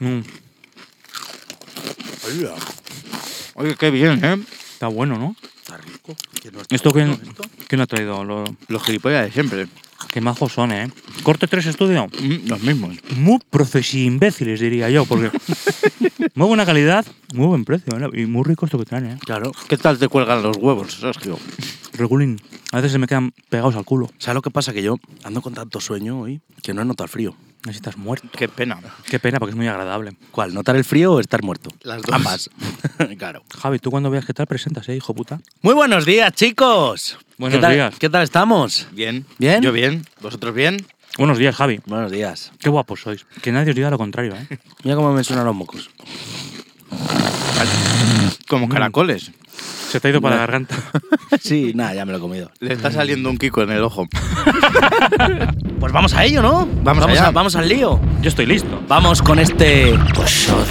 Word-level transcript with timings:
Mm, 0.00 0.20
Oye, 3.54 3.74
qué 3.76 3.90
bien, 3.90 4.22
¿eh? 4.24 4.36
está 4.72 4.88
bueno, 4.88 5.16
¿no? 5.18 5.34
Está 5.62 5.78
rico. 5.78 6.14
¿Que 6.42 6.50
no 6.50 6.60
está 6.60 6.74
¿Esto 6.74 6.92
quién, 6.92 7.10
esto? 7.12 7.42
quién 7.68 7.78
lo 7.78 7.84
ha 7.84 7.86
traído? 7.86 8.24
Lo- 8.24 8.44
Los 8.68 8.82
gilipollas 8.82 9.24
de 9.26 9.32
siempre. 9.32 9.66
qué 10.12 10.20
majos 10.20 10.52
son, 10.52 10.72
¿eh? 10.72 10.90
Corte 11.22 11.46
3 11.46 11.66
estudio. 11.66 12.06
Mm, 12.20 12.48
los 12.48 12.60
mismos. 12.62 12.96
Muy 13.16 13.38
profesi 13.48 14.04
imbéciles, 14.04 14.60
diría 14.60 14.90
yo, 14.90 15.06
porque 15.06 15.30
muy 16.34 16.46
buena 16.48 16.66
calidad, 16.66 17.06
muy 17.32 17.46
buen 17.46 17.64
precio, 17.64 17.96
¿eh? 17.98 18.10
y 18.22 18.26
muy 18.26 18.44
rico 18.44 18.66
esto 18.66 18.78
que 18.78 18.84
traen, 18.84 19.06
¿eh? 19.06 19.18
Claro. 19.24 19.52
¿Qué 19.68 19.78
tal 19.78 19.98
te 19.98 20.08
cuelgan 20.08 20.42
los 20.42 20.56
huevos, 20.58 20.92
Sergio? 21.00 21.38
Regulín. 21.94 22.38
A 22.72 22.76
veces 22.76 22.92
se 22.92 22.98
me 22.98 23.06
quedan 23.06 23.32
pegados 23.48 23.76
al 23.76 23.84
culo. 23.84 24.10
¿Sabes 24.18 24.34
lo 24.34 24.42
que 24.42 24.50
pasa? 24.50 24.72
Que 24.72 24.82
yo 24.82 24.96
ando 25.24 25.40
con 25.40 25.54
tanto 25.54 25.80
sueño 25.80 26.20
hoy 26.20 26.40
que 26.62 26.74
no 26.74 26.82
he 26.82 26.84
notado 26.84 27.04
el 27.04 27.10
frío. 27.10 27.36
Necesitas 27.64 27.96
muerto. 27.96 28.28
Qué 28.36 28.48
pena. 28.48 28.78
Qué 29.08 29.18
pena, 29.18 29.38
porque 29.38 29.50
es 29.50 29.56
muy 29.56 29.66
agradable. 29.66 30.16
¿Cuál? 30.30 30.54
¿Notar 30.54 30.76
el 30.76 30.84
frío 30.84 31.14
o 31.14 31.20
estar 31.20 31.42
muerto? 31.42 31.70
Las 31.82 32.02
dos. 32.02 32.14
Ambas. 32.14 32.50
claro. 33.18 33.42
Javi, 33.58 33.78
tú 33.78 33.90
cuando 33.90 34.10
veas 34.10 34.24
qué 34.24 34.34
tal 34.34 34.46
presentas, 34.46 34.88
¿eh, 34.88 34.96
hijo 34.96 35.14
puta? 35.14 35.40
Muy 35.62 35.74
buenos 35.74 36.04
días, 36.04 36.32
chicos. 36.32 37.18
Buenos 37.38 37.56
¿Qué 37.56 37.60
tal, 37.60 37.72
días. 37.72 37.94
¿Qué 37.98 38.08
tal 38.08 38.22
estamos? 38.22 38.86
Bien. 38.92 39.26
¿Bien? 39.38 39.62
Yo 39.62 39.72
bien. 39.72 40.04
¿Vosotros 40.20 40.54
bien? 40.54 40.86
Buenos 41.18 41.38
días, 41.38 41.56
Javi. 41.56 41.80
Buenos 41.86 42.12
días. 42.12 42.52
Qué 42.60 42.68
guapos 42.68 43.00
sois. 43.00 43.26
Que 43.42 43.50
nadie 43.50 43.70
os 43.70 43.76
diga 43.76 43.90
lo 43.90 43.98
contrario, 43.98 44.34
¿eh? 44.36 44.58
Mira 44.84 44.96
cómo 44.96 45.12
me 45.12 45.24
suenan 45.24 45.46
los 45.46 45.54
mocos. 45.54 45.90
Como 48.48 48.68
caracoles. 48.68 49.32
Se 49.90 50.00
te 50.00 50.08
ha 50.08 50.10
ido 50.10 50.20
para 50.20 50.34
la 50.36 50.40
garganta. 50.42 50.74
sí, 51.40 51.72
nada, 51.74 51.94
ya 51.94 52.04
me 52.04 52.12
lo 52.12 52.18
he 52.18 52.20
comido. 52.20 52.50
Le 52.60 52.74
está 52.74 52.90
saliendo 52.90 53.30
un 53.30 53.38
kiko 53.38 53.62
en 53.62 53.70
el 53.70 53.82
ojo. 53.82 54.06
Pues 55.78 55.92
vamos 55.92 56.14
a 56.14 56.24
ello, 56.24 56.40
¿no? 56.40 56.66
Vamos 56.82 57.02
vamos, 57.04 57.10
allá. 57.18 57.26
a- 57.28 57.30
vamos 57.30 57.54
al 57.54 57.68
lío. 57.68 58.00
Yo 58.22 58.28
estoy 58.30 58.46
listo. 58.46 58.82
Vamos 58.88 59.20
con 59.20 59.38
este 59.38 59.90
episodio. 59.90 60.64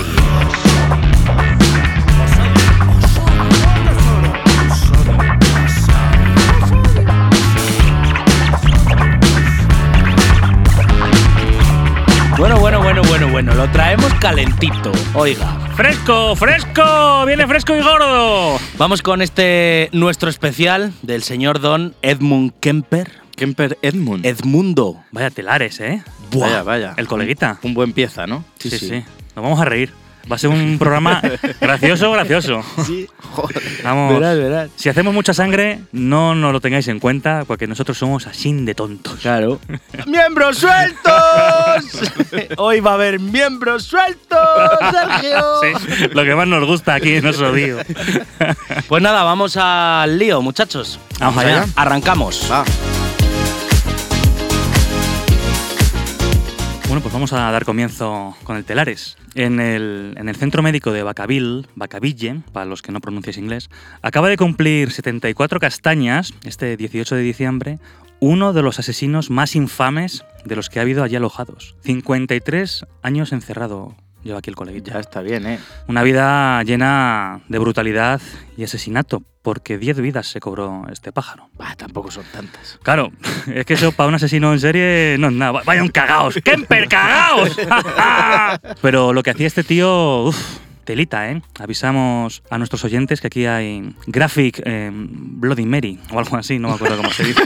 Bueno, 12.37 12.59
bueno, 12.59 12.81
bueno, 12.81 13.01
bueno, 13.07 13.27
bueno, 13.29 13.53
lo 13.55 13.69
traemos 13.71 14.13
calentito. 14.15 14.91
Oiga, 15.13 15.57
¡Fresco, 15.75 16.35
fresco! 16.37 17.25
¡Viene 17.25 17.45
fresco 17.47 17.75
y 17.75 17.81
gordo! 17.81 18.57
vamos 18.77 19.01
con 19.01 19.21
este 19.21 19.89
nuestro 19.91 20.29
especial 20.29 20.93
del 21.01 21.21
señor 21.21 21.59
Don 21.59 21.93
Edmund 22.01 22.53
Kemper. 22.61 23.11
Kemper 23.35 23.77
Edmund. 23.81 24.25
Edmundo. 24.25 25.03
Vaya 25.11 25.29
telares, 25.31 25.81
¿eh? 25.81 26.01
Buah. 26.31 26.47
Vaya, 26.47 26.63
vaya. 26.63 26.93
El 26.95 27.07
coleguita. 27.07 27.59
Un 27.63 27.73
buen 27.73 27.91
pieza, 27.91 28.25
¿no? 28.25 28.45
Sí, 28.57 28.69
Sí, 28.69 28.79
sí, 28.79 28.87
sí. 28.87 29.03
Nos 29.35 29.43
vamos 29.43 29.59
a 29.59 29.65
reír. 29.65 29.91
Va 30.31 30.37
a 30.37 30.39
ser 30.39 30.49
un 30.49 30.79
programa 30.79 31.21
gracioso, 31.61 32.11
gracioso. 32.11 32.63
Sí, 32.85 33.07
Joder. 33.31 33.61
Vamos. 33.83 34.13
verás, 34.13 34.37
verás. 34.37 34.69
Si 34.75 34.89
hacemos 34.89 35.13
mucha 35.13 35.33
sangre, 35.33 35.81
no 35.91 36.33
nos 36.33 36.51
lo 36.51 36.61
tengáis 36.61 36.87
en 36.87 36.99
cuenta, 36.99 37.43
porque 37.45 37.67
nosotros 37.67 37.97
somos 37.97 38.25
así 38.25 38.51
de 38.53 38.73
tontos. 38.73 39.19
Claro. 39.21 39.59
¡Miembros 40.07 40.57
sueltos! 40.57 42.11
Hoy 42.57 42.79
va 42.79 42.91
a 42.91 42.93
haber 42.95 43.19
miembros 43.19 43.83
sueltos, 43.83 44.39
Sergio. 44.91 45.43
Sí, 45.61 46.07
lo 46.13 46.23
que 46.23 46.35
más 46.35 46.47
nos 46.47 46.65
gusta 46.65 46.95
aquí 46.95 47.15
en 47.15 47.23
nuestro 47.23 47.53
lío. 47.53 47.77
Pues 48.87 49.03
nada, 49.03 49.23
vamos 49.23 49.57
al 49.57 50.17
lío, 50.17 50.41
muchachos. 50.41 50.99
Vamos 51.19 51.43
allá. 51.43 51.63
allá. 51.63 51.71
Arrancamos. 51.75 52.47
Va. 52.51 52.63
Bueno, 56.87 57.01
pues 57.01 57.13
vamos 57.13 57.33
a 57.33 57.51
dar 57.51 57.65
comienzo 57.65 58.35
con 58.43 58.57
el 58.57 58.63
telares. 58.63 59.17
En 59.35 59.59
el, 59.59 60.15
en 60.17 60.29
el 60.29 60.35
centro 60.35 60.63
médico 60.63 60.93
de 60.93 61.03
Vacaville, 61.03 61.67
Vacaville, 61.75 62.41
para 62.53 62.65
los 62.65 62.81
que 62.81 62.93
no 62.93 63.01
pronunciáis 63.01 63.37
inglés, 63.37 63.69
acaba 64.01 64.29
de 64.29 64.37
cumplir 64.37 64.91
74 64.91 65.59
castañas, 65.59 66.33
este 66.45 66.77
18 66.77 67.15
de 67.15 67.21
diciembre, 67.21 67.79
uno 68.21 68.53
de 68.53 68.61
los 68.61 68.79
asesinos 68.79 69.29
más 69.29 69.55
infames 69.55 70.23
de 70.45 70.55
los 70.55 70.69
que 70.69 70.79
ha 70.79 70.83
habido 70.83 71.03
allí 71.03 71.17
alojados. 71.17 71.75
53 71.83 72.85
años 73.03 73.33
encerrado 73.33 73.95
lleva 74.25 74.39
aquí 74.39 74.49
el 74.49 74.55
coleguita. 74.55 74.93
Ya 74.93 74.99
está 74.99 75.21
bien, 75.21 75.45
¿eh? 75.45 75.59
Una 75.87 76.03
vida 76.03 76.61
llena 76.63 77.41
de 77.47 77.59
brutalidad 77.59 78.19
y 78.57 78.63
asesinato, 78.63 79.21
porque 79.41 79.77
10 79.77 80.01
vidas 80.01 80.27
se 80.27 80.39
cobró 80.39 80.85
este 80.91 81.11
pájaro. 81.11 81.49
Bah, 81.57 81.75
tampoco 81.77 82.11
son 82.11 82.25
tantas. 82.33 82.79
Claro, 82.83 83.11
es 83.53 83.65
que 83.65 83.75
eso 83.75 83.91
para 83.91 84.09
un 84.09 84.15
asesino 84.15 84.51
en 84.51 84.59
serie 84.59 85.15
no 85.19 85.27
es 85.27 85.33
nada. 85.33 85.61
¡Vayan 85.63 85.87
cagaos! 85.89 86.35
¡Kemper, 86.43 86.89
cagaos! 86.89 87.55
Pero 88.81 89.13
lo 89.13 89.21
que 89.21 89.29
hacía 89.29 89.45
este 89.45 89.63
tío, 89.63 90.23
uff, 90.23 90.57
telita, 90.85 91.29
¿eh? 91.29 91.41
Avisamos 91.59 92.41
a 92.49 92.57
nuestros 92.57 92.83
oyentes 92.83 93.21
que 93.21 93.27
aquí 93.27 93.45
hay 93.45 93.93
Graphic 94.07 94.61
eh, 94.65 94.89
Bloody 94.91 95.65
Mary 95.65 95.99
o 96.11 96.17
algo 96.17 96.35
así, 96.37 96.57
no 96.57 96.69
me 96.69 96.75
acuerdo 96.75 96.97
cómo 96.97 97.11
se 97.11 97.25
dice. 97.25 97.43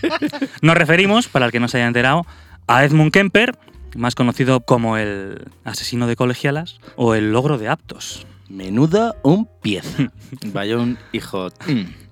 Nos 0.62 0.76
referimos, 0.76 1.26
para 1.26 1.46
el 1.46 1.52
que 1.52 1.58
no 1.58 1.66
se 1.66 1.78
haya 1.78 1.88
enterado, 1.88 2.24
a 2.68 2.84
Edmund 2.84 3.12
Kemper, 3.12 3.58
más 3.96 4.14
conocido 4.14 4.60
como 4.60 4.96
el 4.96 5.44
asesino 5.64 6.06
de 6.06 6.16
colegialas 6.16 6.78
o 6.96 7.14
el 7.14 7.32
logro 7.32 7.58
de 7.58 7.68
aptos. 7.68 8.26
Menuda 8.48 9.14
un 9.22 9.48
pieza. 9.62 10.12
Vaya 10.52 10.76
un 10.78 10.98
hijo. 11.12 11.48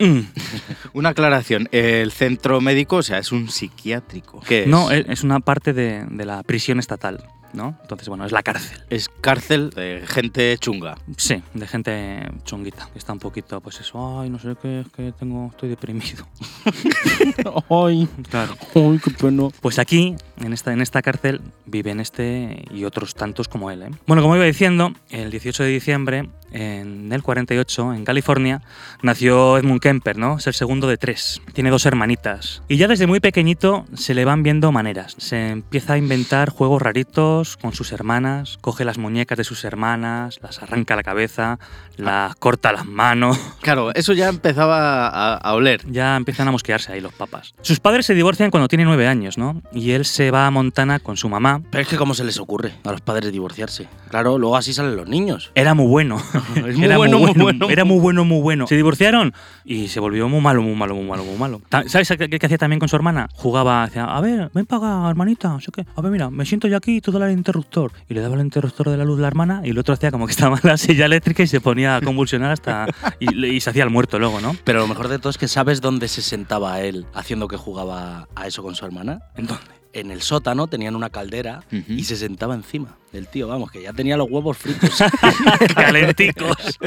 Mm. 0.00 0.20
Una 0.94 1.10
aclaración. 1.10 1.68
El 1.72 2.10
centro 2.10 2.60
médico, 2.60 2.96
o 2.96 3.02
sea, 3.02 3.18
es 3.18 3.32
un 3.32 3.48
psiquiátrico. 3.50 4.40
¿Qué 4.40 4.62
es? 4.62 4.68
No, 4.68 4.90
es 4.90 5.06
es 5.08 5.22
una 5.24 5.40
parte 5.40 5.72
de, 5.72 6.04
de 6.10 6.24
la 6.24 6.42
prisión 6.42 6.78
estatal, 6.78 7.22
¿no? 7.52 7.76
Entonces, 7.82 8.08
bueno, 8.08 8.24
es 8.24 8.32
la 8.32 8.42
cárcel. 8.42 8.80
Es 8.88 9.08
cárcel 9.20 9.70
de 9.70 10.02
gente 10.06 10.56
chunga. 10.58 10.96
Sí, 11.18 11.42
de 11.52 11.66
gente 11.66 12.30
chunguita, 12.44 12.88
que 12.92 12.98
está 12.98 13.12
un 13.12 13.18
poquito, 13.18 13.60
pues 13.60 13.78
eso, 13.80 14.20
ay, 14.20 14.30
no 14.30 14.38
sé 14.38 14.56
qué, 14.60 14.80
es 14.80 14.88
que 14.88 15.12
tengo, 15.12 15.48
estoy 15.50 15.68
deprimido. 15.68 16.26
Ay, 17.70 18.08
Claro. 18.30 18.54
ay, 18.74 19.00
qué 19.04 19.10
pena. 19.10 19.48
Pues 19.60 19.78
aquí, 19.78 20.16
en 20.40 20.52
esta, 20.52 20.72
en 20.72 20.80
esta 20.80 21.02
cárcel, 21.02 21.40
viven 21.66 22.00
este 22.00 22.64
y 22.70 22.84
otros 22.84 23.14
tantos 23.14 23.48
como 23.48 23.70
él. 23.70 23.82
¿eh? 23.82 23.90
Bueno, 24.06 24.22
como 24.22 24.36
iba 24.36 24.44
diciendo, 24.44 24.92
el 25.10 25.30
18 25.30 25.62
de 25.64 25.68
diciembre, 25.68 26.28
en 26.52 27.12
el 27.12 27.22
48, 27.22 27.94
en 27.94 28.04
California, 28.04 28.62
nació 29.02 29.58
Edmund 29.58 29.80
Kemper, 29.80 30.18
¿no? 30.18 30.38
Es 30.38 30.46
el 30.46 30.54
segundo 30.54 30.86
de 30.86 30.96
tres. 30.96 31.40
Tiene 31.52 31.70
dos 31.70 31.86
hermanitas. 31.86 32.62
Y 32.68 32.76
ya 32.76 32.88
desde 32.88 33.06
muy 33.06 33.20
pequeñito 33.20 33.86
se 33.94 34.14
le 34.14 34.24
van 34.24 34.42
viendo 34.42 34.72
maneras. 34.72 35.14
Se 35.18 35.48
empieza 35.48 35.94
a 35.94 35.98
inventar 35.98 36.50
juegos 36.50 36.82
raritos 36.82 37.56
con 37.56 37.72
sus 37.72 37.92
hermanas, 37.92 38.58
coge 38.60 38.84
las 38.84 38.98
muñecas 38.98 39.38
de 39.38 39.44
sus 39.44 39.64
hermanas, 39.64 40.40
las 40.42 40.62
arranca 40.62 40.96
la 40.96 41.02
cabeza, 41.02 41.58
las 41.96 42.34
corta 42.36 42.72
las 42.72 42.86
manos. 42.86 43.38
Claro, 43.62 43.94
eso 43.94 44.12
ya 44.12 44.28
empezaba 44.28 45.06
a, 45.06 45.36
a 45.36 45.54
oler. 45.54 45.82
Ya 45.90 46.16
empiezan 46.16 46.48
a 46.48 46.50
mosquearse 46.50 46.92
ahí 46.92 47.00
los 47.00 47.14
papas. 47.14 47.54
Sus 47.62 47.80
padres 47.80 48.06
se 48.06 48.14
divorcian 48.14 48.50
cuando 48.50 48.68
tiene 48.68 48.84
nueve 48.84 49.06
años, 49.06 49.38
¿no? 49.38 49.62
Y 49.72 49.92
él 49.92 50.04
se 50.04 50.31
va 50.32 50.46
a 50.46 50.50
Montana 50.50 50.98
con 50.98 51.16
su 51.16 51.28
mamá. 51.28 51.62
Pero 51.70 51.82
es 51.82 51.88
que 51.88 51.96
cómo 51.96 52.14
se 52.14 52.24
les 52.24 52.38
ocurre 52.38 52.72
a 52.84 52.92
los 52.92 53.00
padres 53.00 53.32
divorciarse. 53.32 53.88
Claro, 54.08 54.38
luego 54.38 54.56
así 54.56 54.72
salen 54.72 54.96
los 54.96 55.08
niños. 55.08 55.50
Era 55.54 55.74
muy 55.74 55.86
bueno. 55.86 56.16
Es 56.56 56.76
muy 56.76 56.84
Era 56.84 56.96
bueno, 56.96 57.18
muy 57.18 57.32
bueno. 57.32 57.68
Era 57.68 57.84
muy 57.84 57.98
bueno, 57.98 58.24
muy 58.24 58.40
bueno. 58.40 58.66
Se 58.66 58.76
divorciaron 58.76 59.32
y 59.64 59.88
se 59.88 60.00
volvió 60.00 60.28
muy 60.28 60.40
malo, 60.40 60.62
muy 60.62 60.74
malo, 60.74 60.94
muy 60.94 61.04
malo, 61.06 61.24
muy 61.24 61.36
malo. 61.36 61.60
¿Sabes 61.86 62.08
qué, 62.08 62.28
qué 62.28 62.46
hacía 62.46 62.58
también 62.58 62.80
con 62.80 62.88
su 62.88 62.96
hermana? 62.96 63.28
Jugaba, 63.34 63.86
decía, 63.86 64.04
a 64.04 64.20
ver, 64.20 64.50
ven 64.54 64.66
para 64.66 65.00
acá, 65.00 65.10
hermanita, 65.10 65.58
sé 65.60 65.70
qué. 65.72 65.86
A 65.94 66.00
ver, 66.00 66.10
mira, 66.12 66.30
me 66.30 66.44
siento 66.44 66.68
yo 66.68 66.76
aquí 66.76 66.96
y 66.96 67.00
tú 67.00 67.12
dale 67.12 67.26
al 67.26 67.32
interruptor. 67.32 67.92
Y 68.08 68.14
le 68.14 68.20
daba 68.20 68.34
el 68.34 68.40
interruptor 68.42 68.90
de 68.90 68.96
la 68.96 69.04
luz 69.04 69.18
la 69.18 69.28
hermana 69.28 69.62
y 69.64 69.70
el 69.70 69.78
otro 69.78 69.94
hacía 69.94 70.10
como 70.10 70.26
que 70.26 70.32
estaba 70.32 70.56
en 70.62 70.68
la 70.68 70.76
silla 70.76 71.06
eléctrica 71.06 71.42
y 71.42 71.46
se 71.46 71.60
ponía 71.60 71.96
a 71.96 72.00
convulsionar 72.00 72.52
hasta... 72.52 72.86
y, 73.20 73.44
y 73.46 73.60
se 73.60 73.70
hacía 73.70 73.84
el 73.84 73.90
muerto 73.90 74.18
luego, 74.18 74.40
¿no? 74.40 74.56
Pero 74.64 74.80
lo 74.80 74.86
mejor 74.86 75.08
de 75.08 75.18
todo 75.18 75.30
es 75.30 75.38
que 75.38 75.48
sabes 75.48 75.80
dónde 75.80 76.08
se 76.08 76.22
sentaba 76.22 76.80
él 76.80 77.06
haciendo 77.14 77.48
que 77.48 77.56
jugaba 77.56 78.28
a 78.34 78.46
eso 78.46 78.62
con 78.62 78.74
su 78.74 78.84
hermana. 78.84 79.20
¿En 79.36 79.46
dónde? 79.46 79.81
En 79.92 80.10
el 80.10 80.22
sótano 80.22 80.66
tenían 80.66 80.96
una 80.96 81.10
caldera 81.10 81.64
y 81.70 82.04
se 82.04 82.16
sentaba 82.16 82.54
encima 82.54 82.96
del 83.12 83.28
tío, 83.28 83.46
vamos, 83.46 83.70
que 83.70 83.82
ya 83.82 83.92
tenía 83.92 84.16
los 84.16 84.30
huevos 84.30 84.56
fritos. 84.56 84.90
calenticos. 85.74 86.78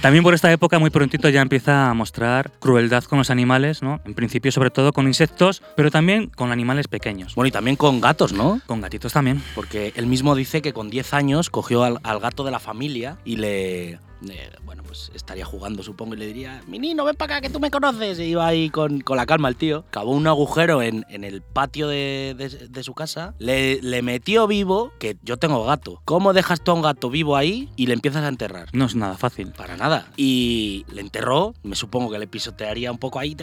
También 0.00 0.24
por 0.24 0.34
esta 0.34 0.50
época, 0.50 0.78
muy 0.78 0.90
prontito, 0.90 1.28
ya 1.28 1.42
empieza 1.42 1.90
a 1.90 1.94
mostrar 1.94 2.50
crueldad 2.58 3.04
con 3.04 3.18
los 3.18 3.30
animales, 3.30 3.82
¿no? 3.82 4.00
En 4.04 4.14
principio, 4.14 4.50
sobre 4.52 4.70
todo 4.70 4.92
con 4.92 5.06
insectos, 5.06 5.62
pero 5.76 5.90
también 5.90 6.28
con 6.28 6.50
animales 6.50 6.88
pequeños. 6.88 7.34
bueno, 7.34 7.48
y 7.48 7.52
también 7.52 7.76
con 7.76 8.00
gatos, 8.00 8.32
¿no? 8.32 8.60
Con 8.66 8.80
gatitos 8.80 9.12
también. 9.12 9.42
Porque 9.54 9.92
él 9.96 10.06
mismo 10.06 10.34
dice 10.34 10.62
que 10.62 10.72
con 10.72 10.88
10 10.88 11.12
años 11.12 11.50
cogió 11.50 11.84
al, 11.84 11.98
al 12.02 12.20
gato 12.20 12.44
de 12.44 12.50
la 12.50 12.58
familia 12.58 13.18
y 13.24 13.36
le, 13.36 13.98
eh, 14.28 14.50
bueno, 14.64 14.82
pues 14.82 15.10
estaría 15.14 15.44
jugando, 15.44 15.82
supongo, 15.82 16.14
y 16.14 16.18
le 16.18 16.26
diría, 16.26 16.62
Minino, 16.66 17.04
ven 17.04 17.16
para 17.16 17.36
acá, 17.36 17.40
que 17.46 17.50
tú 17.52 17.60
me 17.60 17.70
conoces. 17.70 18.18
Y 18.18 18.24
iba 18.24 18.46
ahí 18.46 18.70
con, 18.70 19.00
con 19.00 19.16
la 19.16 19.26
calma 19.26 19.48
el 19.48 19.56
tío. 19.56 19.84
Cavó 19.90 20.12
un 20.12 20.26
agujero 20.26 20.82
en, 20.82 21.04
en 21.08 21.24
el 21.24 21.42
patio 21.42 21.88
de, 21.88 22.34
de- 22.36 22.68
de 22.68 22.82
su 22.82 22.94
casa, 22.94 23.34
le, 23.38 23.80
le 23.82 24.02
metió 24.02 24.46
vivo, 24.46 24.92
que 24.98 25.16
yo 25.22 25.36
tengo 25.36 25.64
gato. 25.64 26.00
¿Cómo 26.04 26.32
dejas 26.32 26.62
tú 26.62 26.70
a 26.70 26.74
un 26.74 26.82
gato 26.82 27.10
vivo 27.10 27.36
ahí 27.36 27.68
y 27.76 27.86
le 27.86 27.94
empiezas 27.94 28.24
a 28.24 28.28
enterrar? 28.28 28.68
No 28.72 28.86
es 28.86 28.94
nada 28.94 29.16
fácil. 29.16 29.52
Para 29.56 29.76
nada. 29.76 30.08
Y 30.16 30.84
le 30.92 31.00
enterró, 31.00 31.54
me 31.62 31.76
supongo 31.76 32.10
que 32.10 32.18
le 32.18 32.26
pisotearía 32.26 32.90
un 32.92 32.98
poco 32.98 33.18
ahí, 33.18 33.36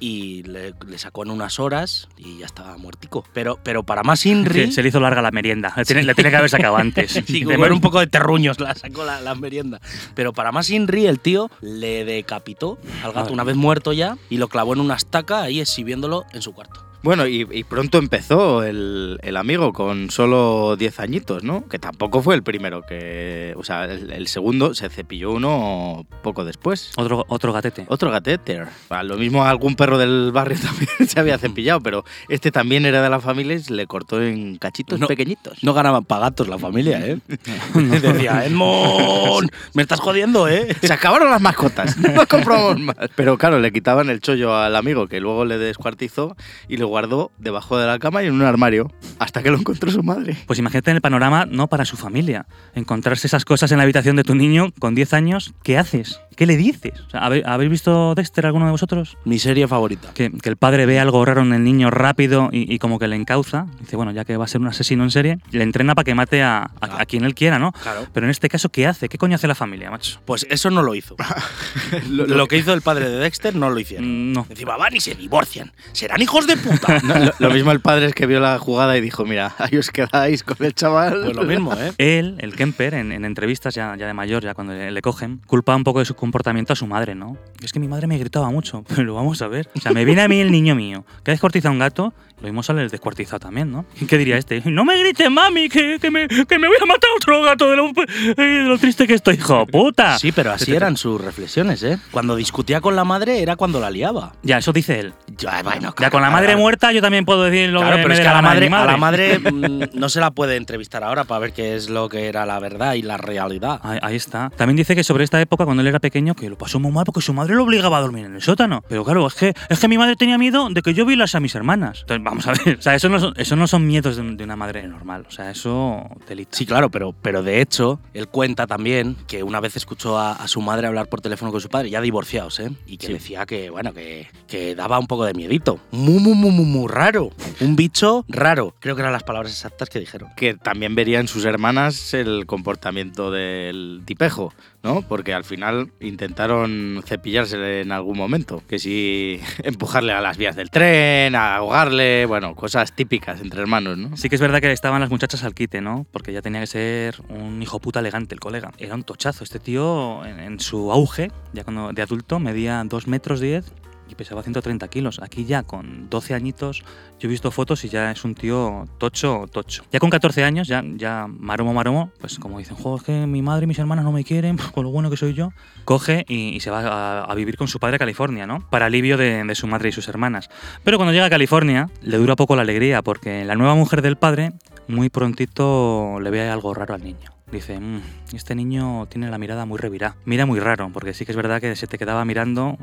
y 0.00 0.42
le, 0.44 0.74
le 0.86 0.98
sacó 0.98 1.22
en 1.24 1.30
unas 1.30 1.58
horas 1.58 2.08
y 2.16 2.38
ya 2.38 2.46
estaba 2.46 2.76
muertico. 2.78 3.24
Pero, 3.32 3.58
pero 3.62 3.82
para 3.82 4.02
más 4.02 4.24
Inri... 4.26 4.66
Se, 4.66 4.72
se 4.72 4.82
le 4.82 4.88
hizo 4.88 5.00
larga 5.00 5.22
la 5.22 5.30
merienda. 5.30 5.72
Le 5.76 5.84
tiene, 5.84 6.02
le 6.02 6.14
tiene 6.14 6.30
que 6.30 6.36
haber 6.36 6.50
sacado 6.50 6.76
antes. 6.76 7.12
Sí, 7.26 7.42
comer 7.44 7.72
un 7.72 7.80
poco 7.80 7.98
de 8.00 8.06
terruños 8.06 8.60
la 8.60 8.74
sacó 8.74 9.04
la, 9.04 9.20
la 9.20 9.34
merienda. 9.34 9.80
Pero 10.14 10.32
para 10.32 10.52
más 10.52 10.70
Inri, 10.70 11.06
el 11.06 11.20
tío 11.20 11.50
le 11.60 12.04
decapitó 12.04 12.78
al 13.02 13.12
gato 13.12 13.20
Madre 13.20 13.32
una 13.32 13.44
vez 13.44 13.56
muerto 13.56 13.92
ya 13.92 14.16
y 14.30 14.38
lo 14.38 14.48
clavó 14.48 14.72
en 14.72 14.80
una 14.80 14.94
estaca 14.94 15.42
ahí 15.42 15.60
exhibiéndolo 15.60 16.24
en 16.32 16.42
su 16.42 16.52
cuarto. 16.52 16.85
Bueno, 17.06 17.28
y, 17.28 17.46
y 17.52 17.62
pronto 17.62 17.98
empezó 17.98 18.64
el, 18.64 19.20
el 19.22 19.36
amigo 19.36 19.72
con 19.72 20.10
solo 20.10 20.74
10 20.76 20.98
añitos, 20.98 21.44
¿no? 21.44 21.68
Que 21.68 21.78
tampoco 21.78 22.20
fue 22.20 22.34
el 22.34 22.42
primero 22.42 22.82
que... 22.82 23.54
O 23.56 23.62
sea, 23.62 23.84
el, 23.84 24.10
el 24.12 24.26
segundo 24.26 24.74
se 24.74 24.88
cepilló 24.88 25.30
uno 25.30 26.04
poco 26.24 26.44
después. 26.44 26.90
Otro, 26.96 27.24
otro 27.28 27.52
gatete. 27.52 27.86
Otro 27.88 28.10
gateter. 28.10 28.66
Ah, 28.90 29.04
Lo 29.04 29.16
mismo 29.18 29.44
algún 29.44 29.76
perro 29.76 29.98
del 29.98 30.32
barrio 30.32 30.58
también 30.62 31.08
se 31.08 31.20
había 31.20 31.38
cepillado, 31.38 31.80
pero 31.80 32.04
este 32.28 32.50
también 32.50 32.84
era 32.84 33.00
de 33.02 33.08
la 33.08 33.20
familia 33.20 33.54
y 33.54 33.60
se 33.62 33.72
le 33.72 33.86
cortó 33.86 34.20
en 34.20 34.56
cachitos 34.56 34.98
No. 34.98 35.06
pequeñitos. 35.06 35.62
No 35.62 35.74
ganaban 35.74 36.04
pagatos 36.04 36.48
la 36.48 36.58
familia, 36.58 37.06
¿eh? 37.06 37.18
Decía, 37.74 38.44
Edmond, 38.46 39.48
me 39.74 39.82
estás 39.82 40.00
jodiendo, 40.00 40.48
¿eh? 40.48 40.74
Se 40.82 40.92
acabaron 40.92 41.30
las 41.30 41.40
mascotas, 41.40 41.96
no 41.98 42.26
compramos 42.26 42.80
más. 42.80 42.96
Pero 43.14 43.38
claro, 43.38 43.60
le 43.60 43.70
quitaban 43.70 44.10
el 44.10 44.18
chollo 44.20 44.56
al 44.56 44.74
amigo 44.74 45.06
que 45.06 45.20
luego 45.20 45.44
le 45.44 45.56
descuartizó 45.56 46.36
y 46.66 46.78
lo 46.78 46.95
guardó 46.96 47.30
debajo 47.36 47.76
de 47.76 47.86
la 47.86 47.98
cama 47.98 48.22
y 48.22 48.26
en 48.28 48.32
un 48.32 48.40
armario 48.42 48.90
hasta 49.18 49.42
que 49.42 49.50
lo 49.50 49.58
encontró 49.58 49.90
su 49.90 50.02
madre. 50.02 50.34
Pues 50.46 50.58
imagínate 50.58 50.90
en 50.92 50.96
el 50.96 51.02
panorama, 51.02 51.44
no 51.44 51.66
para 51.66 51.84
su 51.84 51.98
familia. 51.98 52.46
Encontrarse 52.74 53.26
esas 53.26 53.44
cosas 53.44 53.70
en 53.70 53.76
la 53.76 53.82
habitación 53.84 54.16
de 54.16 54.24
tu 54.24 54.34
niño 54.34 54.72
con 54.78 54.94
10 54.94 55.12
años, 55.12 55.52
¿qué 55.62 55.76
haces? 55.76 56.20
¿Qué 56.36 56.46
le 56.46 56.56
dices? 56.56 56.92
O 57.06 57.10
sea, 57.10 57.20
¿habe- 57.26 57.42
¿Habéis 57.46 57.70
visto 57.70 58.14
Dexter 58.14 58.46
alguno 58.46 58.64
de 58.66 58.70
vosotros? 58.70 59.16
Mi 59.26 59.38
serie 59.38 59.68
favorita. 59.68 60.08
Que, 60.14 60.30
que 60.30 60.48
el 60.48 60.56
padre 60.56 60.84
ve 60.86 60.98
algo 61.00 61.22
raro 61.24 61.42
en 61.42 61.52
el 61.52 61.64
niño 61.64 61.90
rápido 61.90 62.48
y, 62.50 62.72
y 62.74 62.78
como 62.78 62.98
que 62.98 63.08
le 63.08 63.16
encauza. 63.16 63.66
Dice, 63.80 63.96
bueno, 63.96 64.12
ya 64.12 64.24
que 64.24 64.36
va 64.38 64.44
a 64.44 64.48
ser 64.48 64.60
un 64.62 64.68
asesino 64.68 65.04
en 65.04 65.10
serie, 65.10 65.38
le 65.50 65.62
entrena 65.62 65.94
para 65.94 66.04
que 66.04 66.14
mate 66.14 66.42
a, 66.42 66.70
a- 66.80 67.00
a 67.02 67.06
quien 67.06 67.24
él 67.24 67.34
quiera, 67.34 67.58
¿no? 67.58 67.72
Claro. 67.72 68.06
Pero 68.12 68.26
en 68.26 68.30
este 68.30 68.48
caso, 68.48 68.70
¿qué 68.70 68.86
hace? 68.86 69.08
¿Qué 69.10 69.18
coño 69.18 69.34
hace 69.34 69.46
la 69.46 69.54
familia, 69.54 69.90
macho? 69.90 70.20
Pues 70.24 70.46
eso 70.50 70.70
no 70.70 70.82
lo 70.82 70.94
hizo. 70.94 71.16
lo, 72.10 72.26
lo 72.26 72.46
que 72.48 72.56
hizo 72.58 72.72
el 72.72 72.82
padre 72.82 73.08
de 73.08 73.16
Dexter 73.18 73.54
no 73.54 73.70
lo 73.70 73.78
hicieron. 73.78 74.32
No. 74.32 74.46
Encima 74.48 74.76
van 74.76 74.94
y 74.94 75.00
se 75.00 75.14
divorcian. 75.14 75.72
Serán 75.92 76.20
hijos 76.22 76.46
de 76.46 76.56
puta. 76.56 76.85
No, 77.04 77.18
lo, 77.18 77.32
lo 77.38 77.50
mismo 77.50 77.72
el 77.72 77.80
padre 77.80 78.06
es 78.06 78.14
que 78.14 78.26
vio 78.26 78.40
la 78.40 78.58
jugada 78.58 78.96
y 78.96 79.00
dijo, 79.00 79.24
mira, 79.24 79.54
ahí 79.58 79.76
os 79.76 79.90
quedáis 79.90 80.42
con 80.42 80.56
el 80.64 80.74
chaval. 80.74 81.22
Pues 81.24 81.36
lo 81.36 81.42
mismo, 81.44 81.74
¿eh? 81.74 81.92
Él, 81.98 82.36
el 82.38 82.54
Kemper, 82.54 82.94
en, 82.94 83.12
en 83.12 83.24
entrevistas 83.24 83.74
ya, 83.74 83.94
ya 83.96 84.06
de 84.06 84.14
mayor, 84.14 84.42
ya 84.42 84.54
cuando 84.54 84.72
le, 84.74 84.90
le 84.90 85.02
cogen, 85.02 85.40
culpa 85.46 85.74
un 85.76 85.84
poco 85.84 85.98
de 86.00 86.04
su 86.04 86.14
comportamiento 86.14 86.72
a 86.72 86.76
su 86.76 86.86
madre, 86.86 87.14
¿no? 87.14 87.36
Es 87.62 87.72
que 87.72 87.80
mi 87.80 87.88
madre 87.88 88.06
me 88.06 88.18
gritaba 88.18 88.50
mucho, 88.50 88.84
pero 88.96 89.14
vamos 89.14 89.42
a 89.42 89.48
ver. 89.48 89.68
O 89.76 89.80
sea, 89.80 89.92
me 89.92 90.04
viene 90.04 90.22
a 90.22 90.28
mí 90.28 90.40
el 90.40 90.50
niño 90.50 90.74
mío, 90.74 91.04
que 91.24 91.30
ha 91.30 91.34
descuartizado 91.34 91.72
un 91.72 91.78
gato, 91.78 92.12
lo 92.40 92.48
mismo 92.48 92.62
sale 92.62 92.82
el 92.82 92.90
descuartizado 92.90 93.40
también, 93.40 93.72
¿no? 93.72 93.86
¿Y 94.00 94.04
¿Qué 94.06 94.18
diría 94.18 94.36
este? 94.36 94.62
No 94.66 94.84
me 94.84 94.98
grites, 94.98 95.30
mami, 95.30 95.68
que, 95.68 95.98
que 96.00 96.10
me, 96.10 96.28
que 96.28 96.58
me 96.58 96.68
voy 96.68 96.76
a 96.82 96.84
matar 96.86 97.10
a 97.10 97.16
otro 97.16 97.42
gato 97.42 97.70
de 97.70 97.76
lo, 97.76 97.88
eh, 97.88 98.34
de 98.36 98.62
lo 98.64 98.78
triste 98.78 99.06
que 99.06 99.14
estoy, 99.14 99.36
hijo 99.36 99.66
puta. 99.66 100.18
Sí, 100.18 100.32
pero 100.32 100.52
así 100.52 100.74
eran 100.74 100.96
sus 100.96 101.20
reflexiones, 101.20 101.82
¿eh? 101.82 101.98
Cuando 102.10 102.36
discutía 102.36 102.80
con 102.80 102.94
la 102.94 103.04
madre 103.04 103.40
era 103.40 103.56
cuando 103.56 103.80
la 103.80 103.90
liaba. 103.90 104.32
Ya, 104.42 104.58
eso 104.58 104.72
dice 104.72 105.00
él. 105.00 105.14
Ya, 105.38 105.62
bueno, 105.62 105.80
Ya 105.88 105.92
claro, 105.92 106.12
con 106.12 106.22
la 106.22 106.30
madre 106.30 106.48
claro. 106.48 106.60
Muerta 106.66 106.92
yo 106.92 107.00
también 107.00 107.24
puedo 107.24 107.44
decir 107.44 107.70
lo 107.70 107.80
Claro, 107.80 107.96
que 107.96 108.02
pero 108.02 108.08
me 108.08 108.14
es 108.14 108.20
que 108.20 108.26
a 108.28 108.34
la 108.34 108.42
madre, 108.42 108.68
mi 108.68 108.74
a 108.76 108.84
la 108.84 108.96
madre 108.96 109.38
mm, 109.52 109.80
no 109.98 110.08
se 110.08 110.18
la 110.20 110.30
puede 110.32 110.56
entrevistar 110.56 111.04
ahora 111.04 111.24
para 111.24 111.38
ver 111.40 111.52
qué 111.52 111.76
es 111.76 111.88
lo 111.88 112.08
que 112.08 112.26
era 112.26 112.44
la 112.44 112.58
verdad 112.58 112.94
y 112.94 113.02
la 113.02 113.16
realidad. 113.16 113.78
Ahí, 113.82 113.98
ahí 114.02 114.16
está. 114.16 114.50
También 114.56 114.76
dice 114.76 114.94
que 114.96 115.04
sobre 115.04 115.22
esta 115.24 115.40
época, 115.40 115.64
cuando 115.64 115.80
él 115.82 115.86
era 115.86 116.00
pequeño, 116.00 116.34
que 116.34 116.48
lo 116.50 116.58
pasó 116.58 116.80
muy 116.80 116.90
mal 116.90 117.04
porque 117.04 117.20
su 117.20 117.32
madre 117.32 117.54
lo 117.54 117.62
obligaba 117.62 117.98
a 117.98 118.00
dormir 118.00 118.24
en 118.26 118.34
el 118.34 118.42
sótano. 118.42 118.82
Pero 118.88 119.04
claro, 119.04 119.26
es 119.28 119.34
que, 119.34 119.54
es 119.68 119.78
que 119.78 119.86
mi 119.88 119.96
madre 119.98 120.16
tenía 120.16 120.38
miedo 120.38 120.68
de 120.70 120.82
que 120.82 120.92
yo 120.92 121.06
violas 121.06 121.34
a 121.36 121.40
mis 121.40 121.54
hermanas. 121.54 122.00
Entonces, 122.00 122.24
vamos 122.24 122.46
a 122.48 122.52
ver. 122.52 122.76
O 122.78 122.82
sea, 122.82 122.94
eso 122.96 123.08
no 123.08 123.18
son, 123.20 123.32
eso 123.36 123.54
no 123.56 123.66
son 123.66 123.86
miedos 123.86 124.16
de, 124.16 124.22
de 124.36 124.44
una 124.44 124.56
madre 124.56 124.86
normal. 124.88 125.24
O 125.28 125.30
sea, 125.30 125.50
eso 125.50 126.02
delito. 126.28 126.56
Sí, 126.56 126.66
claro, 126.66 126.90
pero, 126.90 127.14
pero 127.22 127.42
de 127.42 127.60
hecho, 127.60 128.00
él 128.14 128.26
cuenta 128.28 128.66
también 128.66 129.16
que 129.28 129.42
una 129.42 129.60
vez 129.60 129.76
escuchó 129.76 130.18
a, 130.18 130.32
a 130.32 130.48
su 130.48 130.60
madre 130.60 130.86
hablar 130.88 131.06
por 131.08 131.20
teléfono 131.20 131.52
con 131.52 131.60
su 131.60 131.68
padre, 131.68 131.90
ya 131.90 132.00
divorciados, 132.00 132.58
¿eh? 132.60 132.70
Y 132.86 132.96
que 132.96 133.06
Sí. 133.06 133.12
decía 133.12 133.46
que, 133.46 133.70
bueno, 133.70 133.92
que, 133.94 134.26
que 134.48 134.74
daba 134.74 134.98
un 134.98 135.06
poco 135.06 135.24
de 135.24 135.34
miedito. 135.34 135.78
Muy, 135.92 136.18
muy, 136.18 136.34
muy, 136.34 136.50
muy, 136.56 136.64
muy 136.64 136.88
raro. 136.88 137.30
Un 137.60 137.76
bicho 137.76 138.24
raro. 138.28 138.74
Creo 138.80 138.96
que 138.96 139.02
eran 139.02 139.12
las 139.12 139.22
palabras 139.22 139.52
exactas 139.52 139.90
que 139.90 140.00
dijeron. 140.00 140.30
Que 140.36 140.54
también 140.54 140.94
vería 140.94 141.20
en 141.20 141.28
sus 141.28 141.44
hermanas 141.44 142.14
el 142.14 142.46
comportamiento 142.46 143.30
del 143.30 144.02
tipejo, 144.04 144.52
¿no? 144.82 145.02
Porque 145.02 145.34
al 145.34 145.44
final 145.44 145.92
intentaron 146.00 147.02
cepillársele 147.06 147.82
en 147.82 147.92
algún 147.92 148.16
momento. 148.16 148.62
Que 148.68 148.78
si 148.78 149.40
empujarle 149.62 150.12
a 150.12 150.20
las 150.20 150.38
vías 150.38 150.56
del 150.56 150.70
tren, 150.70 151.34
a 151.34 151.56
ahogarle, 151.56 152.24
bueno, 152.26 152.54
cosas 152.54 152.92
típicas 152.92 153.40
entre 153.40 153.60
hermanos, 153.60 153.98
¿no? 153.98 154.16
Sí 154.16 154.28
que 154.28 154.36
es 154.36 154.40
verdad 154.40 154.60
que 154.60 154.72
estaban 154.72 155.00
las 155.00 155.10
muchachas 155.10 155.44
al 155.44 155.54
quite, 155.54 155.80
¿no? 155.80 156.06
Porque 156.10 156.32
ya 156.32 156.40
tenía 156.40 156.60
que 156.60 156.66
ser 156.66 157.16
un 157.28 157.62
hijo 157.62 157.80
puta 157.80 158.00
elegante 158.00 158.34
el 158.34 158.40
colega. 158.40 158.72
Era 158.78 158.94
un 158.94 159.04
tochazo. 159.04 159.44
Este 159.44 159.58
tío, 159.58 160.24
en, 160.24 160.40
en 160.40 160.60
su 160.60 160.90
auge, 160.90 161.30
ya 161.52 161.64
cuando 161.64 161.92
de 161.92 162.02
adulto, 162.02 162.38
medía 162.38 162.82
2 162.84 163.06
metros 163.08 163.40
10 163.40 163.64
y 164.08 164.14
pesaba 164.14 164.42
130 164.42 164.88
kilos. 164.88 165.20
Aquí 165.22 165.44
ya 165.44 165.62
con 165.62 166.08
12 166.08 166.34
añitos, 166.34 166.82
yo 167.18 167.28
he 167.28 167.30
visto 167.30 167.50
fotos 167.50 167.84
y 167.84 167.88
ya 167.88 168.10
es 168.10 168.24
un 168.24 168.34
tío 168.34 168.86
tocho, 168.98 169.46
tocho. 169.50 169.84
Ya 169.92 169.98
con 170.00 170.10
14 170.10 170.44
años, 170.44 170.68
ya, 170.68 170.82
ya 170.96 171.26
maromo, 171.28 171.72
maromo, 171.74 172.10
pues 172.20 172.38
como 172.38 172.58
dicen, 172.58 172.76
jo, 172.76 172.96
es 172.96 173.02
que 173.02 173.26
mi 173.26 173.42
madre 173.42 173.64
y 173.64 173.66
mis 173.66 173.78
hermanas 173.78 174.04
no 174.04 174.12
me 174.12 174.24
quieren, 174.24 174.56
con 174.74 174.84
lo 174.84 174.90
bueno 174.90 175.10
que 175.10 175.16
soy 175.16 175.34
yo, 175.34 175.50
coge 175.84 176.24
y, 176.28 176.50
y 176.50 176.60
se 176.60 176.70
va 176.70 176.80
a, 176.80 177.24
a 177.24 177.34
vivir 177.34 177.56
con 177.56 177.68
su 177.68 177.78
padre 177.78 177.96
a 177.96 177.98
California, 177.98 178.46
¿no? 178.46 178.68
Para 178.70 178.86
alivio 178.86 179.16
de, 179.16 179.42
de 179.44 179.54
su 179.54 179.66
madre 179.66 179.88
y 179.88 179.92
sus 179.92 180.08
hermanas. 180.08 180.48
Pero 180.84 180.98
cuando 180.98 181.12
llega 181.12 181.26
a 181.26 181.30
California, 181.30 181.88
le 182.02 182.16
dura 182.18 182.36
poco 182.36 182.56
la 182.56 182.62
alegría, 182.62 183.02
porque 183.02 183.44
la 183.44 183.54
nueva 183.56 183.74
mujer 183.74 184.02
del 184.02 184.16
padre, 184.16 184.52
muy 184.88 185.08
prontito 185.08 186.18
le 186.20 186.30
ve 186.30 186.48
algo 186.48 186.74
raro 186.74 186.94
al 186.94 187.02
niño. 187.02 187.30
Dice, 187.50 187.78
"Mm, 187.78 188.00
este 188.34 188.54
niño 188.56 189.06
tiene 189.06 189.30
la 189.30 189.38
mirada 189.38 189.64
muy 189.66 189.78
revirada. 189.78 190.16
Mira 190.24 190.46
muy 190.46 190.58
raro, 190.58 190.90
porque 190.92 191.14
sí 191.14 191.24
que 191.24 191.30
es 191.32 191.36
verdad 191.36 191.60
que 191.60 191.76
se 191.76 191.86
te 191.86 191.96
quedaba 191.96 192.24
mirando 192.24 192.76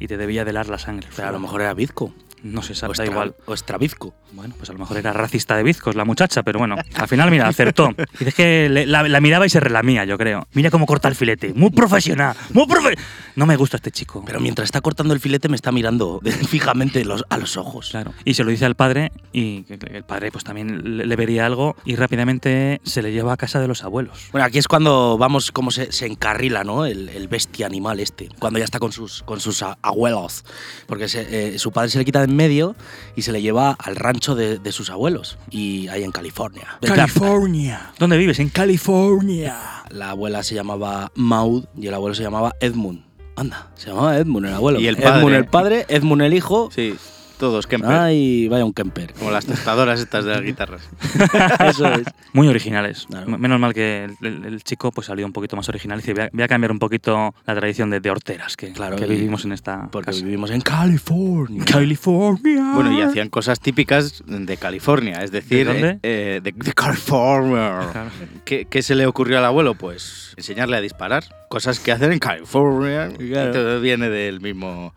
y 0.00 0.08
te 0.08 0.16
debía 0.16 0.44
delar 0.44 0.68
la 0.68 0.78
sangre. 0.78 1.06
Pero 1.14 1.28
a 1.28 1.32
lo 1.32 1.38
mejor 1.38 1.60
era 1.60 1.74
bizco. 1.74 2.12
No 2.42 2.62
se 2.62 2.72
O, 2.72 2.76
sabe, 2.76 2.94
da 2.96 3.04
igual. 3.04 3.34
o 3.46 3.52
extravizco. 3.52 4.14
Bueno, 4.32 4.54
pues 4.56 4.70
a 4.70 4.72
lo 4.72 4.78
mejor 4.78 4.96
era 4.96 5.12
racista 5.12 5.56
de 5.56 5.62
bizcos 5.62 5.94
la 5.96 6.04
muchacha, 6.04 6.42
pero 6.42 6.58
bueno, 6.58 6.76
al 6.94 7.08
final, 7.08 7.30
mira, 7.30 7.48
acertó. 7.48 7.90
Dice 8.18 8.32
que 8.32 8.68
le- 8.70 8.86
la, 8.86 9.02
la 9.08 9.20
miraba 9.20 9.44
y 9.46 9.50
se 9.50 9.60
relamía, 9.60 10.04
yo 10.04 10.16
creo. 10.16 10.46
Mira 10.52 10.70
cómo 10.70 10.86
corta 10.86 11.08
el 11.08 11.14
filete. 11.16 11.52
Muy 11.54 11.70
profesional, 11.70 12.36
muy 12.52 12.66
profe... 12.66 12.96
No 13.36 13.46
me 13.46 13.56
gusta 13.56 13.76
este 13.76 13.90
chico. 13.90 14.22
Pero 14.26 14.38
mientras 14.40 14.66
está 14.66 14.80
cortando 14.80 15.14
el 15.14 15.20
filete 15.20 15.48
me 15.48 15.56
está 15.56 15.72
mirando 15.72 16.20
fijamente 16.48 17.04
los- 17.04 17.24
a 17.30 17.38
los 17.38 17.56
ojos. 17.56 17.88
Claro. 17.90 18.12
Y 18.24 18.34
se 18.34 18.44
lo 18.44 18.50
dice 18.50 18.66
al 18.66 18.74
padre 18.74 19.12
y 19.32 19.64
el 19.68 20.02
padre 20.04 20.30
pues 20.30 20.44
también 20.44 20.96
le, 20.98 21.06
le 21.06 21.16
vería 21.16 21.46
algo 21.46 21.76
y 21.84 21.96
rápidamente 21.96 22.80
se 22.84 23.02
le 23.02 23.12
lleva 23.12 23.32
a 23.32 23.36
casa 23.36 23.60
de 23.60 23.68
los 23.68 23.82
abuelos. 23.84 24.28
Bueno, 24.32 24.44
aquí 24.46 24.58
es 24.58 24.68
cuando 24.68 25.16
vamos, 25.18 25.52
cómo 25.52 25.70
se, 25.70 25.90
se 25.92 26.06
encarrila, 26.06 26.64
¿no? 26.64 26.84
El, 26.86 27.08
el 27.08 27.28
bestia 27.28 27.66
animal 27.66 28.00
este. 28.00 28.28
Cuando 28.38 28.58
ya 28.58 28.64
está 28.64 28.78
con 28.78 28.92
sus, 28.92 29.22
con 29.22 29.40
sus 29.40 29.62
abuelos. 29.82 30.44
Porque 30.86 31.08
se- 31.08 31.54
eh, 31.54 31.58
su 31.58 31.72
padre 31.72 31.90
se 31.90 31.98
le 31.98 32.04
quita 32.04 32.20
de 32.26 32.29
en 32.30 32.36
medio 32.36 32.76
y 33.16 33.22
se 33.22 33.32
le 33.32 33.42
lleva 33.42 33.72
al 33.72 33.96
rancho 33.96 34.34
de, 34.34 34.58
de 34.58 34.72
sus 34.72 34.90
abuelos. 34.90 35.38
Y 35.50 35.88
ahí 35.88 36.02
en 36.02 36.12
California. 36.12 36.78
California. 36.80 37.92
¿Dónde 37.98 38.16
vives? 38.16 38.38
En 38.38 38.48
California. 38.48 39.56
La 39.90 40.10
abuela 40.10 40.42
se 40.42 40.54
llamaba 40.54 41.12
Maud 41.14 41.64
y 41.76 41.86
el 41.86 41.94
abuelo 41.94 42.14
se 42.14 42.22
llamaba 42.22 42.54
Edmund. 42.60 43.04
Anda, 43.36 43.70
se 43.74 43.88
llamaba 43.88 44.16
Edmund 44.16 44.46
el 44.46 44.54
abuelo. 44.54 44.80
Y 44.80 44.86
el 44.86 44.96
Edmund 44.96 45.22
padre. 45.22 45.36
el 45.36 45.46
padre, 45.46 45.86
Edmund 45.88 46.22
el 46.22 46.34
hijo. 46.34 46.70
Sí, 46.74 46.94
todos 47.40 47.66
Kemper. 47.66 47.90
Ay, 47.90 48.46
vaya 48.48 48.64
un 48.64 48.72
Kemper. 48.72 49.12
Como 49.14 49.32
las 49.32 49.44
tostadoras 49.46 49.98
estas 49.98 50.24
de 50.24 50.30
las 50.32 50.42
guitarras. 50.42 50.82
Eso 51.66 51.86
es. 51.92 52.02
Muy 52.32 52.46
originales. 52.46 53.06
Claro. 53.08 53.26
Menos 53.38 53.58
mal 53.58 53.74
que 53.74 54.04
el, 54.04 54.16
el- 54.24 54.44
el 54.44 54.62
chico 54.62 54.92
pues 54.92 55.08
salió 55.08 55.26
un 55.26 55.32
poquito 55.32 55.56
más 55.56 55.68
original 55.68 55.98
y 55.98 56.02
dice, 56.02 56.12
voy 56.14 56.22
a, 56.24 56.30
voy 56.32 56.42
a 56.44 56.48
cambiar 56.48 56.70
un 56.70 56.78
poquito 56.78 57.34
la 57.46 57.54
tradición 57.56 57.90
de, 57.90 57.98
de 58.00 58.10
horteras 58.10 58.56
que, 58.56 58.72
Claro, 58.72 58.94
que 58.96 59.06
vivimos 59.06 59.44
en 59.44 59.52
esta 59.52 59.88
Porque 59.90 60.12
casa. 60.12 60.22
vivimos 60.24 60.50
en 60.50 60.60
California. 60.60 61.64
California. 61.64 62.72
Bueno, 62.74 62.92
y 62.92 63.02
hacían 63.02 63.28
cosas 63.30 63.58
típicas 63.58 64.22
de 64.26 64.56
California, 64.56 65.22
es 65.24 65.32
decir, 65.32 65.66
¿De 65.66 65.72
dónde? 65.72 65.88
eh, 65.88 65.98
eh, 66.02 66.40
de, 66.42 66.52
de 66.52 66.72
California. 66.74 67.88
Claro. 67.92 68.10
¿Qué, 68.44 68.66
qué 68.68 68.82
se 68.82 68.94
le 68.94 69.06
ocurrió 69.06 69.38
al 69.38 69.44
abuelo? 69.46 69.74
Pues 69.74 70.34
enseñarle 70.36 70.76
a 70.76 70.80
disparar. 70.80 71.24
Cosas 71.50 71.80
que 71.80 71.90
hacen 71.90 72.12
en 72.12 72.20
California. 72.20 73.10
Claro. 73.18 73.52
Todo 73.52 73.80
viene 73.80 74.08
del 74.08 74.40
mismo. 74.40 74.94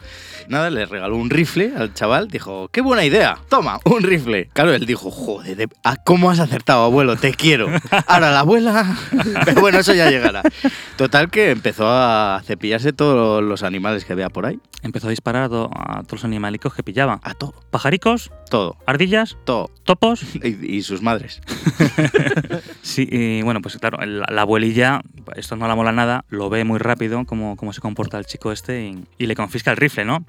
Nada, 0.50 0.70
le 0.70 0.86
regaló 0.86 1.16
un 1.18 1.32
rifle 1.32 1.74
al 1.76 1.96
chaval. 1.96 2.28
Dijo, 2.28 2.68
qué 2.72 2.82
buena 2.82 3.04
idea. 3.04 3.40
Toma, 3.50 3.80
un 3.86 4.04
rifle. 4.04 4.50
Claro, 4.54 4.72
él 4.72 4.86
dijo, 4.86 5.10
joder, 5.10 5.58
de- 5.58 5.70
¿a 5.84 5.96
¿cómo 5.96 6.30
has 6.30 6.40
acertado, 6.40 6.84
abuelo? 6.84 7.16
Te 7.16 7.34
quiero. 7.34 7.70
Ahora 8.06 8.30
la 8.32 8.42
abuela. 8.42 8.96
Pero 9.46 9.62
bueno, 9.62 9.80
eso 9.80 9.96
ya 9.96 10.12
llegará. 10.12 10.44
Total 10.96 11.32
que 11.32 11.50
empezó 11.50 11.88
a 11.90 12.40
cepillarse 12.46 12.94
todos 12.94 13.44
los 13.44 13.64
animales 13.64 14.06
que 14.06 14.14
había 14.14 14.30
por 14.30 14.46
ahí. 14.46 14.60
Empezó 14.84 15.08
a 15.08 15.10
disparar 15.10 15.44
a, 15.44 15.50
to- 15.50 15.72
a 15.74 16.04
todos 16.04 16.12
los 16.12 16.26
animalicos 16.26 16.76
que 16.76 16.84
pillaba. 16.84 17.20
A 17.24 17.34
todo. 17.34 17.56
Pajaricos, 17.72 18.30
Todo. 18.52 18.78
ardillas, 18.86 19.38
Todo. 19.44 19.72
topos. 19.86 20.22
Y, 20.36 20.76
y 20.78 20.84
sus 20.84 21.02
madres. 21.02 21.42
Sí, 22.82 23.08
y 23.10 23.42
bueno, 23.42 23.62
pues 23.62 23.78
claro, 23.78 23.98
la 24.06 24.42
abuelilla, 24.42 25.02
esto 25.36 25.56
no 25.56 25.68
la 25.68 25.76
mola 25.76 25.92
nada, 25.92 26.26
lo 26.30 26.43
ve 26.50 26.64
muy 26.64 26.80
rápido 26.80 27.26
cómo, 27.26 27.56
cómo 27.56 27.74
se 27.74 27.82
comporta 27.82 28.18
el 28.18 28.26
chico 28.26 28.52
este 28.52 28.86
y, 28.86 29.06
y 29.18 29.26
le 29.28 29.36
confisca 29.36 29.72
el 29.72 29.78
rifle, 29.78 30.06
¿no? 30.06 30.26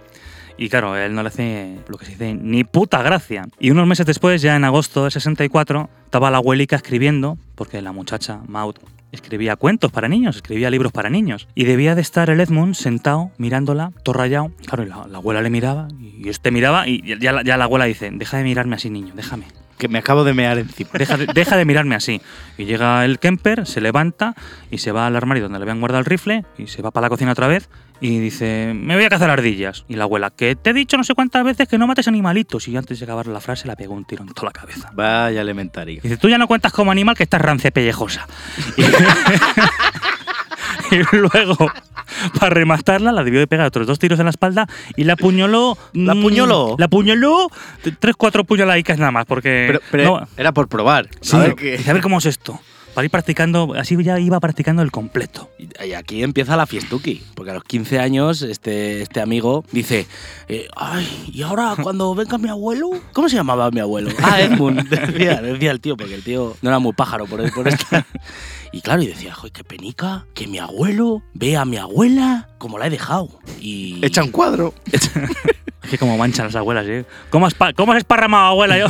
Y 0.56 0.68
claro, 0.68 0.96
él 0.96 1.14
no 1.14 1.22
le 1.22 1.28
hace 1.28 1.78
lo 1.88 1.98
que 1.98 2.04
se 2.04 2.12
dice 2.12 2.34
ni 2.34 2.64
puta 2.64 3.02
gracia. 3.02 3.48
Y 3.58 3.70
unos 3.70 3.86
meses 3.86 4.06
después, 4.06 4.40
ya 4.40 4.56
en 4.56 4.64
agosto 4.64 5.02
del 5.02 5.12
64, 5.12 5.88
estaba 6.04 6.30
la 6.30 6.38
abuelica 6.38 6.76
escribiendo, 6.76 7.38
porque 7.56 7.82
la 7.82 7.92
muchacha, 7.92 8.40
Maud, 8.46 8.76
escribía 9.10 9.56
cuentos 9.56 9.90
para 9.90 10.08
niños, 10.08 10.36
escribía 10.36 10.70
libros 10.70 10.92
para 10.92 11.10
niños. 11.10 11.48
Y 11.54 11.64
debía 11.64 11.94
de 11.94 12.02
estar 12.02 12.30
el 12.30 12.40
Edmund 12.40 12.74
sentado, 12.74 13.32
mirándola, 13.36 13.92
todo 14.04 14.14
rayado. 14.14 14.52
Claro, 14.66 14.84
y 14.84 14.86
la, 14.86 15.06
la 15.08 15.18
abuela 15.18 15.42
le 15.42 15.50
miraba, 15.50 15.88
y 15.98 16.28
este 16.28 16.50
miraba, 16.50 16.86
y 16.86 17.02
ya, 17.18 17.42
ya 17.42 17.56
la 17.56 17.64
abuela 17.64 17.86
dice, 17.86 18.10
deja 18.12 18.36
de 18.36 18.44
mirarme 18.44 18.76
así, 18.76 18.90
niño, 18.90 19.12
déjame. 19.16 19.46
Que 19.78 19.88
me 19.88 19.98
acabo 19.98 20.24
de 20.24 20.34
mear 20.34 20.58
encima. 20.58 20.90
Deja 20.94 21.16
de, 21.16 21.26
deja 21.26 21.56
de 21.56 21.64
mirarme 21.64 21.94
así. 21.94 22.20
Y 22.58 22.64
llega 22.64 23.04
el 23.04 23.18
Kemper, 23.18 23.66
se 23.66 23.80
levanta 23.80 24.34
y 24.70 24.78
se 24.78 24.92
va 24.92 25.06
al 25.06 25.16
armario 25.16 25.42
donde 25.42 25.58
le 25.58 25.64
habían 25.64 25.80
guardado 25.80 26.00
el 26.00 26.06
rifle 26.06 26.44
y 26.58 26.66
se 26.66 26.82
va 26.82 26.90
para 26.90 27.06
la 27.06 27.08
cocina 27.08 27.32
otra 27.32 27.48
vez 27.48 27.68
y 28.00 28.18
dice, 28.18 28.72
me 28.74 28.96
voy 28.96 29.04
a 29.04 29.08
cazar 29.08 29.30
ardillas. 29.30 29.84
Y 29.88 29.94
la 29.94 30.04
abuela, 30.04 30.30
que 30.30 30.56
te 30.56 30.70
he 30.70 30.72
dicho 30.72 30.96
no 30.96 31.04
sé 31.04 31.14
cuántas 31.14 31.44
veces 31.44 31.68
que 31.68 31.78
no 31.78 31.86
mates 31.86 32.08
animalitos. 32.08 32.68
Y 32.68 32.76
antes 32.76 32.98
de 32.98 33.04
acabar 33.04 33.26
la 33.26 33.40
frase 33.40 33.66
la 33.66 33.76
pegó 33.76 33.94
un 33.94 34.04
tiro 34.04 34.22
en 34.24 34.28
toda 34.28 34.46
la 34.48 34.52
cabeza. 34.52 34.90
Vaya 34.94 35.40
elementario. 35.40 36.00
Dice, 36.02 36.16
tú 36.16 36.28
ya 36.28 36.38
no 36.38 36.46
cuentas 36.46 36.72
como 36.72 36.90
animal 36.90 37.16
que 37.16 37.22
estás 37.22 37.40
rancia 37.40 37.70
pellejosa. 37.70 38.26
Y, 41.12 41.16
luego, 41.16 41.56
para 42.38 42.50
rematarla, 42.54 43.12
la 43.12 43.24
debió 43.24 43.40
de 43.40 43.46
pegar 43.46 43.66
otros 43.66 43.86
dos 43.86 43.98
tiros 43.98 44.18
en 44.18 44.26
la 44.26 44.30
espalda 44.30 44.66
y 44.96 45.04
la 45.04 45.14
apuñoló. 45.14 45.76
¿La 45.92 46.14
mm, 46.14 46.18
apuñoló? 46.18 46.76
La 46.78 46.86
apuñoló 46.86 47.48
t- 47.82 47.92
tres, 47.98 48.14
cuatro 48.16 48.44
puñaladicas 48.44 48.98
nada 48.98 49.10
más, 49.10 49.26
porque. 49.26 49.64
Pero, 49.68 49.80
pero 49.90 50.04
no- 50.20 50.28
era 50.36 50.52
por 50.52 50.68
probar. 50.68 51.08
Sí, 51.20 51.36
ver 51.36 51.80
a 51.88 51.92
ver 51.92 52.02
cómo 52.02 52.18
es 52.18 52.26
esto. 52.26 52.60
Para 52.94 53.04
ir 53.04 53.10
practicando, 53.10 53.74
así 53.76 53.96
ya 54.02 54.20
iba 54.20 54.38
practicando 54.38 54.82
el 54.82 54.92
completo. 54.92 55.50
Y 55.58 55.92
aquí 55.94 56.22
empieza 56.22 56.56
la 56.56 56.66
fiestuki, 56.66 57.22
porque 57.34 57.50
a 57.50 57.54
los 57.54 57.64
15 57.64 57.98
años 57.98 58.42
este, 58.42 59.02
este 59.02 59.20
amigo 59.20 59.64
dice, 59.72 60.06
eh, 60.48 60.68
ay, 60.76 61.30
y 61.32 61.42
ahora 61.42 61.74
cuando 61.82 62.14
venga 62.14 62.38
mi 62.38 62.48
abuelo, 62.48 62.90
¿cómo 63.12 63.28
se 63.28 63.36
llamaba 63.36 63.70
mi 63.70 63.80
abuelo? 63.80 64.10
Ah, 64.22 64.40
Edmund, 64.40 64.88
decía, 64.88 65.42
decía 65.42 65.70
el 65.70 65.80
tío, 65.80 65.96
porque 65.96 66.14
el 66.14 66.22
tío 66.22 66.56
no 66.62 66.70
era 66.70 66.78
muy 66.78 66.92
pájaro 66.92 67.26
por, 67.26 67.52
por 67.52 67.68
esta. 67.68 68.06
Y 68.72 68.80
claro, 68.80 69.02
y 69.02 69.06
decía, 69.06 69.34
joder, 69.34 69.52
qué 69.52 69.64
penica, 69.64 70.26
que 70.34 70.46
mi 70.46 70.58
abuelo 70.58 71.22
vea 71.34 71.60
a 71.60 71.64
mi 71.64 71.76
abuela 71.76 72.48
como 72.58 72.78
la 72.78 72.86
he 72.86 72.90
dejado. 72.90 73.40
Y 73.60 74.04
Echa 74.04 74.22
un 74.22 74.30
cuadro. 74.30 74.72
Es 75.84 75.90
que 75.90 75.98
como 75.98 76.16
manchan 76.16 76.46
las 76.46 76.56
abuelas, 76.56 76.86
¿eh? 76.86 77.04
¿Cómo 77.28 77.46
has, 77.46 77.54
cómo 77.76 77.92
has 77.92 77.98
esparramado, 77.98 78.46
abuela? 78.46 78.78
Yo? 78.78 78.86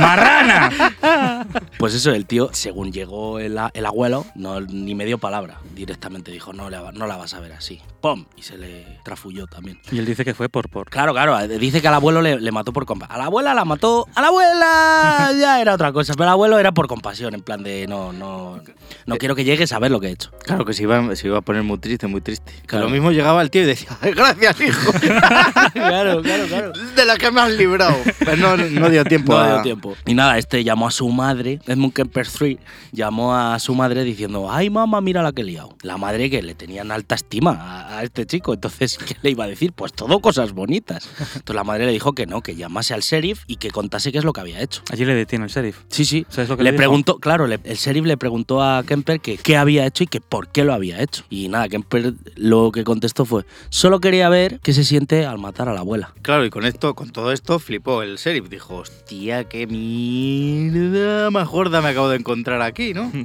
¡Marrana! 0.00 1.46
Pues 1.78 1.94
eso, 1.94 2.10
el 2.12 2.26
tío, 2.26 2.50
según 2.52 2.90
llegó 3.02 3.38
el, 3.40 3.58
el 3.74 3.86
abuelo, 3.86 4.24
no, 4.34 4.60
ni 4.60 4.94
me 4.94 5.04
dio 5.04 5.18
palabra. 5.18 5.58
Directamente 5.74 6.30
dijo, 6.30 6.52
no, 6.52 6.70
no 6.70 7.06
la 7.06 7.16
vas 7.16 7.34
a 7.34 7.40
ver 7.40 7.52
así. 7.52 7.80
¡Pum! 8.02 8.24
Y 8.36 8.42
se 8.42 8.58
le 8.58 8.98
trafulló 9.04 9.46
también. 9.46 9.78
Y 9.92 9.98
él 9.98 10.04
dice 10.04 10.24
que 10.24 10.34
fue 10.34 10.48
por. 10.48 10.68
por 10.68 10.90
Claro, 10.90 11.12
claro, 11.12 11.38
dice 11.46 11.80
que 11.80 11.86
al 11.88 11.94
abuelo 11.94 12.20
le, 12.20 12.40
le 12.40 12.52
mató 12.52 12.72
por 12.72 12.84
compasión. 12.84 13.14
A 13.14 13.18
la 13.18 13.26
abuela 13.26 13.54
la 13.54 13.64
mató. 13.64 14.06
¡A 14.14 14.20
la 14.20 14.26
abuela! 14.28 15.30
Ya 15.40 15.60
era 15.60 15.74
otra 15.74 15.92
cosa. 15.92 16.12
Pero 16.14 16.24
al 16.24 16.30
abuelo 16.32 16.58
era 16.58 16.72
por 16.72 16.86
compasión, 16.88 17.32
en 17.34 17.42
plan 17.42 17.62
de 17.62 17.86
no, 17.86 18.12
no, 18.12 18.60
no 19.06 19.16
quiero 19.18 19.34
que 19.34 19.44
llegues 19.44 19.72
a 19.72 19.78
ver 19.78 19.90
lo 19.90 20.00
que 20.00 20.08
he 20.08 20.10
hecho. 20.10 20.30
Claro 20.44 20.64
que 20.64 20.72
se 20.74 20.82
iba, 20.82 21.14
se 21.16 21.26
iba 21.28 21.38
a 21.38 21.40
poner 21.40 21.62
muy 21.62 21.78
triste, 21.78 22.06
muy 22.06 22.20
triste. 22.20 22.52
Que 22.62 22.66
Claro. 22.66 22.86
lo 22.86 22.90
mismo 22.90 23.12
llegaba 23.12 23.40
el 23.40 23.50
tío 23.50 23.62
y 23.62 23.66
decía, 23.66 23.96
"Ay, 24.00 24.12
gracias, 24.12 24.60
hijo. 24.60 24.92
claro, 25.72 26.22
claro, 26.22 26.46
claro. 26.48 26.72
De 26.96 27.04
la 27.04 27.16
que 27.16 27.30
me 27.30 27.40
has 27.40 27.52
librado. 27.52 27.96
Pero 28.18 28.36
no, 28.36 28.56
no 28.56 28.90
dio 28.90 29.04
tiempo. 29.04 29.32
No 29.32 29.38
a- 29.38 29.52
dio 29.54 29.62
tiempo. 29.62 29.94
Y 30.06 30.14
nada, 30.14 30.38
este 30.38 30.64
llamó 30.64 30.88
a 30.88 30.90
su 30.90 31.08
madre, 31.08 31.60
Edmund 31.66 31.92
Kemper 31.94 32.26
3, 32.28 32.56
llamó 32.92 33.34
a 33.36 33.58
su 33.58 33.74
madre 33.74 34.04
diciendo, 34.04 34.50
ay 34.50 34.70
mamá, 34.70 35.00
mira 35.00 35.22
la 35.22 35.32
que 35.32 35.42
he 35.42 35.44
liado. 35.44 35.76
La 35.82 35.96
madre 35.96 36.28
que 36.30 36.42
le 36.42 36.54
tenían 36.54 36.90
alta 36.90 37.14
estima 37.14 37.91
a, 37.92 37.98
a 37.98 38.02
este 38.02 38.26
chico, 38.26 38.54
entonces, 38.54 38.98
¿qué 38.98 39.16
le 39.22 39.30
iba 39.30 39.44
a 39.44 39.46
decir? 39.48 39.72
Pues 39.72 39.92
todo 39.92 40.20
cosas 40.20 40.52
bonitas. 40.52 41.08
Entonces 41.20 41.54
la 41.54 41.64
madre 41.64 41.86
le 41.86 41.92
dijo 41.92 42.12
que 42.14 42.26
no, 42.26 42.40
que 42.42 42.54
llamase 42.56 42.94
al 42.94 43.00
sheriff 43.00 43.44
y 43.46 43.56
que 43.56 43.70
contase 43.70 44.12
qué 44.12 44.18
es 44.18 44.24
lo 44.24 44.32
que 44.32 44.40
había 44.40 44.60
hecho. 44.60 44.82
Allí 44.90 45.04
le 45.04 45.14
detiene 45.14 45.44
el 45.44 45.50
sheriff. 45.50 45.78
Sí, 45.88 46.04
sí. 46.04 46.26
¿Sabes 46.28 46.48
lo 46.48 46.56
que 46.56 46.62
le 46.64 46.72
le 46.72 46.76
preguntó, 46.76 47.18
claro, 47.18 47.46
le- 47.46 47.60
el 47.64 47.76
sheriff 47.76 48.04
le 48.04 48.16
preguntó 48.16 48.62
a 48.62 48.82
Kemper 48.84 49.20
que 49.20 49.36
qué 49.38 49.56
había 49.56 49.86
hecho 49.86 50.04
y 50.04 50.06
que 50.06 50.20
por 50.20 50.48
qué 50.48 50.64
lo 50.64 50.72
había 50.74 51.00
hecho. 51.02 51.24
Y 51.30 51.48
nada, 51.48 51.68
Kemper 51.68 52.14
lo 52.36 52.72
que 52.72 52.84
contestó 52.84 53.24
fue, 53.24 53.44
solo 53.70 54.00
quería 54.00 54.28
ver 54.28 54.60
qué 54.62 54.72
se 54.72 54.84
siente 54.84 55.26
al 55.26 55.38
matar 55.38 55.68
a 55.68 55.74
la 55.74 55.80
abuela. 55.80 56.14
Claro, 56.22 56.44
y 56.44 56.50
con 56.50 56.64
esto, 56.64 56.94
con 56.94 57.10
todo 57.10 57.32
esto, 57.32 57.58
flipó 57.58 58.02
el 58.02 58.16
sheriff. 58.16 58.48
Dijo, 58.48 58.76
hostia, 58.76 59.44
qué 59.44 59.66
mierda 59.66 61.30
más 61.30 61.48
gorda 61.48 61.80
me 61.82 61.88
acabo 61.88 62.08
de 62.08 62.16
encontrar 62.16 62.62
aquí, 62.62 62.94
¿no? 62.94 63.10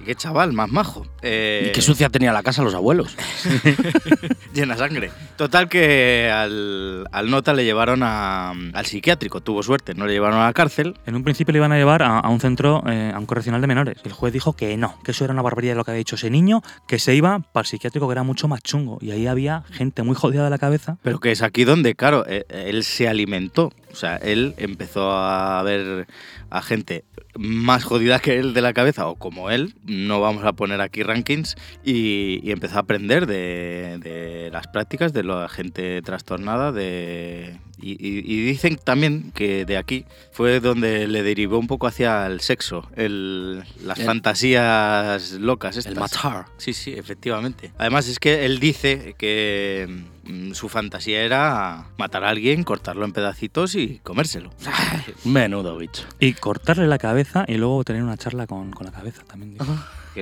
Y 0.00 0.04
qué 0.04 0.14
chaval, 0.14 0.52
más 0.52 0.70
majo. 0.70 1.06
Eh, 1.22 1.66
Y 1.68 1.72
qué 1.72 1.80
sucia 1.82 2.08
tenía 2.08 2.32
la 2.32 2.42
casa 2.42 2.62
los 2.62 2.74
abuelos. 2.74 3.16
llena 4.54 4.76
sangre. 4.76 5.10
Total 5.36 5.68
que 5.68 6.30
al, 6.32 7.06
al 7.12 7.30
nota 7.30 7.52
le 7.52 7.64
llevaron 7.64 8.02
a- 8.02 8.50
al 8.50 8.86
psiquiátrico. 8.86 9.40
Tuvo 9.40 9.62
suerte, 9.62 9.94
no 9.94 10.06
le 10.06 10.12
llevaron 10.12 10.38
a 10.40 10.44
la 10.46 10.52
cárcel. 10.52 10.94
En 11.06 11.14
un 11.14 11.24
principio 11.24 11.52
le 11.52 11.58
iban 11.58 11.72
a 11.72 11.76
llevar 11.76 12.02
a, 12.02 12.18
a 12.20 12.28
un 12.28 12.40
centro, 12.40 12.82
eh, 12.88 13.12
a 13.14 13.18
un 13.18 13.26
correccional 13.26 13.60
de 13.60 13.66
menores. 13.66 13.98
El 14.04 14.12
juez 14.12 14.32
dijo 14.32 14.54
que 14.54 14.76
no, 14.76 14.98
que 15.02 15.10
eso 15.12 15.24
era 15.24 15.32
una 15.32 15.42
barbaridad 15.42 15.76
lo 15.76 15.84
que 15.84 15.90
había 15.92 15.98
dicho 15.98 16.16
ese 16.16 16.30
niño, 16.30 16.62
que 16.86 16.98
se 16.98 17.14
iba 17.14 17.38
para 17.52 17.62
el 17.62 17.66
psiquiátrico 17.66 18.06
que 18.08 18.12
era 18.12 18.22
mucho 18.22 18.48
más 18.48 18.62
chungo. 18.62 18.98
Y 19.00 19.10
ahí 19.10 19.26
había 19.26 19.64
gente 19.70 20.02
muy 20.02 20.14
jodida 20.14 20.44
de 20.44 20.50
la 20.50 20.58
cabeza. 20.58 20.96
Pero 21.02 21.20
que 21.20 21.32
es 21.32 21.42
aquí 21.42 21.64
donde, 21.64 21.94
claro, 21.94 22.24
eh, 22.28 22.44
él 22.48 22.84
se 22.84 23.08
alimentó. 23.08 23.72
O 23.92 23.94
sea, 23.98 24.16
él 24.16 24.54
empezó 24.58 25.10
a 25.10 25.62
ver 25.62 26.06
a 26.50 26.62
gente 26.62 27.04
más 27.38 27.84
jodida 27.84 28.18
que 28.18 28.38
él 28.38 28.54
de 28.54 28.62
la 28.62 28.72
cabeza, 28.72 29.06
o 29.08 29.16
como 29.16 29.50
él, 29.50 29.74
no 29.84 30.20
vamos 30.20 30.44
a 30.44 30.52
poner 30.54 30.80
aquí 30.80 31.02
rankings, 31.02 31.56
y, 31.84 32.40
y 32.42 32.50
empezó 32.50 32.76
a 32.76 32.80
aprender 32.80 33.26
de, 33.26 33.98
de 34.02 34.50
las 34.50 34.66
prácticas 34.68 35.12
de 35.12 35.24
la 35.24 35.48
gente 35.48 36.00
trastornada. 36.02 36.72
De, 36.72 37.58
y, 37.78 37.92
y- 37.92 38.18
y 38.24 38.46
dicen 38.46 38.78
también 38.82 39.32
que 39.34 39.64
de 39.64 39.76
aquí 39.76 40.04
fue 40.32 40.60
donde 40.60 41.06
le 41.08 41.22
derivó 41.22 41.58
un 41.58 41.66
poco 41.66 41.86
hacia 41.86 42.26
el 42.26 42.40
sexo, 42.40 42.88
el, 42.96 43.64
las 43.84 43.98
El- 43.98 44.06
fantasías 44.06 45.32
locas. 45.32 45.76
El 45.76 45.92
Estas. 45.92 45.96
matar. 46.24 46.46
Sí, 46.56 46.72
sí, 46.72 46.92
efectivamente. 46.92 47.72
Además 47.78 48.08
es 48.08 48.18
que 48.18 48.44
él 48.46 48.58
dice 48.60 49.14
que 49.18 50.04
mm, 50.24 50.52
su 50.52 50.68
fantasía 50.68 51.22
era 51.22 51.86
matar 51.98 52.24
a 52.24 52.30
alguien, 52.30 52.64
cortarlo 52.64 53.04
en 53.04 53.12
pedacitos 53.12 53.74
y 53.74 54.00
comérselo. 54.02 54.50
Menudo 55.24 55.76
bicho. 55.76 56.04
Y 56.18 56.32
cortarle 56.34 56.86
la 56.86 56.98
cabeza 56.98 57.44
y 57.46 57.54
luego 57.56 57.84
tener 57.84 58.02
una 58.02 58.16
charla 58.16 58.46
con, 58.46 58.70
con 58.72 58.86
la 58.86 58.92
cabeza 58.92 59.22
también. 59.24 59.56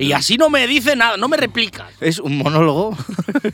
Y 0.01 0.13
así 0.13 0.37
no 0.37 0.51
me 0.51 0.67
dice 0.67 0.97
nada, 0.97 1.17
no 1.17 1.29
me 1.29 1.37
replica. 1.37 1.89
Es 2.01 2.19
un 2.19 2.39
monólogo 2.39 2.97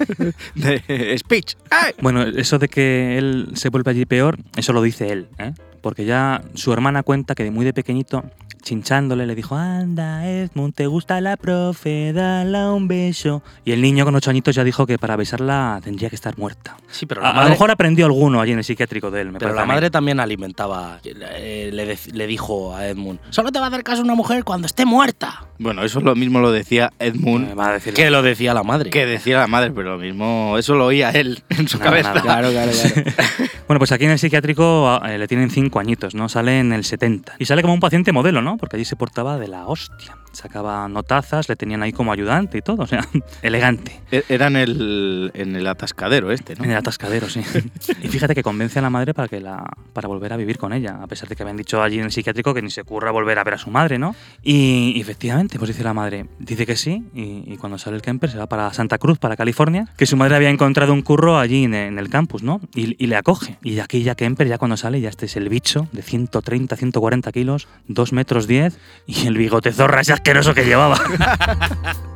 de 0.55 1.17
speech. 1.19 1.55
¡Ay! 1.71 1.93
Bueno, 2.01 2.23
eso 2.23 2.59
de 2.59 2.69
que 2.69 3.19
él 3.19 3.51
se 3.55 3.69
vuelve 3.69 3.91
allí 3.91 4.07
peor, 4.07 4.39
eso 4.57 4.73
lo 4.73 4.83
dice 4.83 5.11
él, 5.13 5.29
¿eh? 5.39 5.53
Porque 5.81 6.05
ya 6.05 6.43
su 6.55 6.73
hermana 6.73 7.03
cuenta 7.03 7.35
que 7.35 7.45
de 7.45 7.51
muy 7.51 7.65
de 7.65 7.73
pequeñito, 7.73 8.23
chinchándole, 8.63 9.27
le 9.27 9.35
dijo, 9.35 9.57
anda, 9.57 10.29
Edmund, 10.29 10.75
¿te 10.75 10.87
gusta 10.87 11.19
la 11.23 11.39
profe? 11.39 12.13
Dala 12.13 12.71
un 12.73 12.87
beso. 12.89 13.43
Y 13.65 13.73
el 13.73 13.81
niño 13.81 14.05
con 14.05 14.15
ocho 14.15 14.29
añitos 14.31 14.55
ya 14.55 14.65
dijo 14.65 14.87
que 14.87 14.99
para 14.99 15.17
besarla 15.17 15.81
tendría 15.83 16.11
que 16.11 16.17
estar 16.17 16.37
muerta. 16.37 16.77
Sí, 16.91 17.07
pero 17.07 17.23
A, 17.23 17.25
la 17.25 17.31
a 17.31 17.33
madre, 17.35 17.49
lo 17.49 17.55
mejor 17.55 17.71
aprendió 17.71 18.05
alguno 18.05 18.41
allí 18.43 18.53
en 18.53 18.59
el 18.59 18.65
psiquiátrico 18.65 19.11
de 19.11 19.23
él, 19.23 19.33
me 19.33 19.39
pero 19.39 19.55
la 19.55 19.65
madre 19.65 19.91
también 19.91 20.21
alimentaba. 20.21 20.99
eh, 21.05 21.71
le, 21.73 21.99
le 22.13 22.27
dijo 22.27 22.75
a 22.77 22.87
Edmund: 22.89 23.19
Solo 23.31 23.51
te 23.51 23.59
va 23.59 23.67
a 23.67 23.69
hacer 23.69 23.83
caso 23.83 24.03
una 24.03 24.15
mujer 24.15 24.45
cuando 24.45 24.67
esté 24.67 24.85
muerta. 24.85 25.47
Bueno, 25.59 25.83
eso 25.85 26.01
lo 26.01 26.15
mismo 26.15 26.41
lo 26.41 26.53
decía 26.53 26.91
Edmund, 26.99 27.59
va 27.59 27.69
a 27.69 27.73
decir 27.75 27.93
Que 27.93 28.11
lo 28.11 28.23
decía 28.23 28.55
la 28.55 28.63
madre. 28.63 28.89
que 28.91 29.05
decía 29.07 29.39
la 29.39 29.47
madre, 29.47 29.71
pero 29.71 29.97
lo 29.97 29.99
mismo, 29.99 30.57
eso 30.59 30.75
lo 30.75 30.87
oía 30.87 31.11
él 31.11 31.43
en 31.51 31.69
su 31.69 31.79
Nada, 31.79 31.91
cabeza. 31.91 32.09
nada. 32.15 32.23
Claro, 32.23 32.51
claro, 32.51 32.73
claro. 32.73 33.51
Bueno, 33.71 33.79
pues 33.79 33.93
aquí 33.93 34.05
en 34.05 34.11
el 34.11 34.19
psiquiátrico 34.19 35.01
eh, 35.07 35.17
le 35.17 35.29
tienen 35.29 35.49
cinco 35.49 35.70
25 35.71 35.79
añitos, 35.81 36.15
¿no? 36.15 36.29
Sale 36.29 36.59
en 36.61 36.73
el 36.73 36.85
70. 36.85 37.35
Y 37.39 37.45
sale 37.47 37.63
como 37.63 37.75
un 37.75 37.81
paciente 37.81 38.13
modelo, 38.13 38.43
¿no? 38.43 38.57
Porque 38.57 38.77
allí 38.77 38.85
se 38.85 38.97
portaba 38.97 39.39
de 39.39 39.49
la 39.49 39.67
hostia. 39.67 40.17
Sacaba 40.33 40.87
notazas, 40.89 41.49
le 41.49 41.57
tenían 41.57 41.83
ahí 41.83 41.93
como 41.93 42.13
ayudante 42.13 42.59
y 42.59 42.63
todo, 42.63 42.85
o 42.85 42.87
sea, 42.87 43.05
elegante. 43.43 44.01
E- 44.13 44.23
Era 44.29 44.47
en 44.47 44.55
el, 44.57 45.31
en 45.35 45.57
el 45.57 45.67
atascadero 45.67 46.31
este, 46.31 46.55
¿no? 46.55 46.65
En 46.65 46.71
el 46.71 46.77
atascadero, 46.77 47.29
sí. 47.29 47.41
y 48.03 48.07
fíjate 48.09 48.35
que 48.37 48.43
convence 48.45 48.79
a 48.79 48.83
la 48.83 48.91
madre 48.91 49.13
para 49.13 49.27
que 49.27 49.41
la 49.41 49.65
para 49.93 50.07
volver 50.07 50.33
a 50.33 50.37
vivir 50.37 50.57
con 50.57 50.73
ella, 50.73 51.01
a 51.03 51.07
pesar 51.09 51.29
de 51.29 51.35
que 51.35 51.43
habían 51.43 51.57
dicho 51.57 51.83
allí 51.83 51.99
en 51.99 52.05
el 52.05 52.13
psiquiátrico 52.13 52.55
que 52.55 52.63
ni 52.63 52.71
se 52.71 52.83
ocurra 52.83 53.11
volver 53.11 53.41
a 53.41 53.45
ver 53.45 53.55
a 53.55 53.59
su 53.59 53.71
madre, 53.71 53.99
¿no? 53.99 54.15
Y, 54.43 54.93
y 54.95 55.01
efectivamente, 55.01 55.59
pues 55.59 55.69
dice 55.69 55.83
la 55.83 55.95
madre, 55.95 56.27
dice 56.39 56.65
que 56.65 56.77
sí, 56.77 57.03
y, 57.13 57.53
y 57.53 57.57
cuando 57.57 57.77
sale 57.79 57.97
el 57.97 58.03
Kemper 58.03 58.31
se 58.31 58.39
va 58.39 58.47
para 58.47 58.73
Santa 58.73 58.99
Cruz, 58.99 59.19
para 59.19 59.37
California, 59.37 59.89
que 59.97 60.07
su 60.07 60.17
madre 60.17 60.37
había 60.37 60.51
encontrado 60.51 60.93
un 60.93 61.03
curro 61.03 61.39
allí 61.39 61.65
en, 61.65 61.75
en 61.75 61.99
el 61.99 62.09
campus, 62.09 62.45
¿no? 62.45 62.61
Y, 62.75 62.95
y 63.03 63.09
le 63.09 63.17
acoge. 63.17 63.59
Y 63.65 63.81
aquí 63.81 64.05
ya 64.05 64.15
Kemper, 64.15 64.47
ya 64.47 64.59
cuando 64.59 64.77
sale, 64.77 65.01
ya 65.01 65.09
este 65.09 65.27
es 65.27 65.35
el 65.37 65.49
de 65.93 66.03
130, 66.03 66.77
140 66.77 67.33
kilos, 67.33 67.69
2 67.89 68.13
metros 68.13 68.47
10, 68.47 68.79
y 69.07 69.27
el 69.27 69.37
bigote 69.37 69.73
zorra 69.73 70.01
ese 70.01 70.13
asqueroso 70.13 70.55
que 70.55 70.65
llevaba. 70.65 70.99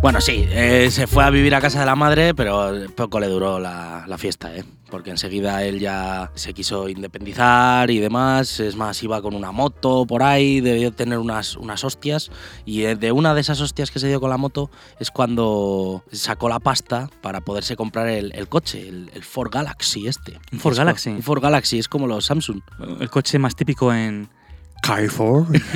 Bueno, 0.00 0.20
sí, 0.20 0.46
eh, 0.50 0.90
se 0.92 1.08
fue 1.08 1.24
a 1.24 1.30
vivir 1.30 1.54
a 1.56 1.60
casa 1.60 1.80
de 1.80 1.86
la 1.86 1.96
madre, 1.96 2.32
pero 2.32 2.72
poco 2.94 3.18
le 3.18 3.26
duró 3.26 3.58
la, 3.58 4.04
la 4.06 4.16
fiesta, 4.16 4.56
¿eh? 4.56 4.64
Porque 4.88 5.10
enseguida 5.10 5.64
él 5.64 5.80
ya 5.80 6.30
se 6.34 6.54
quiso 6.54 6.88
independizar 6.88 7.90
y 7.90 7.98
demás. 7.98 8.60
Es 8.60 8.76
más, 8.76 9.02
iba 9.02 9.20
con 9.20 9.34
una 9.34 9.50
moto 9.50 10.06
por 10.06 10.22
ahí, 10.22 10.60
debió 10.60 10.92
tener 10.92 11.18
unas, 11.18 11.56
unas 11.56 11.84
hostias. 11.84 12.30
Y 12.64 12.84
eh, 12.84 12.94
de 12.94 13.12
una 13.12 13.34
de 13.34 13.40
esas 13.40 13.60
hostias 13.60 13.90
que 13.90 13.98
se 13.98 14.06
dio 14.06 14.20
con 14.20 14.30
la 14.30 14.38
moto 14.38 14.70
es 15.00 15.10
cuando 15.10 16.04
sacó 16.12 16.48
la 16.48 16.60
pasta 16.60 17.10
para 17.20 17.40
poderse 17.40 17.76
comprar 17.76 18.08
el, 18.08 18.32
el 18.34 18.48
coche, 18.48 18.88
el, 18.88 19.10
el 19.12 19.24
Ford 19.24 19.50
Galaxy 19.52 20.06
este. 20.06 20.38
Un 20.52 20.60
Ford 20.60 20.76
Galaxy. 20.76 21.10
Un 21.10 21.22
Ford 21.22 21.42
Galaxy, 21.42 21.80
es 21.80 21.88
como 21.88 22.06
los 22.06 22.24
Samsung. 22.24 22.60
El 23.00 23.10
coche 23.10 23.38
más 23.38 23.56
típico 23.56 23.92
en... 23.92 24.30
California. 24.82 25.60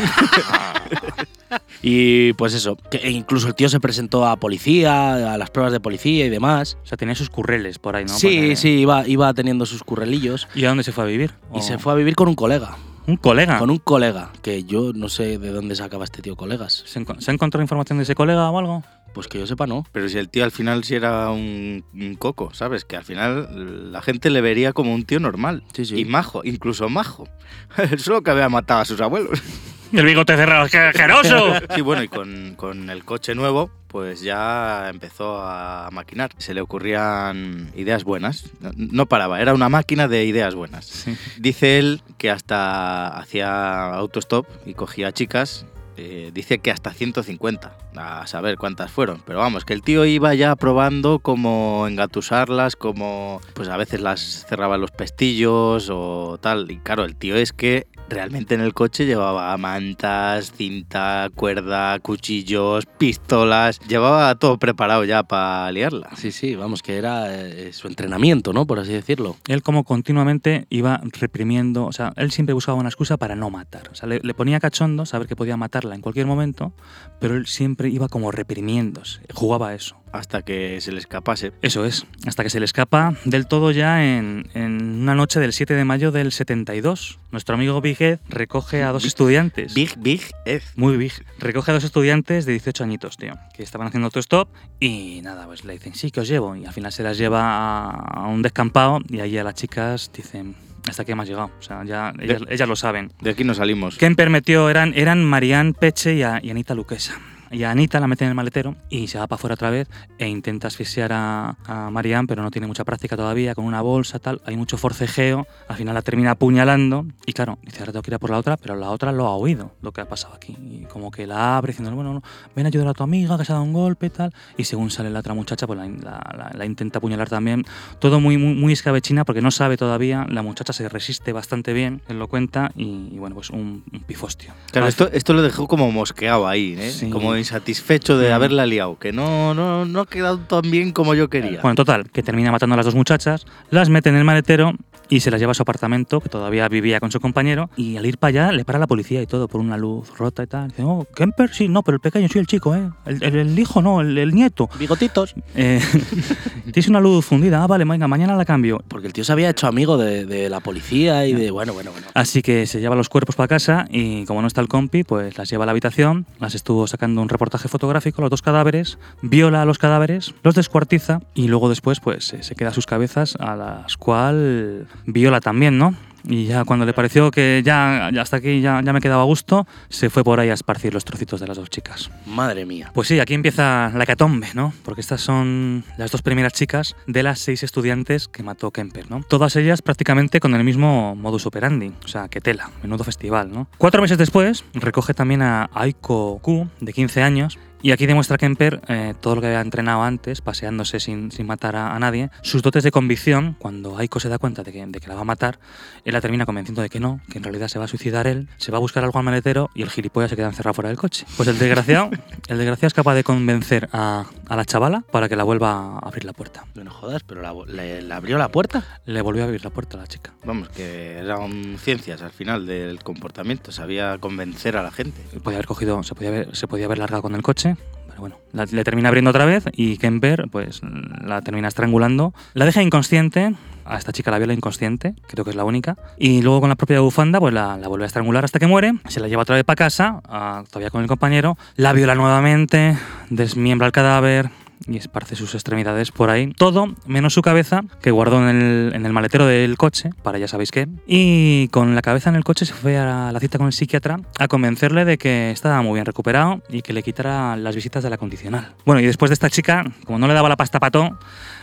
Y 1.83 2.33
pues 2.35 2.55
eso, 2.55 2.77
que 2.91 3.11
incluso 3.11 3.49
el 3.49 3.55
tío 3.55 3.69
se 3.69 3.81
presentó 3.81 4.25
a 4.25 4.37
policía, 4.37 5.35
a 5.35 5.37
las 5.37 5.51
pruebas 5.51 5.73
de 5.73 5.81
policía 5.81 6.25
y 6.25 6.31
demás. 6.31 6.79
O 6.83 6.87
sea, 6.87 6.97
tenía 6.97 7.15
sus 7.15 7.29
curreles 7.29 7.79
por 7.79 7.97
ahí, 7.97 8.05
¿no? 8.05 8.13
sí, 8.17 8.37
Porque- 8.37 8.57
sí, 8.57 8.69
iba, 8.79 9.07
iba 9.09 9.35
teniendo 9.35 9.67
sus 9.67 9.83
currelillos. 9.83 10.49
¿Y 10.55 10.65
a 10.65 10.69
dónde 10.69 10.85
se 10.85 10.93
fue 10.93 11.05
a 11.05 11.07
vivir? 11.09 11.33
Y 11.53 11.59
¿O 11.59 11.63
se 11.63 11.79
fue 11.79 11.93
a 11.93 11.97
vivir 11.97 12.15
con 12.15 12.29
un 12.29 12.37
colega. 12.37 12.77
Un 13.07 13.17
colega. 13.17 13.59
Con 13.59 13.69
un 13.71 13.79
colega, 13.79 14.31
que 14.43 14.63
yo 14.63 14.93
no 14.95 15.09
sé 15.09 15.39
de 15.39 15.51
dónde 15.51 15.75
sacaba 15.75 16.05
este 16.05 16.23
tío 16.23 16.37
colegas. 16.37 16.85
¿Se, 16.87 17.01
enco- 17.05 17.21
¿Se 17.21 17.33
ha 17.33 17.35
encontrado 17.35 17.63
información 17.63 17.99
de 17.99 18.05
ese 18.05 18.15
colega 18.15 18.49
o 18.49 18.59
algo? 18.59 18.85
Pues 19.13 19.29
que 19.29 19.39
yo 19.39 19.47
sepa, 19.47 19.67
no. 19.67 19.85
Pero 19.93 20.09
si 20.09 20.19
el 20.19 20.29
tío 20.29 20.45
al 20.45 20.51
final 20.51 20.85
sí 20.85 20.95
era 20.95 21.31
un, 21.31 21.85
un 21.93 22.15
coco, 22.15 22.53
¿sabes? 22.55 22.85
Que 22.85 22.97
al 22.97 23.05
final 23.05 23.93
la 23.93 24.01
gente 24.03 24.31
le 24.31 24.41
vería 24.41 24.73
como 24.73 24.95
un 24.95 25.05
tío 25.05 25.21
normal. 25.21 25.65
Sí, 25.75 25.85
sí. 25.85 25.99
Y 26.01 26.05
majo, 26.05 26.43
incluso 26.45 26.89
majo. 26.89 27.29
Solo 27.99 28.23
que 28.23 28.31
había 28.31 28.49
matado 28.49 28.81
a 28.81 28.85
sus 28.85 29.01
abuelos. 29.01 29.43
El 29.93 30.07
bigote 30.07 30.35
cerrado, 30.37 30.67
¡qué 30.71 30.79
asqueroso! 30.79 31.53
Sí, 31.75 31.83
bueno, 31.83 32.03
y 32.03 32.09
con, 32.09 32.55
con 32.57 32.89
el 32.89 33.05
coche 33.05 33.35
nuevo, 33.35 33.71
pues 33.89 34.23
ya 34.23 34.89
empezó 34.89 35.39
a 35.43 35.91
maquinar. 35.93 36.31
Se 36.39 36.55
le 36.55 36.63
ocurrían 36.63 37.71
ideas 37.77 38.03
buenas. 38.03 38.51
No, 38.61 38.71
no 38.75 39.07
paraba, 39.07 39.43
era 39.43 39.53
una 39.53 39.69
máquina 39.69 40.09
de 40.09 40.25
ideas 40.25 40.55
buenas. 40.55 40.87
Sí. 40.87 41.15
Dice 41.39 41.79
él 41.79 42.01
que 42.17 42.31
hasta 42.31 43.09
hacía 43.19 43.93
autostop 43.93 44.47
y 44.65 44.73
cogía 44.73 45.13
chicas. 45.13 45.67
Eh, 45.97 46.31
dice 46.33 46.59
que 46.59 46.71
hasta 46.71 46.93
150, 46.93 47.77
a 47.97 48.27
saber 48.27 48.57
cuántas 48.57 48.91
fueron. 48.91 49.23
Pero 49.27 49.39
vamos, 49.39 49.65
que 49.65 49.75
el 49.75 49.83
tío 49.83 50.05
iba 50.05 50.35
ya 50.35 50.57
probando 50.57 51.19
cómo 51.19 51.87
engatusarlas, 51.87 52.77
cómo 52.77 53.41
pues 53.55 53.69
a 53.69 53.77
veces 53.77 54.01
las 54.01 54.47
cerraba 54.49 54.79
los 54.79 54.91
pestillos 54.91 55.89
o 55.91 56.39
tal. 56.41 56.71
Y 56.71 56.79
claro, 56.79 57.05
el 57.05 57.17
tío 57.17 57.37
es 57.37 57.53
que 57.53 57.87
realmente 58.13 58.55
en 58.55 58.61
el 58.61 58.75
coche 58.75 59.07
llevaba 59.07 59.57
mantas, 59.57 60.53
cinta, 60.53 61.31
cuerda, 61.35 61.99
cuchillos, 62.01 62.87
pistolas. 62.99 63.81
Llevaba 63.81 64.35
todo 64.37 64.59
preparado 64.59 65.05
ya 65.05 65.23
para 65.23 65.71
liarla. 65.73 66.11
Sí, 66.17 66.33
sí, 66.33 66.55
vamos, 66.55 66.83
que 66.83 66.97
era 66.97 67.35
eh, 67.35 67.73
su 67.73 67.89
entrenamiento, 67.89 68.53
¿no? 68.53 68.67
Por 68.67 68.79
así 68.79 68.93
decirlo. 68.93 69.37
Él 69.49 69.63
como 69.63 69.85
continuamente 69.85 70.67
iba 70.71 71.01
reprimiendo, 71.19 71.85
o 71.85 71.93
sea, 71.93 72.13
él 72.17 72.31
siempre 72.33 72.53
buscaba 72.53 72.79
una 72.79 72.89
excusa 72.89 73.17
para 73.17 73.37
no 73.37 73.51
matar. 73.51 73.89
O 73.91 73.95
sea, 73.95 74.09
le, 74.09 74.21
le 74.23 74.35
ponía 74.35 74.61
cachondo 74.61 75.07
saber 75.07 75.27
que 75.27 75.37
podía 75.37 75.57
matarla 75.57 75.95
en 75.95 76.01
cualquier 76.01 76.27
momento, 76.27 76.73
pero 77.21 77.37
él 77.37 77.47
siempre 77.47 77.89
iba 77.89 78.09
como 78.09 78.31
reprimiéndose, 78.31 79.21
jugaba 79.33 79.69
a 79.69 79.75
eso. 79.75 80.02
Hasta 80.13 80.43
que 80.43 80.79
se 80.83 80.93
le 80.93 80.99
escapase. 80.99 81.53
Eso 81.63 81.85
es, 81.87 82.07
hasta 82.27 82.43
que 82.43 82.51
se 82.51 82.59
le 82.61 82.67
escapa 82.67 83.15
del 83.25 83.47
todo 83.47 83.71
ya 83.71 84.05
en, 84.05 84.49
en 84.55 85.01
una 85.03 85.15
noche 85.15 85.41
del 85.41 85.53
7 85.55 85.73
de 85.75 85.85
mayo 85.85 86.13
del 86.13 86.33
72. 86.33 87.19
Nuestro 87.31 87.55
amigo 87.55 87.81
Big 87.81 88.01
Ed 88.03 88.19
recoge 88.29 88.83
a 88.83 88.93
dos 88.93 89.03
Big- 89.05 89.09
estudiantes. 89.09 89.73
Big, 89.75 89.95
big 89.99 90.21
Ed. 90.45 90.63
Muy 90.77 90.97
big. 90.99 91.13
Recoge 91.39 91.71
a 91.71 91.75
dos 91.75 91.85
estudiantes 91.85 92.45
de 92.45 92.53
18 92.53 92.85
añitos, 92.85 93.17
tío, 93.17 93.33
que 93.57 93.63
estaban 93.63 93.87
haciendo 93.89 94.07
autostop 94.07 94.51
y 94.81 95.21
nada, 95.23 95.47
pues 95.47 95.65
le 95.65 95.73
dicen, 95.73 95.95
sí, 95.95 96.11
que 96.11 96.21
os 96.21 96.29
llevo. 96.29 96.55
Y 96.57 96.67
al 96.67 96.73
final 96.75 96.93
se 96.93 97.03
las 97.03 97.17
lleva 97.17 97.89
a, 97.91 98.27
un 98.27 98.43
descampado 98.43 98.99
y 99.09 99.21
allí 99.21 99.39
a 99.39 99.45
las 99.45 99.55
chicas 99.55 100.11
dicen, 100.15 100.55
hasta 100.89 101.03
aquí 101.05 101.13
hemos 101.13 101.27
llegado. 101.27 101.51
O 101.59 101.63
sea, 101.63 101.85
ya 101.85 102.13
ellas, 102.21 102.43
ellas 102.51 102.69
lo 102.69 102.77
saben. 102.77 103.13
De 103.23 103.31
aquí 103.31 103.45
no 103.45 103.55
salimos. 103.55 103.97
Kemper 103.97 104.29
metió, 104.29 104.69
eran, 104.69 104.93
eran 104.95 105.25
Marianne 105.25 105.73
Peche 105.73 106.15
y, 106.17 106.23
a- 106.23 106.39
y 106.43 106.51
Anita 106.51 106.75
Luquesa. 106.75 107.19
Y 107.53 107.65
a 107.65 107.71
Anita 107.71 108.01
la 108.01 108.07
mete 108.09 108.25
en 108.25 108.31
el 108.31 108.35
maletero 108.35 108.75
y 108.89 109.09
se 109.09 109.19
va 109.19 109.27
para 109.27 109.37
afuera 109.39 109.55
otra 109.55 109.69
vez 109.71 109.89
e 110.19 110.27
intenta 110.27 110.69
asfixiar 110.69 111.13
a, 111.13 111.57
a 111.67 111.91
Marianne, 111.91 112.27
pero 112.27 112.43
no 112.43 112.51
tiene 112.51 112.67
mucha 112.67 112.83
práctica 112.85 113.17
todavía, 113.17 113.55
con 113.55 113.67
una 113.67 113.83
bolsa, 113.83 114.19
tal. 114.19 114.41
Hay 114.47 114.57
mucho 114.57 114.79
forcejeo, 114.79 115.47
al 115.69 115.77
final 115.77 115.95
la 115.95 116.01
termina 116.03 116.31
apuñalando 116.31 117.05
y 117.27 117.33
claro, 117.35 117.59
dice, 117.63 117.81
ahora 117.81 117.93
tengo 117.93 118.03
que 118.03 118.11
ir 118.11 118.15
a 118.15 118.19
por 118.19 118.31
la 118.31 118.39
otra, 118.39 118.57
pero 118.57 118.75
la 118.77 118.91
otra 118.91 119.13
lo 119.13 119.27
ha 119.27 119.37
oído, 119.37 119.73
lo 119.83 119.93
que 119.93 120.01
ha 120.01 120.09
pasado 120.09 120.35
aquí. 120.35 120.57
Y 120.61 120.85
como 120.91 121.11
que 121.11 121.27
la 121.27 121.59
abre 121.59 121.73
diciendo, 121.73 121.95
bueno, 121.95 122.15
no, 122.15 122.23
ven 122.57 122.67
a 122.67 122.69
ayudar 122.69 122.89
a 122.89 122.95
tu 122.95 123.03
amiga 123.03 123.37
que 123.37 123.45
se 123.45 123.53
ha 123.53 123.57
dado 123.57 123.65
un 123.67 123.73
golpe, 123.75 124.09
tal. 124.11 124.33
Y 124.57 124.65
según 124.65 124.91
sale 124.91 125.11
la 125.11 125.21
otra 125.21 125.35
muchacha, 125.35 125.67
pues 125.67 125.79
la, 125.79 125.87
la- 125.87 126.33
la- 126.37 126.51
la 126.55 126.65
intenta 126.65 126.99
apuñalar 126.99 127.29
también. 127.29 127.65
Todo 127.99 128.19
muy, 128.21 128.39
muy, 128.39 128.55
muy 128.55 128.73
escabechina 128.73 129.25
porque 129.25 129.43
no 129.43 129.51
sabe 129.51 129.77
todavía, 129.77 130.27
la 130.31 130.41
muchacha 130.43 130.73
se 130.73 130.89
resiste 130.89 131.33
bastante 131.33 131.73
bien, 131.75 132.01
él 132.09 132.19
lo 132.19 132.29
cuenta 132.29 132.71
y, 132.77 133.11
y 133.13 133.19
bueno, 133.19 133.35
pues 133.37 133.51
un, 133.51 133.85
un 133.93 134.01
pifostio. 134.07 134.53
Claro, 134.71 134.87
Al 134.87 134.89
esto, 134.89 135.11
esto 135.13 135.33
lo 135.35 135.43
dejó 135.43 135.69
como 135.69 135.91
mosqueado 135.93 136.49
ahí, 136.49 136.77
¿eh? 136.79 136.91
Sí. 136.91 137.11
Como 137.11 137.35
insatisfecho 137.43 138.17
de 138.19 138.31
Mm. 138.31 138.35
haberla 138.35 138.67
liado, 138.67 138.99
que 138.99 139.13
no, 139.13 139.55
no, 139.55 139.85
no 139.85 140.01
ha 140.01 140.07
quedado 140.07 140.39
tan 140.39 140.63
bien 140.71 140.93
como 140.93 141.15
yo 141.15 141.29
quería. 141.29 141.61
Bueno, 141.61 141.75
total, 141.75 142.11
que 142.11 142.23
termina 142.23 142.51
matando 142.51 142.75
a 142.75 142.77
las 142.79 142.87
dos 142.87 142.95
muchachas, 142.95 143.45
las 143.71 143.89
mete 143.89 144.09
en 144.09 144.17
el 144.17 144.25
maletero 144.25 144.73
y 145.09 145.21
se 145.21 145.31
las 145.31 145.41
lleva 145.41 145.53
a 145.53 145.55
su 145.55 145.63
apartamento, 145.63 146.21
que 146.21 146.31
todavía 146.31 146.67
vivía 146.69 146.99
con 146.99 147.11
su 147.13 147.21
compañero, 147.21 147.69
y 147.77 147.99
al 147.99 148.07
ir 148.07 148.17
para 148.17 148.29
allá 148.47 148.53
le 148.53 148.65
para 148.65 148.79
la 148.79 148.87
policía 148.87 149.21
y 149.21 149.27
todo 149.27 149.47
por 149.47 149.61
una 149.61 149.77
luz 149.77 150.17
rota 150.17 150.43
y 150.43 150.47
tal. 150.47 150.69
Dice, 150.69 150.85
oh, 150.85 151.07
Kemper, 151.15 151.53
sí, 151.53 151.69
no, 151.69 151.83
pero 151.83 151.97
el 151.97 152.01
pequeño 152.01 152.29
sí, 152.29 152.39
el 152.39 152.47
chico, 152.47 152.75
¿eh? 152.75 152.89
El, 153.05 153.23
el- 153.23 153.37
el 153.37 153.59
hijo 153.59 153.83
no, 153.83 154.01
el, 154.01 154.17
el 154.17 154.35
nieto. 154.35 154.71
Bigotitos. 154.79 155.35
Eh, 155.55 155.81
Tienes 156.73 156.89
una 156.89 157.01
luz 157.01 157.27
fundida, 157.27 157.63
ah, 157.63 157.67
vale, 157.67 157.85
venga, 157.85 158.09
mañana 158.09 158.37
la 158.37 158.45
cambio. 158.47 158.83
Porque 158.89 159.07
el 159.07 159.13
tío 159.13 159.25
se 159.25 159.33
había 159.33 159.51
hecho 159.51 159.67
amigo 159.67 159.99
de, 159.99 160.25
de 160.25 160.49
la 160.49 160.61
policía 160.61 161.27
y 161.27 161.35
de. 161.35 161.51
Bueno, 161.51 161.75
bueno, 161.75 161.91
bueno. 161.93 162.07
Así 162.15 162.41
que 162.41 162.67
se 162.67 162.81
lleva 162.81 162.95
los 162.97 163.09
cuerpos 163.11 163.37
para 163.37 163.49
casa 163.49 163.87
y 163.91 164.25
como 164.25 164.41
no 164.41 164.47
está 164.47 164.61
el 164.63 164.69
compi, 164.69 165.05
pues 165.05 165.37
las 165.37 165.51
lleva 165.51 165.65
a 165.65 165.67
la 165.67 165.73
habitación, 165.73 166.25
las 166.41 166.55
estuvo 166.55 166.87
sacando 166.87 167.21
un 167.21 167.29
reportaje 167.33 167.69
fotográfico, 167.69 168.23
los 168.23 168.31
dos 168.31 168.43
cadáveres, 168.43 168.99
viola 169.23 169.63
a 169.63 169.65
los 169.65 169.79
cadáveres, 169.79 170.35
los 170.43 170.55
descuartiza 170.55 171.21
y 171.35 171.49
luego 171.49 171.69
después 171.69 172.01
pues 172.01 172.27
se 172.27 172.43
se 172.43 172.55
queda 172.55 172.73
sus 172.73 172.87
cabezas 172.87 173.37
a 173.41 173.57
las 173.57 173.97
cual 173.97 174.87
viola 175.07 175.41
también, 175.41 175.79
¿no? 175.79 175.95
Y 176.25 176.47
ya 176.47 176.65
cuando 176.65 176.87
le 176.87 176.93
pareció 176.93 177.31
que 177.31 177.63
ya, 177.65 178.11
ya 178.13 178.23
hasta 178.23 178.37
aquí 178.39 178.61
ya, 178.61 178.81
ya 178.83 178.93
me 178.93 179.01
quedaba 179.01 179.23
a 179.23 179.27
gusto, 179.27 179.67
se 179.89 180.11
fue 180.11 180.25
por 180.25 180.41
ahí 180.41 180.51
a 180.51 180.55
esparcir 180.55 180.95
los 180.95 181.05
trocitos 181.05 181.41
de 181.41 181.47
las 181.47 181.57
dos 181.57 181.71
chicas. 181.71 182.11
Madre 182.27 182.65
mía. 182.65 182.91
Pues 182.95 183.09
sí, 183.09 183.21
aquí 183.21 183.35
empieza 183.35 183.91
la 183.95 184.07
catombe, 184.07 184.49
¿no? 184.55 184.73
Porque 184.85 185.01
estas 185.01 185.21
son 185.21 185.85
las 185.99 186.11
dos 186.11 186.23
primeras 186.23 186.53
chicas 186.53 186.97
de 187.07 187.23
las 187.23 187.39
seis 187.39 187.63
estudiantes 187.63 188.29
que 188.29 188.43
mató 188.43 188.71
Kemper, 188.71 189.11
¿no? 189.11 189.23
Todas 189.29 189.57
ellas 189.57 189.83
prácticamente 189.83 190.41
con 190.41 190.55
el 190.55 190.65
mismo 190.65 191.15
modus 191.15 191.47
operandi, 191.47 191.93
o 192.05 192.09
sea, 192.09 192.29
que 192.29 192.41
tela, 192.41 192.71
menudo 192.83 193.05
festival, 193.05 193.51
¿no? 193.53 193.69
Cuatro 193.79 194.03
meses 194.03 194.19
después, 194.19 194.65
recoge 194.75 195.15
también 195.15 195.43
a 195.43 195.71
Aiko 195.75 196.39
Q, 196.41 196.69
de 196.81 196.93
15 196.93 197.23
años, 197.23 197.59
y 197.83 197.91
aquí 197.93 198.07
demuestra 198.07 198.39
Kemper 198.39 198.81
eh, 198.89 199.15
todo 199.21 199.35
lo 199.37 199.41
que 199.41 199.49
había 199.49 199.61
entrenado 199.61 200.03
antes, 200.03 200.41
paseándose 200.41 201.01
sin, 201.01 201.31
sin 201.33 201.47
matar 201.47 201.77
a, 201.77 201.95
a 201.95 201.99
nadie. 201.99 202.31
Sus 202.43 202.63
dotes 202.63 202.85
de 202.85 202.91
convicción, 202.91 203.57
cuando 203.59 203.99
Aiko 203.99 204.21
se 204.21 204.29
da 204.29 204.39
cuenta 204.39 204.63
de 204.63 204.73
que, 204.73 204.85
de 204.87 205.01
que 205.01 205.09
la 205.09 205.15
va 205.15 205.23
a 205.23 205.25
matar, 205.25 205.59
él 206.05 206.13
la 206.13 206.21
termina 206.21 206.47
convenciendo 206.47 206.83
de 206.83 206.89
que 206.89 207.01
no, 207.01 207.21
que 207.31 207.39
en 207.39 207.45
realidad 207.45 207.69
se 207.69 207.79
va 207.79 207.85
a 207.87 207.89
suicidar 207.89 208.27
él, 208.27 208.49
se 208.57 208.71
va 208.73 208.79
a 208.79 208.81
buscar 208.81 209.05
algo 209.05 209.19
al 209.19 209.25
maletero 209.25 209.71
y 209.75 209.83
el 209.83 209.91
gilipollas 209.91 210.31
se 210.31 210.37
queda 210.37 210.47
encerrado 210.49 210.75
fuera 210.75 210.89
del 210.89 210.99
coche. 210.99 211.27
Pues 211.37 211.49
el 211.49 211.59
desgraciado, 211.59 212.11
el 212.49 212.59
desgraciado 212.59 212.87
es 212.89 212.95
capaz 212.95 213.15
de 213.15 213.25
convencer 213.25 213.89
a, 213.93 214.25
a 214.49 214.57
la 214.57 214.65
chavala 214.65 215.03
para 215.11 215.29
que 215.29 215.37
la 215.37 215.45
vuelva 215.45 215.73
a 215.73 215.99
abrir 215.99 216.25
la 216.25 216.33
puerta. 216.33 216.65
No 216.75 216.91
jodas, 216.91 217.23
pero 217.25 217.43
la- 217.43 217.53
le, 217.67 218.03
le 218.03 218.15
abrió 218.15 218.39
la 218.39 218.49
puerta. 218.49 218.85
Le 219.07 219.21
volvió 219.23 219.43
a 219.43 219.47
abrir 219.47 219.65
la 219.65 219.71
puerta 219.71 219.97
a 219.97 220.01
la 220.01 220.07
chica. 220.07 220.33
Vamos, 220.45 220.69
que 220.71 221.19
eran 221.19 221.77
ciencias 221.79 222.23
al 222.23 222.31
final 222.31 222.67
del 222.67 223.03
comportamiento, 223.03 223.73
sabía 223.73 224.19
convencer 224.19 224.77
a 224.77 224.83
la 224.83 224.91
gente. 224.91 225.21
Podía 225.43 225.59
haber 225.59 225.67
cogido, 225.67 226.03
se 226.03 226.15
podía 226.15 226.29
haber, 226.31 226.57
se 226.57 226.67
podía 226.69 226.87
haber 226.87 226.99
largado 226.99 227.23
con 227.23 227.35
el 227.35 227.43
coche, 227.43 227.72
pero 228.09 228.21
bueno, 228.21 228.37
la- 228.53 228.67
le 228.67 228.85
termina 228.85 229.09
abriendo 229.09 229.31
otra 229.31 229.45
vez 229.45 229.65
y 229.73 229.97
Kemper 229.99 230.47
pues 230.51 230.81
la 231.25 231.41
termina 231.43 231.69
estrangulando. 231.69 232.35
La 232.55 232.65
deja 232.65 232.83
inconsciente, 232.83 233.55
a 233.85 233.99
esta 233.99 234.13
chica 234.13 234.31
la 234.31 234.39
viola 234.39 234.53
inconsciente, 234.55 235.15
creo 235.27 235.45
que 235.45 235.51
es 235.51 235.57
la 235.57 235.65
única, 235.65 235.97
y 236.19 236.43
luego 236.43 236.61
con 236.61 236.69
la 236.69 236.77
propia 236.77 237.01
bufanda 237.01 237.41
pues 237.41 237.53
la, 237.53 237.77
la 237.79 237.89
vuelve 237.89 238.05
a 238.05 238.07
estrangular 238.07 238.45
hasta 238.45 238.59
que 238.59 238.67
muere, 238.67 238.93
se 239.09 239.19
la 239.21 239.29
lleva 239.29 239.43
otra 239.43 239.57
vez 239.57 239.65
para 239.65 239.77
casa, 239.77 240.21
ah, 240.29 240.63
todavía 240.71 240.91
con 240.91 241.03
el 241.03 241.09
compañero, 241.09 241.57
la 241.77 241.93
viola 241.93 242.15
nuevamente, 242.15 242.97
desmiembra 243.31 243.87
el 243.87 243.93
cadáver, 243.93 244.51
y 244.87 244.97
esparce 244.97 245.37
sus 245.37 245.55
extremidades 245.55 246.11
por 246.11 246.31
ahí. 246.31 246.53
Todo 246.57 246.95
menos 247.07 247.35
su 247.35 247.43
cabeza, 247.43 247.83
que 248.01 248.11
guardó 248.11 248.49
en 248.49 248.57
el, 248.57 248.93
en 248.95 249.07
el 249.07 249.13
maletero 249.13 249.47
del 249.47 249.77
coche, 249.77 250.11
para 250.23 250.39
ya 250.39 250.49
sabéis 250.49 250.71
qué. 250.71 250.89
Y 251.07 251.69
con 251.69 251.95
la 251.95 252.03
cabeza 252.03 252.31
en 252.31 252.37
el 252.37 252.45
coche 252.45 252.65
se 252.65 252.75
fue 252.75 252.99
a 252.99 253.33
la 253.33 253.41
cita 253.41 253.59
con 253.59 253.67
el 253.67 253.73
psiquiatra 253.73 254.21
a 254.39 254.49
convencerle 254.49 255.05
de 255.05 255.19
que 255.19 255.51
estaba 255.51 255.83
muy 255.83 255.95
bien 255.95 256.07
recuperado 256.07 256.63
y 256.69 256.83
que 256.83 256.93
le 256.93 257.03
quitara 257.03 257.57
las 257.57 257.75
visitas 257.75 258.03
de 258.03 258.11
la 258.11 258.19
condicional. 258.19 258.75
Bueno, 258.85 259.01
y 259.01 259.07
después 259.07 259.31
de 259.31 259.35
esta 259.35 259.51
chica, 259.51 259.85
como 260.05 260.19
no 260.19 260.27
le 260.29 260.35
daba 260.35 260.49
la 260.49 260.57
pasta 260.57 260.81
pató, 260.81 261.19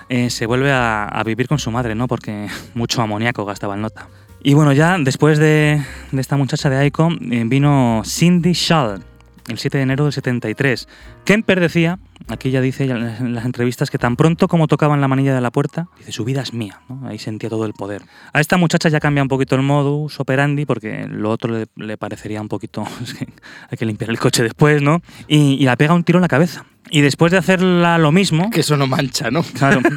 eh, 0.10 0.30
se 0.30 0.46
vuelve 0.46 0.72
a, 0.72 1.06
a 1.06 1.24
vivir 1.24 1.48
con 1.48 1.60
su 1.60 1.72
madre, 1.72 1.96
¿no? 1.96 2.08
Porque 2.08 2.48
mucho 2.74 3.02
amoníaco 3.02 3.46
gastaba 3.46 3.76
el 3.76 3.82
nota. 3.82 4.08
Y 4.42 4.54
bueno, 4.54 4.72
ya 4.72 4.98
después 4.98 5.38
de, 5.38 5.84
de 6.12 6.22
esta 6.22 6.38
muchacha 6.38 6.70
de 6.70 6.78
Aiko, 6.78 7.10
eh, 7.30 7.44
vino 7.46 8.02
Cindy 8.06 8.54
Schall, 8.54 9.04
el 9.50 9.58
7 9.58 9.78
de 9.78 9.84
enero 9.84 10.04
del 10.06 10.14
73. 10.14 10.88
Kemper 11.26 11.60
decía, 11.60 12.00
aquí 12.28 12.52
ya 12.52 12.62
dice 12.62 12.86
en 12.86 13.34
las 13.34 13.46
entrevistas, 13.46 13.90
que 13.90 13.98
tan 13.98 14.16
pronto 14.16 14.48
como 14.48 14.68
tocaban 14.68 15.02
la 15.02 15.08
manilla 15.08 15.34
de 15.34 15.42
la 15.42 15.52
puerta, 15.52 15.88
dice, 15.98 16.12
su 16.12 16.26
vida 16.26 16.42
es 16.42 16.54
mía, 16.54 16.82
¿no? 16.90 17.08
ahí 17.08 17.20
sentía 17.20 17.50
todo 17.50 17.66
el 17.66 17.74
poder. 17.74 18.04
A 18.34 18.40
esta 18.40 18.58
muchacha 18.58 18.90
ya 18.90 19.00
cambia 19.00 19.24
un 19.24 19.30
poquito 19.30 19.56
el 19.56 19.62
modus 19.62 20.20
operandi, 20.20 20.66
porque 20.66 21.08
lo 21.08 21.30
otro 21.30 21.54
le, 21.54 21.68
le 21.76 21.98
parecería 21.98 22.42
un 22.42 22.48
poquito, 22.48 22.86
es 23.04 23.14
que 23.14 23.28
hay 23.70 23.78
que 23.78 23.86
limpiar 23.86 24.10
el 24.10 24.20
coche 24.20 24.44
después, 24.44 24.82
¿no? 24.82 25.02
Y, 25.28 25.54
y 25.54 25.66
la 25.66 25.76
pega 25.76 25.94
un 25.94 26.04
tiro 26.04 26.18
en 26.18 26.24
la 26.24 26.28
cabeza. 26.28 26.66
Y 26.92 27.02
después 27.02 27.32
de 27.32 27.38
hacerla 27.38 27.98
lo 27.98 28.12
mismo, 28.12 28.50
Que 28.50 28.62
eso 28.62 28.76
no 28.76 28.88
mancha, 28.88 29.30
¿no? 29.32 29.44
Claro. 29.44 29.82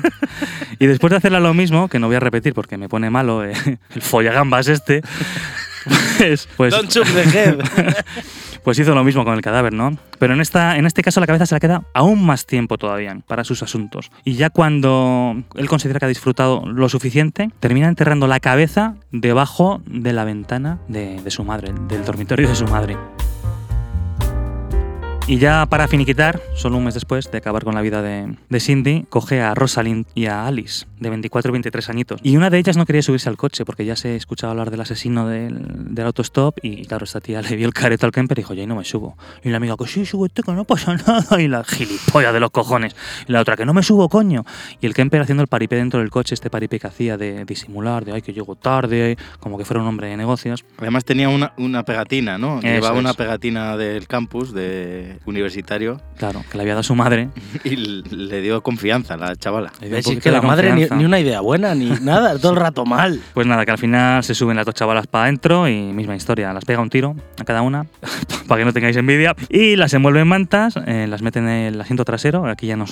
Y 0.78 0.86
después 0.86 1.12
de 1.12 1.18
hacerla 1.18 1.38
lo 1.38 1.54
mismo, 1.54 1.86
que 1.86 2.00
no 2.00 2.08
voy 2.08 2.16
a 2.16 2.20
repetir 2.20 2.54
porque 2.54 2.76
me 2.76 2.88
pone 2.88 3.08
malo 3.08 3.44
eh, 3.44 3.52
el 3.94 4.02
follagambas 4.02 4.66
este, 4.66 5.00
pues, 6.18 6.48
pues, 6.56 6.74
Don't 6.74 6.90
shoot 6.90 7.06
the 7.06 7.22
head. 7.22 7.60
Pues 8.64 8.78
hizo 8.78 8.94
lo 8.94 9.04
mismo 9.04 9.24
con 9.24 9.34
el 9.34 9.40
cadáver, 9.40 9.72
¿no? 9.72 9.96
Pero 10.18 10.34
en, 10.34 10.40
esta, 10.40 10.76
en 10.76 10.86
este 10.86 11.02
caso 11.02 11.20
la 11.20 11.26
cabeza 11.26 11.46
se 11.46 11.54
la 11.54 11.60
queda 11.60 11.82
aún 11.94 12.24
más 12.24 12.46
tiempo 12.46 12.78
todavía 12.78 13.18
para 13.26 13.44
sus 13.44 13.62
asuntos. 13.62 14.10
Y 14.24 14.34
ya 14.34 14.50
cuando 14.50 15.36
él 15.54 15.68
considera 15.68 15.98
que 15.98 16.06
ha 16.06 16.08
disfrutado 16.08 16.64
lo 16.66 16.88
suficiente, 16.88 17.50
termina 17.60 17.88
enterrando 17.88 18.26
la 18.26 18.40
cabeza 18.40 18.94
debajo 19.10 19.82
de 19.86 20.12
la 20.12 20.24
ventana 20.24 20.78
de, 20.88 21.20
de 21.20 21.30
su 21.30 21.44
madre, 21.44 21.72
del 21.88 22.04
dormitorio 22.04 22.48
de 22.48 22.54
su 22.54 22.66
madre. 22.66 22.96
Y 25.28 25.38
ya 25.38 25.66
para 25.66 25.86
finiquitar, 25.86 26.42
solo 26.56 26.78
un 26.78 26.84
mes 26.84 26.94
después 26.94 27.30
de 27.30 27.38
acabar 27.38 27.62
con 27.62 27.76
la 27.76 27.80
vida 27.80 28.02
de, 28.02 28.34
de 28.48 28.60
Cindy, 28.60 29.06
coge 29.08 29.40
a 29.40 29.54
Rosalind 29.54 30.04
y 30.16 30.26
a 30.26 30.48
Alice, 30.48 30.86
de 30.98 31.10
24 31.10 31.48
y 31.48 31.52
23 31.52 31.90
añitos. 31.90 32.20
Y 32.24 32.36
una 32.36 32.50
de 32.50 32.58
ellas 32.58 32.76
no 32.76 32.84
quería 32.86 33.02
subirse 33.02 33.28
al 33.28 33.36
coche 33.36 33.64
porque 33.64 33.84
ya 33.84 33.94
se 33.94 34.16
escuchaba 34.16 34.50
hablar 34.50 34.72
del 34.72 34.80
asesino 34.80 35.28
del, 35.28 35.94
del 35.94 36.06
autostop 36.06 36.58
y 36.60 36.86
claro, 36.86 37.04
esta 37.04 37.20
tía 37.20 37.40
le 37.40 37.54
vio 37.54 37.68
el 37.68 37.72
careto 37.72 38.04
al 38.04 38.10
Kemper 38.10 38.36
y 38.38 38.42
dijo, 38.42 38.54
ya 38.54 38.66
no 38.66 38.74
me 38.74 38.84
subo. 38.84 39.16
Y 39.44 39.50
la 39.50 39.58
amiga, 39.58 39.76
que 39.78 39.86
sí, 39.86 40.04
súbete, 40.04 40.42
que 40.42 40.52
no 40.52 40.64
pasa 40.64 40.96
nada. 41.06 41.40
Y 41.40 41.46
la 41.46 41.62
gilipollas 41.62 42.32
de 42.32 42.40
los 42.40 42.50
cojones. 42.50 42.96
Y 43.28 43.32
la 43.32 43.40
otra, 43.40 43.56
que 43.56 43.64
no 43.64 43.72
me 43.72 43.84
subo, 43.84 44.08
coño. 44.08 44.44
Y 44.80 44.86
el 44.86 44.92
Kemper 44.92 45.20
haciendo 45.22 45.42
el 45.42 45.48
paripé 45.48 45.76
dentro 45.76 46.00
del 46.00 46.10
coche, 46.10 46.34
este 46.34 46.50
paripé 46.50 46.80
que 46.80 46.88
hacía 46.88 47.16
de 47.16 47.44
disimular, 47.44 48.04
de 48.04 48.12
ay, 48.12 48.22
que 48.22 48.32
llego 48.32 48.56
tarde, 48.56 49.16
como 49.38 49.56
que 49.56 49.64
fuera 49.64 49.80
un 49.80 49.86
hombre 49.86 50.08
de 50.08 50.16
negocios. 50.16 50.64
Además 50.78 51.04
tenía 51.04 51.28
una, 51.28 51.52
una 51.58 51.84
pegatina, 51.84 52.38
¿no? 52.38 52.58
Eso 52.58 52.66
Llevaba 52.66 52.98
una 52.98 53.14
pegatina 53.14 53.76
del 53.76 54.08
campus 54.08 54.52
de 54.52 55.11
universitario 55.26 56.00
Claro, 56.16 56.44
que 56.50 56.56
le 56.56 56.62
había 56.62 56.74
dado 56.74 56.82
su 56.82 56.94
madre. 56.94 57.30
y 57.64 57.76
le 57.76 58.40
dio 58.40 58.62
confianza 58.62 59.14
a 59.14 59.16
la 59.16 59.36
chavala. 59.36 59.72
Le 59.80 59.88
dio 59.88 60.12
un 60.12 60.20
que 60.20 60.30
la 60.30 60.40
madre 60.40 60.72
ni, 60.72 61.04
una 61.04 61.18
idea 61.18 61.40
buena, 61.40 61.74
ni 61.74 61.90
nada, 62.00 62.38
todo 62.38 62.52
el 62.52 62.58
rato 62.58 62.84
mal. 62.84 63.20
Pues 63.34 63.46
nada, 63.46 63.64
que 63.64 63.72
al 63.72 63.78
final 63.78 64.22
se 64.22 64.34
suben 64.34 64.56
las 64.56 64.66
dos 64.66 64.74
chavalas 64.74 65.06
para 65.06 65.24
adentro 65.24 65.68
y 65.68 65.92
misma 65.92 66.14
historia. 66.14 66.52
Las 66.52 66.64
pega 66.64 66.80
un 66.80 66.90
tiro 66.90 67.16
a 67.40 67.44
cada 67.44 67.62
una, 67.62 67.86
para 68.46 68.60
que 68.60 68.64
no 68.64 68.72
tengáis 68.72 68.96
envidia. 68.96 69.34
Y 69.48 69.76
las 69.76 69.94
envuelve 69.94 70.20
en 70.20 70.28
mantas, 70.28 70.74
eh, 70.86 71.06
las 71.08 71.22
mete 71.22 71.40
en 71.40 71.48
el 71.48 71.80
asiento 71.80 72.04
trasero. 72.04 72.46
Aquí 72.46 72.66
ya 72.66 72.76
no, 72.76 72.84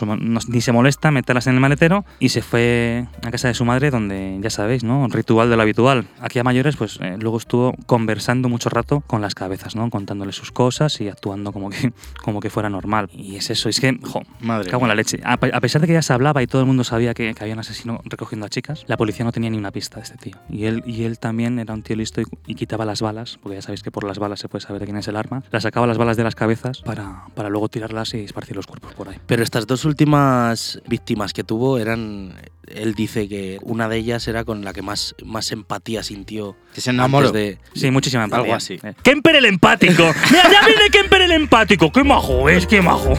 ni 0.49 0.61
se 0.61 0.73
molesta 0.73 1.11
meterlas 1.11 1.47
en 1.47 1.55
el 1.55 1.61
maletero. 1.61 2.05
Y 2.19 2.31
se 2.31 2.43
fue 2.43 3.07
a 3.25 3.31
casa 3.31 3.49
de 3.49 3.55
su 3.55 3.65
madre, 3.65 3.91
donde 3.91 4.39
ya 4.41 4.51
sabéis, 4.51 4.83
¿no? 4.83 5.07
Ritual 5.09 5.51
de 5.51 5.57
lo 5.57 5.63
habitual. 5.63 6.07
Aquí 6.21 6.39
a 6.39 6.45
mayores, 6.45 6.77
pues 6.77 6.99
eh, 7.01 7.17
luego 7.21 7.39
estuvo 7.39 7.75
conversando 7.87 8.49
mucho 8.49 8.71
rato 8.71 9.03
con 9.07 9.21
las 9.21 9.35
cabezas, 9.35 9.77
¿no? 9.77 9.89
Contándole 9.91 10.33
sus 10.33 10.51
cosas 10.51 11.01
y 11.01 11.09
actuando 11.09 11.53
como 11.53 11.71
que, 11.71 11.93
como 12.23 12.41
que 12.41 12.51
fuera 12.51 12.69
normal. 12.69 13.09
Y 13.13 13.37
es 13.37 13.51
eso, 13.51 13.69
es 13.69 13.81
que, 13.81 13.99
jo, 14.03 14.23
Madre. 14.41 14.71
Cago 14.71 14.83
en 14.85 14.89
la 14.89 14.95
leche. 14.95 15.21
A, 15.25 15.35
a 15.35 15.61
pesar 15.61 15.81
de 15.81 15.87
que 15.87 15.93
ya 15.95 16.03
se 16.03 16.13
hablaba 16.13 16.43
y 16.43 16.47
todo 16.47 16.63
el 16.63 16.67
mundo 16.67 16.85
sabía 16.85 17.15
que, 17.15 17.35
que 17.35 17.43
había 17.43 17.55
un 17.55 17.61
asesino 17.61 18.01
recogiendo 18.05 18.47
a 18.47 18.49
chicas, 18.49 18.85
la 18.87 18.97
policía 18.97 19.25
no 19.25 19.33
tenía 19.33 19.51
ni 19.51 19.59
una 19.59 19.71
pista 19.71 19.97
de 19.97 20.03
este 20.03 20.17
tío. 20.17 20.37
Y 20.49 20.65
él, 20.65 20.83
y 20.87 21.05
él 21.05 21.19
también 21.19 21.59
era 21.59 21.75
un 21.75 21.83
tío 21.83 21.97
listo 21.97 22.21
y, 22.21 22.25
y 22.47 22.55
quitaba 22.55 22.85
las 22.85 23.01
balas, 23.03 23.39
porque 23.43 23.57
ya 23.57 23.63
sabéis 23.63 23.83
que 23.83 23.91
por 23.91 24.05
las 24.05 24.19
balas 24.19 24.41
se 24.41 24.49
puede 24.49 24.63
saber 24.65 24.81
de 24.81 24.87
quién 24.87 24.97
es 24.97 25.09
el 25.09 25.17
arma. 25.17 25.43
La 25.51 25.61
sacaba 25.61 25.87
las 25.87 25.99
balas 25.99 26.17
de 26.17 26.25
las 26.25 26.35
cabezas 26.35 26.83
para, 26.83 27.25
para 27.35 27.49
luego 27.49 27.69
tirarlas 27.69 28.15
y 28.15 28.19
esparcir 28.21 28.57
los 28.57 28.67
cuerpos 28.67 28.95
por 28.95 29.09
ahí. 29.09 29.17
Pero 29.27 29.43
estas 29.43 29.67
dos 29.67 29.85
últimas 29.85 30.81
víctimas 30.87 31.33
que 31.33 31.45
tuvo 31.45 31.79
eran. 31.79 32.35
Él 32.67 32.95
dice 32.95 33.29
que 33.29 33.59
una 33.63 33.89
de 33.89 33.97
ellas 33.97 34.29
era 34.29 34.45
con 34.45 34.65
la 34.65 34.73
que 34.73 34.81
más, 34.83 35.17
más 35.25 35.51
empatía 35.51 36.05
sintió. 36.05 36.57
Que 36.73 36.81
se 36.81 36.91
enamoró. 36.91 37.33
De. 37.33 37.59
Sí, 37.75 37.91
muchísima 37.91 38.25
empatía. 38.25 38.45
Algo 38.45 38.55
así. 38.55 38.79
Eh, 38.83 38.95
¡Kemper 39.03 39.35
el 39.37 39.47
empático! 39.47 40.05
¡Mira, 40.31 40.45
ya 40.45 40.67
viene 40.67 40.89
Kemper 40.93 41.23
el 41.23 41.33
empático! 41.33 41.91
¡Qué 42.01 42.05
majo 42.05 42.49
es! 42.49 42.67
¡Qué 42.67 42.81
majo! 42.81 43.13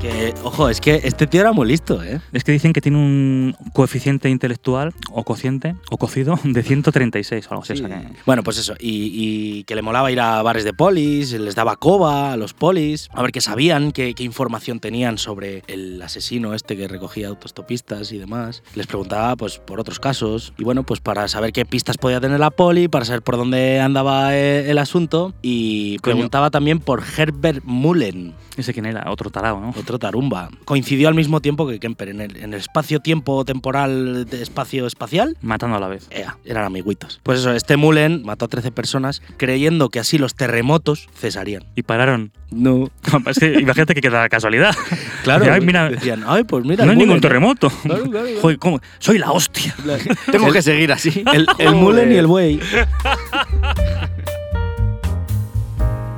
Que, 0.00 0.32
ojo, 0.44 0.70
es 0.70 0.80
que 0.80 1.02
este 1.04 1.26
tío 1.26 1.42
era 1.42 1.52
muy 1.52 1.68
listo, 1.68 2.02
¿eh? 2.02 2.22
Es 2.32 2.42
que 2.42 2.52
dicen 2.52 2.72
que 2.72 2.80
tiene 2.80 2.96
un 2.96 3.54
coeficiente 3.74 4.30
intelectual 4.30 4.94
o 5.12 5.24
cociente 5.24 5.74
o 5.90 5.98
cocido 5.98 6.38
de 6.44 6.62
136 6.62 7.46
o 7.46 7.50
algo 7.50 7.62
así. 7.64 7.74
o 7.74 7.76
sea 7.76 7.88
que- 7.88 8.08
Bueno, 8.24 8.42
pues 8.42 8.56
eso. 8.56 8.72
Y, 8.80 9.10
y 9.12 9.64
que 9.64 9.74
le 9.74 9.82
molaba 9.82 10.10
ir 10.10 10.18
a 10.20 10.40
bares 10.40 10.64
de 10.64 10.72
polis, 10.72 11.32
les 11.34 11.54
daba 11.54 11.76
coba 11.76 12.32
a 12.32 12.38
los 12.38 12.54
polis, 12.54 13.10
a 13.12 13.20
ver 13.20 13.30
qué 13.30 13.42
sabían, 13.42 13.92
qué, 13.92 14.14
qué 14.14 14.24
información 14.24 14.80
tenían 14.80 15.18
sobre 15.18 15.64
el 15.66 16.00
asesino 16.00 16.54
este 16.54 16.78
que 16.78 16.88
recogía 16.88 17.28
autostopistas 17.28 18.10
y 18.12 18.16
demás. 18.16 18.62
Les 18.74 18.86
preguntaba, 18.86 19.36
pues, 19.36 19.58
por 19.58 19.80
otros 19.80 20.00
casos. 20.00 20.54
Y 20.56 20.64
bueno, 20.64 20.82
pues 20.82 21.00
para 21.00 21.28
saber 21.28 21.52
qué 21.52 21.66
pistas 21.66 21.98
podía 21.98 22.22
tener 22.22 22.40
la 22.40 22.50
poli, 22.50 22.88
para 22.88 23.04
saber 23.04 23.20
por 23.20 23.36
dónde 23.36 23.80
andaba 23.80 24.34
eh, 24.34 24.70
el 24.70 24.78
asunto. 24.78 25.34
Y 25.42 25.98
Coño. 25.98 26.14
preguntaba 26.14 26.50
también 26.50 26.80
por 26.80 27.02
Herbert 27.18 27.62
Mullen, 27.64 28.32
Ese 28.56 28.72
quién 28.72 28.86
era, 28.86 29.04
otro 29.10 29.28
tarao, 29.28 29.60
¿no? 29.60 29.74
otro 29.89 29.89
tarumba. 29.98 30.50
Coincidió 30.64 31.08
al 31.08 31.14
mismo 31.14 31.40
tiempo 31.40 31.66
que 31.66 31.78
Kemper 31.80 32.08
en 32.10 32.20
el, 32.20 32.36
en 32.36 32.52
el 32.54 32.60
espacio-tiempo 32.60 33.44
temporal, 33.44 34.26
de 34.26 34.42
espacio-espacial. 34.42 35.36
Matando 35.42 35.76
a 35.76 35.80
la 35.80 35.88
vez. 35.88 36.06
Ea, 36.10 36.36
eran 36.44 36.64
amiguitos. 36.64 37.20
Pues 37.22 37.40
eso, 37.40 37.52
este 37.52 37.76
Mullen 37.76 38.22
mató 38.24 38.44
a 38.44 38.48
13 38.48 38.70
personas 38.72 39.22
creyendo 39.36 39.88
que 39.88 39.98
así 40.00 40.18
los 40.18 40.34
terremotos 40.34 41.08
cesarían. 41.14 41.64
Y 41.74 41.82
pararon. 41.82 42.32
No. 42.50 42.88
Es 43.26 43.38
que 43.38 43.60
imagínate 43.60 43.94
que 43.94 44.00
queda 44.00 44.28
casualidad. 44.28 44.74
Claro, 45.22 45.52
Ay, 45.52 45.60
mira, 45.60 45.90
decían, 45.90 46.24
ay, 46.26 46.44
pues 46.44 46.64
mira. 46.64 46.84
no 46.86 46.92
hay 46.92 46.96
ningún 46.96 47.08
Mullen". 47.16 47.20
terremoto. 47.20 47.68
Claro, 47.82 48.04
claro, 48.04 48.26
claro. 48.26 48.28
Joder, 48.40 48.58
¿cómo? 48.58 48.80
Soy 48.98 49.18
la 49.18 49.30
hostia. 49.32 49.74
Tengo 50.32 50.50
que 50.50 50.62
seguir 50.62 50.90
así. 50.92 51.22
El, 51.32 51.46
el 51.58 51.74
Mullen 51.74 52.10
y 52.10 52.14
el 52.16 52.26
buey. 52.26 52.58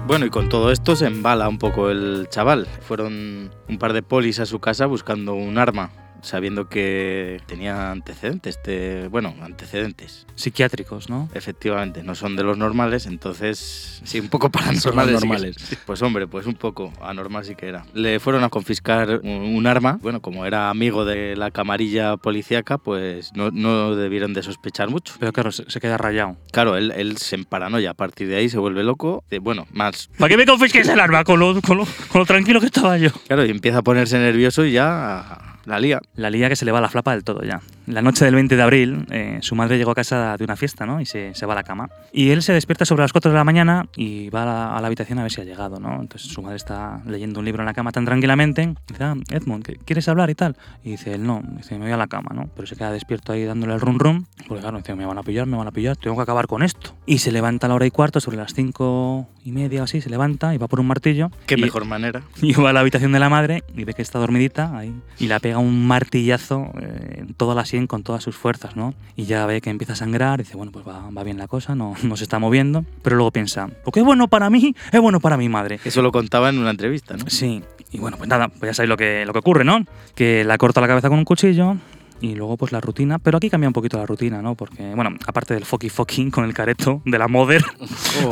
Bueno, 0.05 0.27
y 0.27 0.31
con 0.31 0.49
todo 0.49 0.73
esto 0.73 0.97
se 0.97 1.07
embala 1.07 1.49
un 1.49 1.59
poco 1.59 1.89
el 1.89 2.27
chaval. 2.29 2.67
Fueron 2.83 3.51
un 3.69 3.79
par 3.79 3.93
de 3.93 4.03
polis 4.03 4.41
a 4.41 4.47
su 4.47 4.59
casa 4.59 4.87
buscando 4.87 5.35
un 5.35 5.59
arma, 5.59 5.91
sabiendo 6.23 6.69
que 6.69 7.41
tenía 7.47 7.91
antecedentes. 7.91 8.59
de- 8.65 9.09
bueno, 9.11 9.35
antecedentes. 9.43 10.27
Psiquiátricos, 10.35 11.11
¿no? 11.11 11.29
Efectivamente, 11.35 12.03
no 12.03 12.15
son 12.15 12.37
de 12.37 12.43
los 12.45 12.57
normales, 12.57 13.07
entonces 13.07 14.01
sí, 14.05 14.21
un 14.21 14.29
poco 14.29 14.51
paranormales. 14.51 14.95
Más 14.95 15.07
sí 15.07 15.13
que- 15.13 15.13
normales. 15.27 15.79
Pues 15.85 16.01
hombre, 16.03 16.27
pues 16.27 16.47
un 16.47 16.55
poco 16.55 16.93
anormal 17.03 17.45
sí 17.45 17.55
que 17.55 17.67
era. 17.69 17.85
Le 17.95 18.21
fueron 18.21 18.45
a 18.45 18.49
confiscar 18.49 19.21
un, 19.23 19.31
un 19.31 19.67
arma. 19.67 19.99
Bueno, 20.01 20.21
como 20.23 20.47
era 20.47 20.71
amigo 20.71 21.05
de 21.05 21.37
la 21.37 21.51
camarilla 21.51 22.17
policíaca, 22.17 22.79
pues 22.79 23.33
no, 23.35 23.51
no 23.51 23.95
debieron 23.97 24.33
de 24.33 24.43
sospechar 24.43 24.89
mucho. 24.91 25.15
Pero 25.19 25.33
claro, 25.33 25.53
se, 25.53 25.69
se 25.71 25.81
queda 25.81 25.99
rayado. 25.99 26.37
Claro, 26.53 26.77
él, 26.77 26.93
él 26.97 27.17
se 27.19 27.37
emparanoia. 27.37 27.91
A 27.91 27.95
partir 27.95 28.29
de 28.29 28.37
ahí 28.37 28.49
se 28.49 28.59
vuelve 28.59 28.83
loco. 28.85 29.25
De, 29.31 29.39
bueno, 29.39 29.67
más. 29.73 30.09
¿Para 30.19 30.29
qué 30.31 30.37
me 30.37 30.47
confisques 30.47 30.89
el 30.89 31.01
arma 31.01 31.25
con 31.25 31.41
lo, 31.41 31.61
con, 31.63 31.77
lo, 31.79 31.85
con 32.09 32.21
lo 32.21 32.27
tranquilo 32.27 32.61
que 32.61 32.67
estaba 32.67 32.97
yo? 32.99 33.11
Claro, 33.27 33.45
y 33.45 33.51
empieza 33.51 33.79
a 33.79 33.83
ponerse 33.83 34.19
nervioso 34.19 34.65
y 34.65 34.73
ya 34.73 35.52
la 35.65 35.79
lía. 35.79 36.01
La 36.17 36.31
lía 36.31 36.49
que 36.49 36.57
se 36.57 36.65
le 36.65 36.73
va 36.73 36.81
la 36.81 36.89
flapa 36.89 37.13
del 37.13 37.25
todo 37.25 37.43
ya. 37.43 37.61
La 37.87 38.01
noche 38.03 38.25
del 38.25 38.35
20 38.35 38.55
de 38.57 38.63
abril, 38.63 39.07
eh, 39.11 39.39
su 39.43 39.55
madre 39.57 39.77
llegó 39.77 39.91
a 39.91 39.95
casa 39.95 40.37
de 40.37 40.45
una 40.45 40.55
fiesta, 40.57 40.87
¿no? 40.87 41.01
Y 41.01 41.07
se, 41.07 41.35
se 41.35 41.47
va 41.47 41.53
a 41.53 41.57
la 41.57 41.63
cama. 41.65 41.89
Y 42.13 42.31
él 42.31 42.43
se 42.43 42.53
despierta 42.53 42.85
sobre 42.85 43.03
las 43.03 43.13
4 43.13 43.31
de 43.33 43.37
la 43.37 43.45
mañana 43.45 43.87
y 43.97 44.31
va 44.31 44.43
a 44.43 44.47
la, 44.47 44.77
a 44.77 44.81
la 44.81 44.87
habitación 44.87 45.19
a 45.19 45.23
ver 45.23 45.33
si 45.33 45.41
ha 45.41 45.45
llegado, 45.45 45.81
¿no? 45.81 46.01
Entonces 46.01 46.31
su 46.31 46.43
madre 46.43 46.57
está 46.57 47.01
leyendo 47.07 47.41
un 47.41 47.45
libro 47.45 47.63
en 47.63 47.67
la 47.67 47.75
cama 47.75 47.91
tan 47.93 48.05
tranquilamente. 48.05 48.63
Y 48.63 48.93
dice, 48.93 49.05
ah, 49.05 49.15
Edmund, 49.31 49.65
¿qué- 49.65 49.77
¿quieres 49.77 50.09
hablar 50.09 50.31
y 50.31 50.35
tal? 50.35 50.57
Y 50.85 50.93
dice 50.93 51.15
él, 51.15 51.25
no. 51.27 51.43
Dice, 51.57 51.75
me 51.79 51.85
voy 51.87 51.93
a 51.93 51.97
la 51.97 52.07
cama, 52.07 52.31
¿no? 52.35 52.49
Pero 52.55 52.67
se 52.67 52.77
queda 52.77 52.93
despierto 52.93 53.33
ahí 53.33 53.45
dándole 53.45 53.75
el 53.75 53.81
rum 53.81 53.99
rum. 53.99 54.25
Porque 54.47 54.61
claro, 54.63 54.79
dice, 54.79 54.95
me 54.95 55.07
van 55.07 55.19
a 55.19 55.23
pillar, 55.23 55.47
me 55.47 55.57
van 55.57 55.67
a 55.67 55.73
pillar, 55.73 55.97
tengo 55.97 56.17
que 56.17 56.23
acabar 56.23 56.47
con 56.47 56.63
esto. 56.63 56.95
Y 57.07 57.19
se 57.19 57.33
levanta 57.33 57.67
a 57.67 57.69
la 57.69 57.75
hora 57.75 57.87
y 57.87 57.91
cuarto, 57.91 58.21
sobre 58.21 58.37
las 58.37 58.55
5 58.55 59.29
y 59.45 59.53
media 59.53 59.81
o 59.81 59.85
así, 59.85 60.01
se 60.01 60.09
levanta 60.11 60.55
y 60.55 60.59
va 60.59 60.69
por 60.69 60.81
un 60.81 60.87
martillo. 60.87 61.31
Qué 61.47 61.55
y- 61.57 61.61
mejor 61.63 61.85
manera. 61.85 62.23
y 62.43 62.53
va 62.55 62.71
a 62.71 62.73
la 62.73 62.81
habitación 62.81 63.13
de 63.13 63.19
la 63.19 63.29
madre 63.29 63.65
y 63.77 63.85
ve 63.85 63.95
que 63.95 64.03
está 64.03 64.19
dormidita 64.19 64.77
ahí 64.77 64.95
y 65.19 65.27
la 65.27 65.41
pega 65.41 65.59
un 65.59 65.87
martillazo 65.87 66.71
eh, 66.81 67.17
en 67.19 67.35
toda 67.35 67.55
la 67.55 67.65
sien 67.65 67.87
con 67.87 68.03
todas 68.03 68.23
sus 68.23 68.37
fuerzas, 68.37 68.77
¿no? 68.77 68.95
Y 69.17 69.25
ya 69.25 69.47
ve 69.47 69.61
que 69.61 69.71
empieza 69.71 69.95
a 69.95 69.97
sangrar 69.97 70.41
y 70.41 70.45
dice, 70.45 70.57
bueno, 70.57 70.73
pues 70.73 70.87
va, 70.87 71.11
va 71.11 71.23
bien 71.25 71.39
la 71.39 71.49
cosa, 71.49 71.75
no, 71.75 71.95
no 72.03 72.17
se 72.17 72.25
está 72.25 72.39
moviendo. 72.39 72.85
Pero 73.03 73.17
luego 73.17 73.31
piensa, 73.31 73.69
porque 73.85 74.01
es 74.01 74.07
bueno 74.07 74.29
para 74.29 74.51
mí, 74.51 74.75
es 74.93 75.01
bueno 75.01 75.21
para 75.21 75.37
mi 75.37 75.49
madre. 75.49 75.81
Eso 75.85 76.03
lo 76.03 76.13
contaba 76.13 76.49
en 76.51 76.59
una 76.59 76.71
entrevista, 76.71 77.17
¿no? 77.17 77.25
Sí, 77.29 77.63
y 77.91 77.99
bueno, 77.99 78.17
pues 78.17 78.29
nada, 78.29 78.49
pues 78.49 78.71
ya 78.71 78.75
sabéis 78.75 78.89
lo 78.89 78.97
que, 78.97 79.25
lo 79.27 79.33
que 79.33 79.39
ocurre, 79.41 79.65
¿no? 79.65 79.85
Que 80.15 80.45
la 80.45 80.57
corta 80.59 80.81
la 80.81 80.87
cabeza 80.89 81.09
con 81.09 81.19
un 81.19 81.25
cuchillo 81.25 81.77
y 82.23 82.35
luego 82.35 82.57
pues 82.57 82.73
la 82.73 82.81
rutina, 82.81 83.19
pero 83.19 83.37
aquí 83.37 83.51
cambia 83.51 83.69
un 83.69 83.73
poquito 83.75 83.99
la 83.99 84.07
rutina, 84.07 84.41
¿no? 84.41 84.55
Porque, 84.55 84.95
bueno, 84.95 85.11
aparte 85.27 85.55
del 85.55 85.65
fucky 85.67 85.91
fucking 85.91 86.31
con 86.31 86.45
el 86.45 86.55
careto 86.55 87.03
de 87.05 87.19
la 87.19 87.29
mother, 87.29 87.63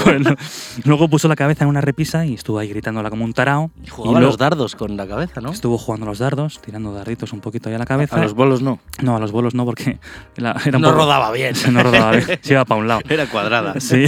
bueno, 0.05 0.35
luego 0.85 1.09
puso 1.09 1.29
la 1.29 1.37
cabeza 1.37 1.65
en 1.65 1.71
una 1.71 1.81
repisa 1.81 2.25
y 2.25 2.35
estuvo 2.35 2.59
ahí 2.59 2.69
gritándola 2.69 3.11
como 3.11 3.25
un 3.25 3.33
tarao. 3.33 3.71
Y 3.85 3.89
jugaba 3.89 4.21
luego- 4.21 4.27
los 4.31 4.39
dardos 4.39 4.77
con 4.77 4.97
la 4.97 5.07
cabeza, 5.07 5.41
¿no? 5.41 5.51
Estuvo 5.51 5.77
jugando 5.77 6.07
a 6.07 6.09
los 6.11 6.19
dardos, 6.21 6.61
tirando 6.63 6.93
darditos 6.95 7.33
un 7.33 7.41
poquito 7.41 7.69
ahí 7.69 7.75
a 7.75 7.79
la 7.79 7.87
cabeza. 7.87 8.17
A 8.17 8.23
los 8.23 8.35
bolos 8.35 8.63
no. 8.63 8.79
No, 9.03 9.17
a 9.17 9.21
los 9.21 9.33
bolos 9.33 9.55
no, 9.55 9.65
porque 9.65 9.99
la- 10.37 10.53
era 10.65 10.79
un 10.79 10.83
No 10.83 10.89
poco- 10.91 11.01
rodaba 11.03 11.33
bien. 11.33 11.55
No 11.73 11.83
rodaba 11.83 12.13
bien, 12.13 12.39
se 12.43 12.53
iba 12.55 12.65
para 12.65 12.81
un 12.81 12.89
lado. 12.89 13.01
Era 13.09 13.27
cuadrada. 13.27 13.79
Sí, 13.81 14.05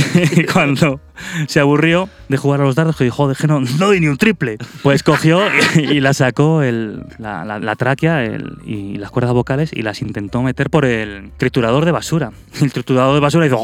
cuando 0.53 1.01
se 1.49 1.61
aburrió 1.61 2.09
de 2.29 2.37
jugar 2.37 2.61
a 2.61 2.65
los 2.65 2.75
dardos, 2.75 2.97
que 2.97 3.05
dijo, 3.05 3.17
joder, 3.17 3.37
no, 3.49 3.61
no 3.79 3.87
doy 3.87 4.01
ni 4.01 4.07
un 4.09 4.17
triple. 4.17 4.59
Pues 4.83 5.03
cogió 5.03 5.41
y, 5.77 5.81
y 5.81 6.01
la 6.01 6.15
sacó 6.15 6.63
el- 6.63 7.03
la, 7.19 7.75
tráquea 7.77 8.25
y 8.65 8.97
las 8.97 9.11
cuerdas 9.11 9.33
vocales 9.33 9.71
y 9.73 9.83
las 9.83 10.03
intentó 10.03 10.43
meter 10.43 10.71
por 10.71 10.85
el 10.85 11.31
triturador 11.37 11.85
de 11.85 11.93
basura. 11.93 12.33
Y 12.61 12.65
el 12.65 12.73
triturador 12.73 13.15
de 13.15 13.21
basura 13.21 13.47
hizo... 13.47 13.59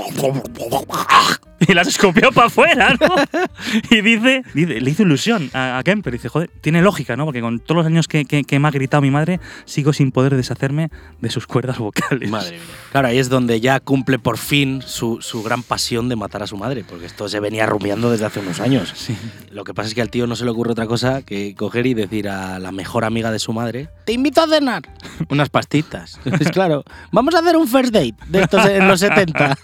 Y 1.68 1.74
las 1.74 1.88
escupió 1.88 2.30
para 2.32 2.46
afuera, 2.46 2.94
¿no? 3.00 3.08
Y 3.90 4.00
dice, 4.00 4.42
dice- 4.54 4.80
le 4.80 4.90
hizo 4.90 5.02
ilusión 5.02 5.50
a, 5.52 5.78
a 5.78 5.82
Kemper. 5.82 6.12
Dice, 6.12 6.28
joder, 6.28 6.50
tiene 6.60 6.82
lógica, 6.82 7.16
¿no? 7.16 7.24
Porque 7.24 7.40
con 7.40 7.58
todos 7.58 7.78
los 7.78 7.86
años 7.86 8.06
que, 8.06 8.24
que- 8.24 8.44
que 8.44 8.58
me 8.58 8.68
ha 8.68 8.70
gritado 8.70 9.00
mi 9.00 9.10
madre, 9.10 9.40
sigo 9.64 9.92
sin 9.92 10.12
poder 10.12 10.36
deshacerme 10.36 10.90
de 11.20 11.30
sus 11.30 11.46
cuerdas 11.46 11.78
vocales. 11.78 12.30
Madre 12.30 12.52
mía. 12.52 12.60
Claro, 12.92 13.08
ahí 13.08 13.18
es 13.18 13.28
donde 13.28 13.60
ya 13.60 13.80
cumple 13.80 14.18
por 14.18 14.38
fin 14.38 14.82
su, 14.86 15.18
su 15.20 15.42
gran 15.42 15.62
pasión 15.62 16.08
de 16.08 16.16
matar 16.16 16.42
a 16.42 16.46
su 16.46 16.56
madre, 16.56 16.84
porque 16.88 17.06
esto 17.06 17.28
se 17.28 17.40
venía 17.40 17.66
rumiando 17.66 18.10
desde 18.10 18.26
hace 18.26 18.40
unos 18.40 18.60
años. 18.60 18.92
Sí. 18.96 19.16
Lo 19.50 19.64
que 19.64 19.74
pasa 19.74 19.88
es 19.88 19.94
que 19.94 20.02
al 20.02 20.10
tío 20.10 20.26
no 20.26 20.36
se 20.36 20.44
le 20.44 20.50
ocurre 20.52 20.72
otra 20.72 20.86
cosa 20.86 21.22
que 21.22 21.54
coger 21.56 21.86
y 21.86 21.94
decir 21.94 22.28
a 22.28 22.58
la 22.58 22.70
mejor 22.72 23.04
amiga 23.04 23.30
de 23.32 23.38
su 23.38 23.52
madre, 23.52 23.88
te 24.04 24.12
invito 24.12 24.42
a 24.42 24.48
cenar. 24.48 24.82
Unas 25.28 25.48
pastitas. 25.48 26.18
Es 26.40 26.50
claro, 26.50 26.84
vamos 27.12 27.34
a 27.34 27.40
hacer 27.40 27.56
un 27.56 27.66
first 27.68 27.92
date 27.92 28.14
de 28.28 28.42
estos 28.42 28.64
en 28.66 28.86
los 28.88 29.00
70. 29.00 29.58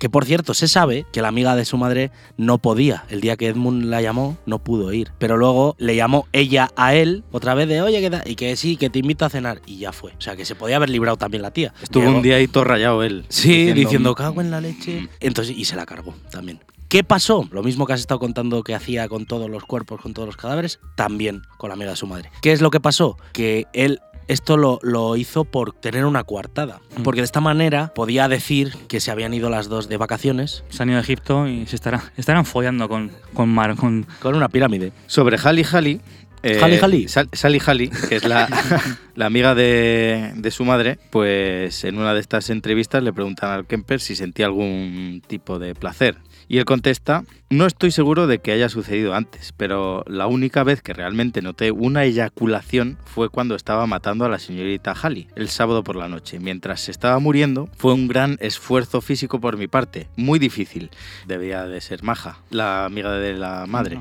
que 0.00 0.08
por 0.10 0.24
cierto, 0.24 0.54
se 0.54 0.66
sabe 0.68 1.04
que 1.12 1.20
la 1.22 1.25
amiga 1.28 1.56
de 1.56 1.64
su 1.64 1.76
madre 1.76 2.10
no 2.36 2.58
podía. 2.58 3.04
El 3.08 3.20
día 3.20 3.36
que 3.36 3.46
Edmund 3.48 3.84
la 3.84 4.00
llamó, 4.02 4.36
no 4.46 4.58
pudo 4.58 4.92
ir. 4.92 5.12
Pero 5.18 5.36
luego 5.36 5.74
le 5.78 5.96
llamó 5.96 6.26
ella 6.32 6.70
a 6.76 6.94
él 6.94 7.24
otra 7.32 7.54
vez 7.54 7.68
de, 7.68 7.82
oye, 7.82 8.00
¿qué 8.00 8.10
tal? 8.10 8.22
Y 8.26 8.34
que 8.36 8.56
sí, 8.56 8.76
que 8.76 8.90
te 8.90 8.98
invito 8.98 9.24
a 9.24 9.30
cenar. 9.30 9.60
Y 9.66 9.78
ya 9.78 9.92
fue. 9.92 10.12
O 10.12 10.20
sea, 10.20 10.36
que 10.36 10.44
se 10.44 10.54
podía 10.54 10.76
haber 10.76 10.90
librado 10.90 11.16
también 11.16 11.42
la 11.42 11.50
tía. 11.50 11.72
Estuvo 11.82 12.04
Llegó- 12.04 12.16
un 12.16 12.22
día 12.22 12.36
ahí 12.36 12.48
todo 12.48 12.64
rayado 12.64 13.02
él. 13.02 13.24
Sí, 13.28 13.72
diciendo, 13.72 14.14
cago 14.14 14.40
en 14.40 14.50
la 14.50 14.60
leche. 14.60 15.08
Entonces, 15.20 15.56
y 15.56 15.64
se 15.64 15.76
la 15.76 15.86
cargó 15.86 16.14
también. 16.30 16.60
¿Qué 16.88 17.02
pasó? 17.02 17.48
Lo 17.50 17.64
mismo 17.64 17.84
que 17.84 17.94
has 17.94 18.00
estado 18.00 18.20
contando 18.20 18.62
que 18.62 18.72
hacía 18.72 19.08
con 19.08 19.26
todos 19.26 19.50
los 19.50 19.64
cuerpos, 19.64 20.00
con 20.00 20.14
todos 20.14 20.26
los 20.26 20.36
cadáveres, 20.36 20.78
también 20.94 21.42
con 21.58 21.68
la 21.68 21.74
amiga 21.74 21.90
de 21.90 21.96
su 21.96 22.06
madre. 22.06 22.30
¿Qué 22.42 22.52
es 22.52 22.60
lo 22.60 22.70
que 22.70 22.78
pasó? 22.78 23.18
Que 23.32 23.66
él 23.72 23.98
esto 24.28 24.56
lo, 24.56 24.78
lo 24.82 25.16
hizo 25.16 25.44
por 25.44 25.72
tener 25.72 26.04
una 26.04 26.24
coartada. 26.24 26.80
Mm. 26.96 27.02
Porque 27.02 27.20
de 27.20 27.26
esta 27.26 27.40
manera 27.40 27.92
podía 27.94 28.28
decir 28.28 28.72
que 28.88 29.00
se 29.00 29.10
habían 29.10 29.32
ido 29.34 29.50
las 29.50 29.68
dos 29.68 29.88
de 29.88 29.96
vacaciones 29.96 30.64
Se 30.68 30.82
han 30.82 30.88
ido 30.90 30.98
a 30.98 31.02
Egipto 31.02 31.46
y 31.48 31.66
se 31.66 31.76
estarán, 31.76 32.00
estarán 32.16 32.44
follando 32.44 32.88
con, 32.88 33.10
con, 33.34 33.48
Mar, 33.48 33.76
con 33.76 34.06
con 34.20 34.34
una 34.34 34.48
pirámide. 34.48 34.92
Sobre 35.06 35.36
Hali 35.38 35.64
Hali. 35.70 36.00
eh, 36.42 36.60
Hali 36.62 36.78
Hali. 36.78 37.08
Sal- 37.08 37.28
Sally 37.32 37.60
Hali, 37.64 37.88
que 37.88 38.16
es 38.16 38.24
la, 38.24 38.48
la 39.14 39.26
amiga 39.26 39.54
de, 39.54 40.32
de 40.36 40.50
su 40.50 40.64
madre, 40.64 40.98
pues 41.10 41.84
en 41.84 41.98
una 41.98 42.14
de 42.14 42.20
estas 42.20 42.50
entrevistas 42.50 43.02
le 43.02 43.12
preguntan 43.12 43.50
al 43.50 43.66
Kemper 43.66 44.00
si 44.00 44.14
sentía 44.16 44.46
algún 44.46 45.22
tipo 45.26 45.58
de 45.58 45.74
placer. 45.74 46.16
Y 46.48 46.58
él 46.58 46.64
contesta, 46.64 47.24
no 47.48 47.66
estoy 47.66 47.92
seguro 47.92 48.26
de 48.26 48.40
que 48.40 48.50
haya 48.50 48.68
sucedido 48.68 49.14
antes, 49.14 49.52
pero 49.56 50.02
la 50.08 50.26
única 50.26 50.64
vez 50.64 50.82
que 50.82 50.92
realmente 50.92 51.42
noté 51.42 51.70
una 51.70 52.04
eyaculación 52.04 52.98
fue 53.04 53.28
cuando 53.28 53.54
estaba 53.54 53.86
matando 53.86 54.24
a 54.24 54.28
la 54.28 54.40
señorita 54.40 54.92
Halley 55.00 55.28
el 55.36 55.48
sábado 55.48 55.84
por 55.84 55.94
la 55.94 56.08
noche. 56.08 56.40
Mientras 56.40 56.80
se 56.80 56.90
estaba 56.90 57.20
muriendo, 57.20 57.68
fue 57.76 57.92
un 57.92 58.08
gran 58.08 58.36
esfuerzo 58.40 59.00
físico 59.00 59.40
por 59.40 59.56
mi 59.56 59.68
parte, 59.68 60.08
muy 60.16 60.40
difícil. 60.40 60.90
Debía 61.26 61.66
de 61.66 61.80
ser 61.80 62.02
maja, 62.02 62.40
la 62.50 62.84
amiga 62.84 63.12
de 63.12 63.34
la 63.34 63.66
madre. 63.66 64.00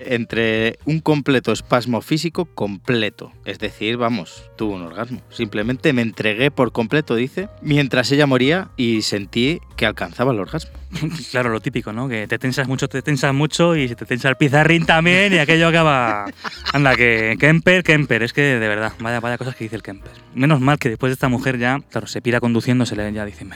Entre 0.00 0.78
un 0.86 1.00
completo 1.00 1.52
espasmo 1.52 2.00
físico 2.00 2.46
completo. 2.46 3.32
Es 3.44 3.58
decir, 3.58 3.98
vamos, 3.98 4.50
tuvo 4.56 4.74
un 4.74 4.82
orgasmo. 4.82 5.20
Simplemente 5.28 5.92
me 5.92 6.00
entregué 6.00 6.50
por 6.50 6.72
completo, 6.72 7.14
dice, 7.14 7.50
mientras 7.60 8.10
ella 8.10 8.26
moría 8.26 8.70
y 8.78 9.02
sentí 9.02 9.60
que 9.76 9.84
alcanzaba 9.84 10.32
el 10.32 10.40
orgasmo. 10.40 10.72
Claro, 11.30 11.50
lo 11.50 11.60
típico, 11.60 11.92
¿no? 11.92 12.08
Que 12.08 12.26
te 12.26 12.38
tensas 12.38 12.68
mucho, 12.68 12.85
te 12.88 13.02
tensas 13.02 13.32
mucho 13.34 13.76
y 13.76 13.88
se 13.88 13.96
te 13.96 14.04
tensa 14.06 14.28
el 14.28 14.36
pizarrín 14.36 14.86
también 14.86 15.32
y 15.32 15.38
aquello 15.38 15.68
acaba... 15.68 16.26
Anda, 16.72 16.94
que 16.96 17.36
Kemper, 17.38 17.82
Kemper, 17.82 18.22
es 18.22 18.32
que 18.32 18.42
de 18.42 18.68
verdad, 18.68 18.92
vaya, 19.00 19.20
vaya 19.20 19.38
cosas 19.38 19.56
que 19.56 19.64
dice 19.64 19.76
el 19.76 19.82
Kemper. 19.82 20.12
Menos 20.34 20.60
mal 20.60 20.78
que 20.78 20.88
después 20.88 21.10
de 21.10 21.14
esta 21.14 21.28
mujer 21.28 21.58
ya, 21.58 21.80
claro, 21.90 22.06
se 22.06 22.20
pira 22.20 22.40
conduciendo, 22.40 22.86
se 22.86 22.96
le 22.96 23.12
ya 23.12 23.24
dice... 23.24 23.46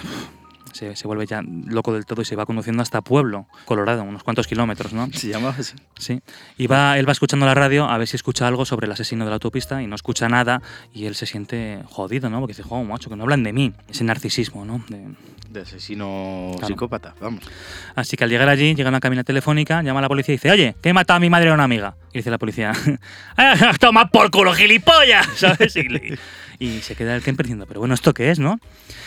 Se, 0.73 0.95
se 0.95 1.07
vuelve 1.09 1.27
ya 1.27 1.43
loco 1.67 1.93
del 1.93 2.07
todo 2.07 2.23
y 2.23 2.25
se 2.25 2.37
va 2.37 2.47
conduciendo 2.47 2.81
hasta 2.81 3.03
Pueblo, 3.03 3.47
Colorado, 3.65 4.05
unos 4.05 4.23
cuantos 4.23 4.47
kilómetros, 4.47 4.93
¿no? 4.93 5.09
Se 5.13 5.27
llamaba 5.29 5.57
así. 5.59 5.75
Sí. 5.99 6.23
Y 6.57 6.69
va, 6.69 6.97
él 6.97 7.07
va 7.09 7.13
escuchando 7.13 7.45
la 7.45 7.55
radio 7.55 7.87
a 7.87 7.99
ver 7.99 8.07
si 8.07 8.15
escucha 8.15 8.47
algo 8.47 8.65
sobre 8.65 8.87
el 8.87 8.93
asesino 8.93 9.25
de 9.25 9.31
la 9.31 9.35
autopista 9.35 9.83
y 9.83 9.89
no 9.89 9.97
escucha 9.97 10.29
nada 10.29 10.63
y 10.95 11.07
él 11.07 11.17
se 11.17 11.27
siente 11.27 11.81
jodido, 11.87 12.31
¿no? 12.31 12.39
Porque 12.39 12.53
dice, 12.53 12.63
jo, 12.63 12.85
macho, 12.85 13.11
que 13.11 13.17
no 13.17 13.25
hablan 13.25 13.43
de 13.43 13.53
mí. 13.53 13.73
Ese 13.89 14.05
narcisismo, 14.05 14.65
¿no? 14.65 14.83
De- 14.89 15.09
De 15.51 15.63
asesino 15.63 16.53
Claro. 16.59 16.67
psicópata, 16.69 17.15
vamos. 17.21 17.43
Así 17.97 18.17
que 18.17 18.23
al 18.23 18.31
llegar 18.31 18.49
allí, 18.49 18.75
llega 18.77 18.89
a 18.89 18.93
una 18.93 19.01
cabina 19.01 19.25
telefónica, 19.25 19.83
llama 19.83 19.99
a 19.99 20.03
la 20.03 20.09
policía 20.09 20.33
y 20.33 20.37
dice, 20.37 20.51
oye, 20.53 20.77
que 20.81 20.91
he 20.91 20.93
matado 20.93 21.17
a 21.17 21.21
mi 21.21 21.29
madre 21.29 21.51
a 21.51 21.55
una 21.55 21.65
amiga. 21.65 21.97
Y 22.13 22.19
dice 22.19 22.31
la 22.31 22.39
policía, 22.39 22.73
"Ah, 23.37 23.73
toma 23.81 24.09
por 24.11 24.31
culo, 24.31 24.55
gilipollas, 24.55 25.27
¿sabes? 25.37 25.75
Y, 26.61 26.81
se 26.83 26.95
queda 26.95 27.17
el 27.17 27.23
Kemper 27.23 27.47
diciendo, 27.47 27.67
pero 27.67 27.81
bueno, 27.81 27.95
¿esto 27.95 28.15
qué 28.15 28.31
es, 28.31 28.39
no? 28.39 28.61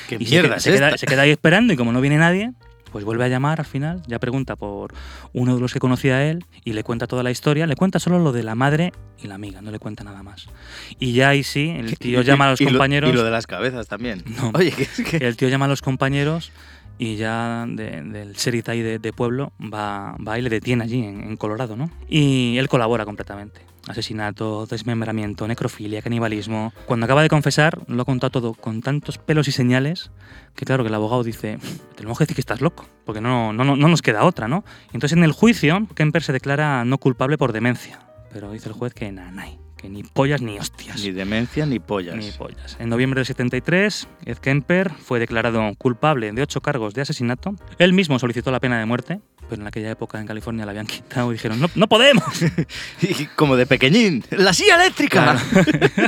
¿Qué 0.10 0.16
y 0.16 0.26
mierda 0.26 0.50
queda- 0.50 0.56
es 0.58 0.64
se, 0.64 0.72
queda, 0.74 0.88
esta? 0.88 0.98
se 0.98 1.06
queda 1.06 1.22
ahí 1.22 1.32
esperando 1.32 1.72
y 1.72 1.78
como 1.78 1.94
no 1.94 2.02
viene 2.02 2.18
nadie, 2.18 2.52
pues 2.94 3.04
vuelve 3.04 3.26
a 3.26 3.28
llamar 3.28 3.60
al 3.60 3.66
final, 3.66 4.02
ya 4.08 4.20
pregunta 4.20 4.56
por 4.56 4.94
uno 5.34 5.56
de 5.56 5.60
los 5.60 5.74
que 5.74 5.80
conocía 5.80 6.16
a 6.16 6.24
él 6.26 6.46
y 6.64 6.72
le 6.72 6.84
cuenta 6.84 7.08
toda 7.08 7.24
la 7.24 7.32
historia, 7.32 7.68
le 7.68 7.76
cuenta 7.76 8.00
solo 8.00 8.20
lo 8.20 8.32
de 8.32 8.44
la 8.44 8.56
madre 8.56 8.94
y 9.22 9.28
la 9.28 9.36
amiga, 9.36 9.62
no 9.62 9.72
le 9.72 9.80
cuenta 9.80 10.06
nada 10.06 10.24
más. 10.24 10.48
Y 11.00 11.12
ya 11.12 11.30
ahí 11.30 11.44
sí, 11.44 11.70
el 11.78 11.98
tío 12.00 12.22
llama 12.22 12.46
a 12.48 12.52
los 12.52 12.62
compañeros... 12.62 13.10
y 13.10 13.14
lo 13.14 13.24
de 13.26 13.32
las 13.32 13.48
cabezas 13.48 13.88
también. 13.90 14.24
No. 14.38 14.52
Oye, 14.54 14.72
que 14.72 14.84
es 14.84 15.02
que... 15.04 15.18
El 15.18 15.36
tío 15.36 15.50
llama 15.50 15.66
a 15.66 15.68
los 15.68 15.82
compañeros 15.82 16.52
y 17.00 17.16
ya 17.18 17.66
de- 17.68 18.02
del 18.04 18.34
sheriff 18.34 18.70
ahí 18.70 18.82
de, 18.82 19.00
de 19.00 19.12
pueblo 19.14 19.52
va, 19.60 20.16
va 20.26 20.38
y 20.40 20.42
le 20.44 20.50
detiene 20.50 20.84
allí 20.84 21.04
en, 21.04 21.22
en 21.24 21.36
Colorado, 21.38 21.76
¿no? 21.76 21.90
Y 22.08 22.56
él 22.58 22.70
colabora 22.70 23.04
completamente. 23.06 23.62
Asesinato, 23.88 24.66
desmembramiento, 24.66 25.48
necrofilia, 25.48 26.02
canibalismo. 26.02 26.74
Cuando 26.86 27.06
acaba 27.06 27.22
de 27.22 27.30
confesar, 27.30 27.80
lo 27.88 28.02
ha 28.02 28.06
contado 28.06 28.32
todo 28.32 28.54
con 28.54 28.82
tantos 28.82 29.18
pelos 29.18 29.48
y 29.48 29.52
señales 29.52 30.12
que 30.56 30.66
claro 30.66 30.84
que 30.84 30.90
el 30.90 30.96
abogado 30.96 31.24
dice, 31.24 31.58
tenemos 31.96 32.18
que 32.18 32.24
decir 32.24 32.36
que 32.36 32.42
estás 32.42 32.62
loco, 32.62 32.88
porque 33.06 33.22
no, 33.22 33.54
no, 33.54 33.64
no, 33.64 33.76
no 33.76 33.88
nos 33.88 34.02
queda 34.02 34.24
otra, 34.24 34.48
¿no? 34.48 34.64
Y 34.92 34.96
entonces 34.96 35.18
en 35.18 35.24
el 35.24 35.32
juicio, 35.32 35.88
Kemper 35.96 36.24
se 36.24 36.34
declara 36.34 36.86
no 36.86 36.98
culpable 36.98 37.38
por 37.38 37.52
demencia. 37.54 38.00
Pero 38.32 38.52
dice 38.52 38.70
el 38.70 38.76
juez 38.76 38.94
que 38.94 39.12
nanay, 39.12 39.60
que 39.78 39.90
ni 39.90 40.04
pollas 40.04 40.42
ni 40.42 40.58
hostias. 40.58 41.02
Ni 41.02 41.12
demencia 41.12 41.66
ni 41.66 41.80
pollas. 41.80 42.16
Ni 42.16 42.32
pollas. 42.32 42.78
En 42.80 42.90
noviembre 42.90 43.20
del 43.20 43.26
73, 43.26 44.08
Ed 44.26 44.38
Kemper 44.38 44.92
fue 44.92 45.20
declarado 45.20 45.62
culpable 45.78 46.32
de 46.32 46.42
ocho 46.42 46.62
cargos 46.62 46.94
de 46.94 47.02
asesinato. 47.02 47.56
Él 47.80 47.94
mismo 47.94 48.18
solicitó 48.20 48.52
la 48.52 48.60
pena 48.60 48.80
de 48.80 48.86
muerte, 48.86 49.22
pero 49.50 49.62
en 49.62 49.68
aquella 49.68 49.92
época 49.92 50.20
en 50.20 50.26
California 50.28 50.66
la 50.66 50.72
habían 50.72 50.88
quitado 50.88 51.32
y 51.32 51.34
dijeron, 51.36 51.60
no, 51.60 51.70
no 51.76 51.88
podemos. 51.88 52.24
Y 53.02 53.26
como 53.36 53.56
de 53.56 53.66
pequeñín. 53.66 54.24
¡La 54.32 54.54
silla 54.54 54.76
eléctrica! 54.76 55.38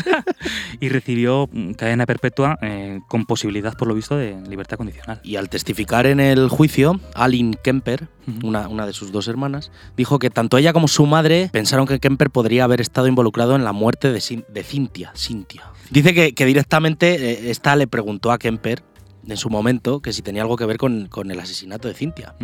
y 0.80 0.90
recibió 0.90 1.50
mm, 1.52 1.72
cadena 1.74 2.06
perpetua 2.06 2.58
eh, 2.62 3.00
con 3.08 3.26
posibilidad, 3.26 3.74
por 3.78 3.88
lo 3.88 3.96
visto, 3.96 4.18
de 4.18 4.38
libertad 4.48 4.78
condicional. 4.78 5.20
Y 5.24 5.36
al 5.36 5.50
testificar 5.50 6.06
en 6.06 6.20
el 6.20 6.50
juicio, 6.50 7.00
Aline 7.14 7.58
Kemper, 7.64 8.08
una, 8.44 8.68
una 8.68 8.86
de 8.86 8.94
sus 8.94 9.12
dos 9.12 9.28
hermanas, 9.28 9.72
dijo 9.98 10.20
que 10.20 10.30
tanto 10.30 10.58
ella 10.58 10.74
como 10.74 10.88
su 10.88 11.06
madre 11.06 11.50
pensaron 11.52 11.86
que 11.88 12.00
Kemper 12.00 12.30
podría 12.30 12.64
haber 12.64 12.82
estado 12.82 13.08
involucrado 13.08 13.56
en 13.56 13.64
la 13.64 13.72
muerte 13.74 14.12
de, 14.12 14.20
Cin- 14.20 14.46
de 14.48 14.64
Cynthia. 14.64 15.12
Cynthia. 15.16 15.64
Dice 15.92 16.14
que, 16.14 16.34
que 16.34 16.46
directamente 16.46 17.16
eh, 17.16 17.52
esta 17.52 17.76
le 17.76 17.88
preguntó 17.88 18.32
a 18.32 18.38
Kemper 18.40 18.84
en 19.28 19.38
su 19.38 19.50
momento 19.50 20.02
que 20.02 20.14
si 20.14 20.22
tenía 20.22 20.42
algo 20.42 20.56
que 20.56 20.66
ver 20.66 20.78
con, 20.78 21.08
con 21.08 21.32
el 21.32 21.40
asesinato 21.40 21.88
de 21.88 21.94
Cintia. 21.94 22.36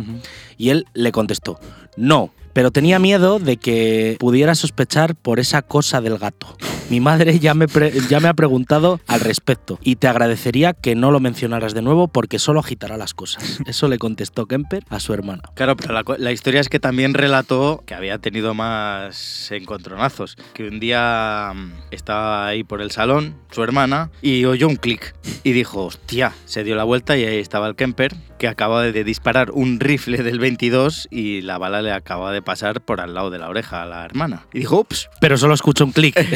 Y 0.56 0.70
él 0.70 0.86
le 0.94 1.12
contestó, 1.12 1.58
no, 1.96 2.32
pero 2.52 2.70
tenía 2.70 2.98
miedo 2.98 3.38
de 3.38 3.56
que 3.56 4.16
pudiera 4.18 4.54
sospechar 4.54 5.14
por 5.14 5.40
esa 5.40 5.62
cosa 5.62 6.00
del 6.00 6.18
gato. 6.18 6.56
Mi 6.90 7.00
madre 7.00 7.38
ya 7.38 7.54
me, 7.54 7.64
ha 7.64 8.34
preguntado 8.34 9.00
al 9.06 9.20
respecto 9.20 9.78
y 9.82 9.96
te 9.96 10.08
agradecería 10.08 10.74
que 10.74 10.94
no 10.94 11.10
lo 11.10 11.20
mencionaras 11.20 11.72
de 11.72 11.80
nuevo 11.80 12.08
porque 12.08 12.38
solo 12.38 12.60
agitará 12.60 12.96
las 12.96 13.14
cosas. 13.14 13.60
Eso 13.66 13.88
le 13.88 13.98
contestó 13.98 14.46
Kemper 14.46 14.84
a 14.90 15.00
su 15.00 15.14
hermana. 15.14 15.42
Claro, 15.54 15.76
pero 15.76 15.94
la, 15.94 16.04
la 16.18 16.32
historia 16.32 16.60
es 16.60 16.68
que 16.68 16.80
también 16.80 17.14
relató 17.14 17.82
que 17.86 17.94
había 17.94 18.18
tenido 18.18 18.52
más 18.52 19.50
encontronazos. 19.50 20.36
Que 20.52 20.68
un 20.68 20.80
día 20.80 21.52
mm, 21.54 21.72
estaba 21.92 22.46
ahí 22.46 22.62
por 22.62 22.82
el 22.82 22.90
salón, 22.90 23.36
su 23.50 23.62
hermana, 23.62 24.10
y 24.20 24.44
oyó 24.44 24.68
un 24.68 24.76
clic. 24.76 25.14
Y 25.44 25.52
dijo, 25.52 25.84
hostia, 25.86 26.34
se 26.44 26.64
dio 26.64 26.74
la 26.74 26.84
vuelta 26.84 27.16
y 27.16 27.24
ahí 27.24 27.38
estaba 27.38 27.68
el 27.68 27.74
Kemper, 27.74 28.14
que 28.42 28.48
acaba 28.48 28.82
de 28.82 29.04
disparar 29.04 29.52
un 29.52 29.78
rifle 29.78 30.20
del 30.24 30.40
22 30.40 31.06
y 31.12 31.42
la 31.42 31.58
bala 31.58 31.80
le 31.80 31.92
acaba 31.92 32.32
de 32.32 32.42
pasar 32.42 32.80
por 32.80 33.00
al 33.00 33.14
lado 33.14 33.30
de 33.30 33.38
la 33.38 33.48
oreja 33.48 33.84
a 33.84 33.86
la 33.86 34.04
hermana. 34.04 34.46
Y 34.52 34.58
dijo, 34.58 34.80
ups. 34.80 35.08
Pero 35.20 35.38
solo 35.38 35.54
escuchó 35.54 35.84
un 35.84 35.92
clic. 35.92 36.18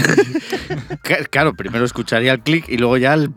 Claro, 1.31 1.55
primero 1.55 1.85
escucharía 1.85 2.33
el 2.33 2.41
clic 2.41 2.69
y 2.69 2.79
luego 2.79 2.97
ya 2.97 3.15
el... 3.15 3.31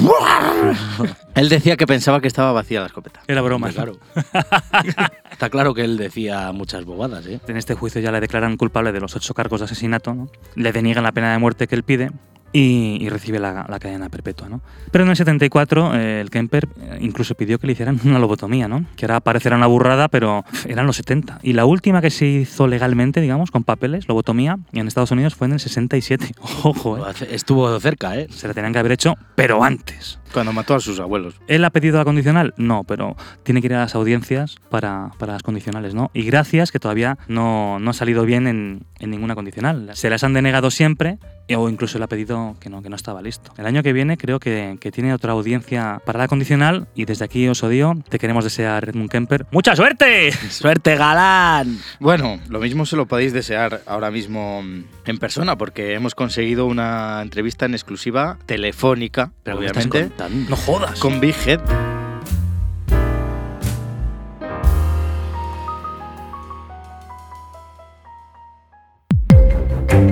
Él 1.36 1.49
decía 1.49 1.77
que 1.77 1.88
pensaba 1.88 2.21
que 2.21 2.27
estaba 2.27 2.51
vacía 2.51 2.79
la 2.79 2.88
escopeta. 2.88 3.21
Era 3.27 3.41
broma. 3.41 3.69
Claro. 3.69 3.99
Está 5.32 5.49
claro 5.49 5.73
que 5.73 5.84
él 5.84 5.97
decía 5.97 6.51
muchas 6.51 6.84
bobadas, 6.86 7.25
¿eh? 7.27 7.39
En 7.47 7.58
este 7.58 7.75
juicio 7.75 8.01
ya 8.01 8.12
le 8.12 8.19
declaran 8.19 8.58
culpable 8.58 8.91
de 8.91 8.99
los 8.99 9.15
ocho 9.15 9.34
cargos 9.34 9.62
de 9.62 9.65
asesinato, 9.65 10.13
¿no? 10.13 10.29
le 10.55 10.71
deniegan 10.71 11.03
la 11.03 11.12
pena 11.12 11.32
de 11.32 11.38
muerte 11.38 11.67
que 11.67 11.75
él 11.75 11.84
pide 11.84 12.12
y, 12.53 12.97
y 13.01 13.09
recibe 13.09 13.39
la, 13.39 13.65
la 13.67 13.79
cadena 13.79 14.09
perpetua. 14.09 14.49
¿no? 14.49 14.62
Pero 14.91 15.03
en 15.03 15.12
el 15.12 15.15
74 15.15 15.95
eh, 15.95 16.21
el 16.21 16.29
Kemper 16.29 16.67
eh, 16.81 16.97
incluso 17.01 17.35
pidió 17.35 17.59
que 17.59 17.67
le 17.67 17.73
hicieran 17.73 17.99
una 18.05 18.19
lobotomía, 18.19 18.67
¿no? 18.67 18.85
que 18.95 19.05
ahora 19.05 19.19
parecerá 19.19 19.55
una 19.55 19.67
burrada, 19.67 20.07
pero 20.07 20.43
eran 20.67 20.85
los 20.85 20.95
70. 20.97 21.39
Y 21.43 21.53
la 21.53 21.65
última 21.65 22.01
que 22.01 22.09
se 22.09 22.25
hizo 22.25 22.67
legalmente, 22.67 23.21
digamos, 23.21 23.51
con 23.51 23.63
papeles, 23.63 24.07
lobotomía, 24.07 24.59
en 24.73 24.88
Estados 24.88 25.12
Unidos 25.12 25.35
fue 25.35 25.47
en 25.47 25.53
el 25.53 25.59
67. 25.59 26.31
Ojo, 26.63 26.97
¿eh? 26.97 27.13
Estuvo 27.31 27.79
cerca, 27.79 28.17
¿eh? 28.17 28.27
se 28.29 28.47
la 28.47 28.53
tenían 28.53 28.73
que 28.73 28.79
haber 28.79 28.91
hecho, 28.91 29.15
pero 29.35 29.63
antes. 29.63 30.19
Cuando 30.33 30.53
mató 30.53 30.75
a 30.75 30.79
sus 30.79 30.99
abuelos. 30.99 31.35
¿Él 31.47 31.65
ha 31.65 31.71
pedido 31.71 31.97
la 31.97 32.05
condicional? 32.05 32.53
No, 32.55 32.83
pero 32.83 33.15
tiene 33.43 33.62
que 33.62 33.67
ir 33.67 33.73
a 33.73 33.79
las 33.79 33.95
audiencias 33.95 34.57
para, 34.69 35.09
para 35.17 35.33
las 35.33 35.41
condicionales, 35.41 35.95
¿no? 35.95 36.12
Y 36.13 36.23
gracias 36.23 36.71
que 36.71 36.79
todavía 36.79 37.17
no, 37.27 37.79
no 37.79 37.89
ha 37.89 37.93
salido 37.93 38.25
bien 38.25 38.45
en, 38.45 38.83
en 38.99 39.09
ninguna 39.09 39.33
condicional. 39.33 39.89
Se 39.93 40.09
las 40.09 40.23
han 40.23 40.33
denegado 40.33 40.69
siempre 40.69 41.17
o 41.55 41.69
incluso 41.69 41.97
le 41.97 42.05
ha 42.05 42.07
pedido 42.07 42.55
que 42.59 42.69
no, 42.69 42.81
que 42.81 42.89
no 42.89 42.95
estaba 42.95 43.21
listo. 43.21 43.51
El 43.57 43.65
año 43.65 43.83
que 43.83 43.93
viene 43.93 44.17
creo 44.17 44.39
que, 44.39 44.77
que 44.79 44.91
tiene 44.91 45.13
otra 45.13 45.33
audiencia 45.33 46.01
para 46.05 46.19
la 46.19 46.27
condicional 46.27 46.88
y 46.95 47.05
desde 47.05 47.25
aquí 47.25 47.47
os 47.47 47.63
odio. 47.63 47.97
Te 48.09 48.19
queremos 48.19 48.43
desear, 48.43 48.89
Edmund 48.89 49.09
Kemper. 49.09 49.45
¡Mucha 49.51 49.75
suerte! 49.75 50.31
¡Suerte, 50.49 50.95
galán! 50.95 51.79
Bueno, 51.99 52.39
lo 52.49 52.59
mismo 52.59 52.85
se 52.85 52.95
lo 52.95 53.07
podéis 53.07 53.33
desear 53.33 53.81
ahora 53.85 54.12
mismo 54.12 54.62
en 55.05 55.17
persona, 55.17 55.57
porque 55.57 55.93
hemos 55.93 56.15
conseguido 56.15 56.65
una 56.65 57.21
entrevista 57.21 57.65
en 57.65 57.73
exclusiva 57.73 58.38
telefónica, 58.45 59.31
Pero 59.43 59.57
¿qué 59.57 59.62
me 59.62 59.67
estás 59.67 59.85
obviamente? 59.88 60.49
No 60.49 60.55
jodas. 60.55 60.99
con 60.99 61.19
Big 61.19 61.35
Head. 61.45 61.59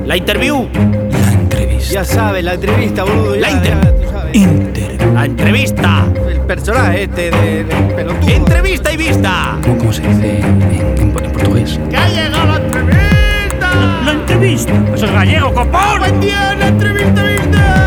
La 0.05 0.15
interview. 0.15 0.69
Entrevista. 1.77 1.93
Ya 1.93 2.05
sabes, 2.05 2.43
la 2.43 2.53
entrevista, 2.53 3.03
boludo. 3.03 3.35
La 3.35 3.49
ya, 3.49 3.55
inter- 3.57 3.81
ya, 3.81 3.91
tú 3.95 4.11
sabes. 4.11 4.35
Inter. 4.35 5.07
La 5.13 5.25
entrevista. 5.25 6.05
El 6.29 6.39
personaje 6.41 7.03
este 7.03 7.31
de, 7.31 7.63
de 7.63 7.75
pelotudo. 7.95 8.29
Entrevista 8.29 8.91
y 8.93 8.97
vista. 8.97 9.57
¿Cómo, 9.63 9.77
cómo 9.77 9.93
se 9.93 10.01
dice 10.07 10.39
en, 10.39 10.61
en- 10.61 10.95
en 10.99 11.11
portugués? 11.11 11.79
¡Que 11.89 11.97
ha 11.97 12.07
llegado 12.09 12.45
la 12.45 12.57
entrevista! 12.57 13.69
¡La 14.05 14.11
entrevista! 14.11 14.73
¡Eso 14.95 15.05
es 15.05 15.11
gallego, 15.11 15.53
copón! 15.53 15.99
¡Buen 15.99 16.19
día, 16.21 16.55
la 16.55 16.67
entrevista, 16.67 17.23
vista! 17.23 17.86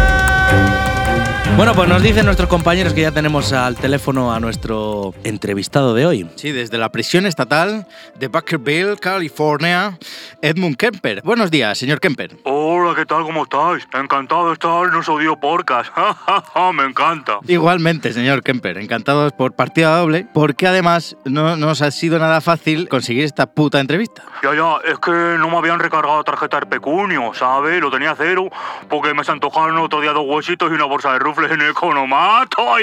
Bueno, 1.56 1.74
pues 1.74 1.88
nos 1.90 2.02
dicen 2.02 2.24
nuestros 2.24 2.48
compañeros 2.48 2.94
que 2.94 3.02
ya 3.02 3.12
tenemos 3.12 3.52
al 3.52 3.76
teléfono 3.76 4.32
a 4.32 4.40
nuestro 4.40 5.12
entrevistado 5.24 5.92
de 5.92 6.06
hoy. 6.06 6.30
Sí, 6.36 6.52
desde 6.52 6.78
la 6.78 6.90
prisión 6.90 7.26
estatal 7.26 7.86
de 8.18 8.28
Bakersville, 8.28 8.96
California, 8.96 9.98
Edmund 10.40 10.76
Kemper. 10.76 11.20
Buenos 11.22 11.50
días, 11.50 11.76
señor 11.76 12.00
Kemper. 12.00 12.38
Hola, 12.44 12.94
¿qué 12.94 13.04
tal? 13.04 13.24
¿Cómo 13.24 13.42
estáis? 13.42 13.86
Encantado 13.92 14.46
de 14.46 14.54
estar 14.54 14.86
en 14.86 14.92
nuestro 14.92 15.14
audio 15.14 15.38
podcast. 15.38 15.90
Me 16.74 16.84
encanta. 16.84 17.40
Igualmente, 17.46 18.12
señor 18.14 18.42
Kemper, 18.42 18.78
encantados 18.78 19.32
por 19.32 19.52
partida 19.52 19.98
doble, 19.98 20.26
porque 20.32 20.66
además 20.66 21.16
no 21.26 21.56
nos 21.56 21.82
ha 21.82 21.90
sido 21.90 22.18
nada 22.18 22.40
fácil 22.40 22.88
conseguir 22.88 23.24
esta 23.24 23.46
puta 23.46 23.80
entrevista. 23.80 24.22
Ya, 24.42 24.54
ya, 24.54 24.76
es 24.90 24.98
que 24.98 25.10
no 25.10 25.50
me 25.50 25.58
habían 25.58 25.78
recargado 25.78 26.24
tarjeta 26.24 26.60
de 26.60 26.66
pecunio, 26.66 27.34
¿sabes? 27.34 27.82
Lo 27.82 27.90
tenía 27.90 28.14
cero, 28.16 28.48
porque 28.88 29.12
me 29.12 29.24
se 29.24 29.32
antojaron 29.32 29.76
otro 29.76 30.00
día 30.00 30.12
dos 30.12 30.24
huesitos 30.26 30.70
y 30.70 30.74
una 30.74 30.86
bolsa 30.86 31.12
de 31.12 31.18
rufles 31.18 31.39
en 31.50 31.60
el. 31.62 31.74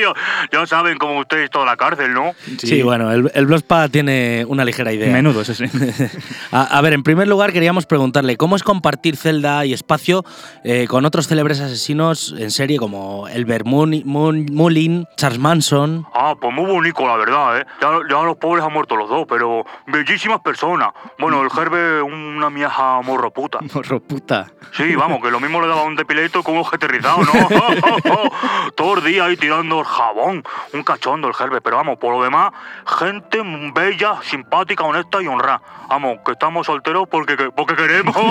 Ya, 0.02 0.14
ya 0.52 0.66
saben 0.66 0.98
cómo 0.98 1.20
ustedes 1.20 1.50
toda 1.50 1.66
la 1.66 1.76
cárcel, 1.78 2.14
¿no? 2.14 2.34
Sí, 2.58 2.82
bueno, 2.82 3.12
el, 3.12 3.30
el 3.34 3.46
Blospa 3.46 3.88
tiene 3.90 4.46
una 4.48 4.64
ligera 4.66 4.92
idea. 4.92 5.12
Menudo, 5.14 5.42
eso 5.42 5.54
sí. 5.54 5.66
A, 6.52 6.64
a 6.78 6.82
ver, 6.82 6.94
en 6.94 7.04
primer 7.04 7.28
lugar 7.28 7.52
queríamos 7.54 7.86
preguntarle 7.86 8.38
cómo 8.38 8.56
es 8.56 8.64
compartir 8.64 9.18
celda 9.18 9.66
y 9.66 9.74
espacio 9.74 10.24
eh, 10.64 10.86
con 10.88 11.06
otros 11.06 11.28
célebres 11.28 11.60
asesinos 11.60 12.34
en 12.38 12.52
serie 12.52 12.78
como 12.80 13.28
Elbert 13.28 13.66
Moon- 13.66 14.04
Mullin, 14.06 15.06
Charles 15.18 15.40
Manson. 15.40 16.06
Ah, 16.14 16.36
pues 16.40 16.54
muy 16.54 16.66
bonito, 16.66 17.06
la 17.06 17.18
verdad, 17.18 17.60
¿eh? 17.60 17.66
Ya, 17.82 17.90
ya 18.10 18.24
los 18.24 18.38
pobres 18.38 18.64
han 18.64 18.74
muerto 18.74 18.96
los 18.96 19.10
dos, 19.10 19.26
pero 19.28 19.66
bellísimas 19.88 20.40
personas. 20.42 20.90
Bueno, 21.20 21.42
el 21.44 21.50
Gerbe, 21.50 22.02
una 22.02 22.50
mieja 22.50 23.02
morro 23.04 23.32
puta. 23.32 23.60
Morro 23.74 24.00
puta. 24.00 24.48
Sí, 24.76 24.96
vamos, 24.96 25.22
que 25.22 25.30
lo 25.32 25.40
mismo 25.40 25.62
le 25.62 25.68
daba 25.68 25.84
un 25.84 25.96
depileto 25.96 26.44
con 26.44 26.56
un 26.56 26.62
ojete 26.62 26.88
rizado, 26.88 27.20
¿no? 27.20 27.34
Todo 28.76 28.96
el 28.96 29.04
día 29.04 29.26
ahí 29.26 29.38
tirando 29.38 29.80
el 29.80 29.86
jabón. 29.86 30.44
Un 30.74 30.84
cachondo 30.84 31.28
el 31.28 31.34
Gerbe, 31.34 31.62
pero 31.62 31.78
vamos, 31.78 31.98
por 31.98 32.14
lo 32.16 32.24
demás, 32.24 32.52
gente 32.86 33.42
bella, 33.74 34.20
simpática, 34.24 34.84
honesta 34.84 35.22
y 35.22 35.28
honrada. 35.28 35.62
Vamos, 35.90 36.20
que 36.26 36.34
estamos 36.34 36.66
solteros 36.66 37.08
porque, 37.10 37.36
porque 37.56 37.76
queremos. 37.76 38.16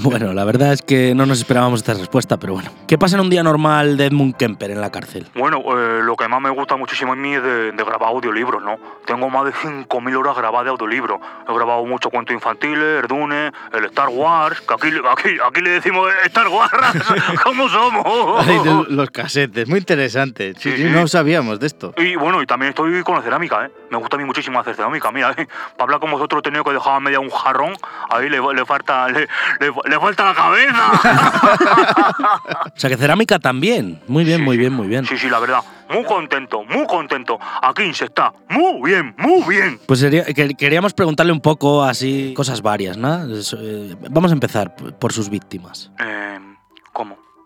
Bueno, 0.00 0.32
la 0.32 0.44
verdad 0.44 0.72
es 0.72 0.82
que 0.82 1.14
no 1.14 1.26
nos 1.26 1.38
esperábamos 1.38 1.80
esta 1.80 1.94
respuesta, 1.94 2.36
pero 2.36 2.54
bueno. 2.54 2.70
¿Qué 2.86 2.98
pasa 2.98 3.16
en 3.16 3.22
un 3.22 3.30
día 3.30 3.42
normal 3.42 3.96
de 3.96 4.06
Edmund 4.06 4.36
Kemper 4.36 4.70
en 4.70 4.80
la 4.80 4.90
cárcel? 4.90 5.26
Bueno, 5.34 5.58
eh, 5.58 6.00
lo 6.02 6.16
que 6.16 6.28
más 6.28 6.40
me 6.40 6.50
gusta 6.50 6.76
muchísimo 6.76 7.12
a 7.12 7.16
mí 7.16 7.34
es 7.34 7.42
de, 7.42 7.72
de 7.72 7.84
grabar 7.84 8.10
audiolibros, 8.10 8.62
¿no? 8.62 8.76
Tengo 9.06 9.30
más 9.30 9.44
de 9.46 9.52
5.000 9.52 10.16
horas 10.16 10.36
grabadas 10.36 10.66
de 10.66 10.70
audiolibros. 10.70 11.20
He 11.48 11.54
grabado 11.54 11.84
muchos 11.84 12.10
cuentos 12.10 12.34
infantiles, 12.34 12.98
Erdune, 12.98 13.52
el 13.72 13.84
Star 13.86 14.08
Wars, 14.08 14.60
que 14.60 14.74
aquí, 14.74 14.88
aquí, 15.10 15.36
aquí 15.44 15.60
le 15.60 15.70
decimos 15.70 16.08
Star 16.24 16.48
Wars, 16.48 16.72
¿cómo 17.42 17.68
somos? 17.68 18.33
Ay, 18.46 18.58
de 18.58 18.84
los 18.94 19.10
casetes, 19.10 19.68
muy 19.68 19.78
interesante. 19.78 20.54
Sí, 20.58 20.72
Sí, 20.76 20.84
no 20.84 21.06
sabíamos 21.08 21.60
de 21.60 21.66
esto. 21.66 21.94
Y 21.96 22.16
bueno, 22.16 22.42
y 22.42 22.46
también 22.46 22.70
estoy 22.70 23.02
con 23.02 23.14
la 23.16 23.22
cerámica, 23.22 23.66
¿eh? 23.66 23.70
Me 23.90 23.98
gusta 23.98 24.16
a 24.16 24.18
mí 24.18 24.24
muchísimo 24.24 24.58
hacer 24.60 24.74
cerámica. 24.74 25.10
Mira, 25.12 25.30
¿eh? 25.36 25.46
para 25.76 25.84
hablar 25.84 26.00
con 26.00 26.10
vosotros 26.10 26.40
he 26.40 26.42
tenido 26.42 26.64
que 26.64 26.72
dejar 26.72 26.94
a 26.96 27.00
media 27.00 27.20
un 27.20 27.30
jarrón. 27.30 27.74
Ahí 28.10 28.28
le, 28.28 28.40
le 28.40 28.64
falta 28.66 29.08
le, 29.08 29.20
le- 29.60 29.72
le 29.88 30.00
falta 30.00 30.24
la 30.24 30.34
cabeza. 30.34 30.92
O 32.74 32.78
sea 32.80 32.90
que 32.90 32.96
cerámica 32.96 33.38
también. 33.38 34.00
Muy 34.08 34.24
bien, 34.24 34.42
muy 34.42 34.56
bien, 34.56 34.72
muy 34.72 34.86
bien. 34.88 35.06
Sí, 35.06 35.16
sí, 35.16 35.28
la 35.30 35.38
verdad. 35.38 35.60
Muy 35.90 36.02
contento, 36.04 36.64
muy 36.64 36.86
contento. 36.86 37.38
Aquí 37.62 37.92
se 37.94 38.06
está. 38.06 38.32
Muy 38.48 38.90
bien, 38.90 39.14
muy 39.18 39.42
bien. 39.48 39.78
Pues 39.86 40.00
sería- 40.00 40.24
que- 40.24 40.54
queríamos 40.54 40.92
preguntarle 40.94 41.32
un 41.32 41.40
poco 41.40 41.84
así 41.84 42.32
cosas 42.34 42.62
varias, 42.62 42.96
¿no? 42.96 43.24
Eh, 43.26 43.94
Vamos 44.10 44.30
a 44.32 44.34
empezar 44.34 44.74
por 44.74 45.12
sus 45.12 45.28
víctimas. 45.30 45.90
Eh. 46.00 46.38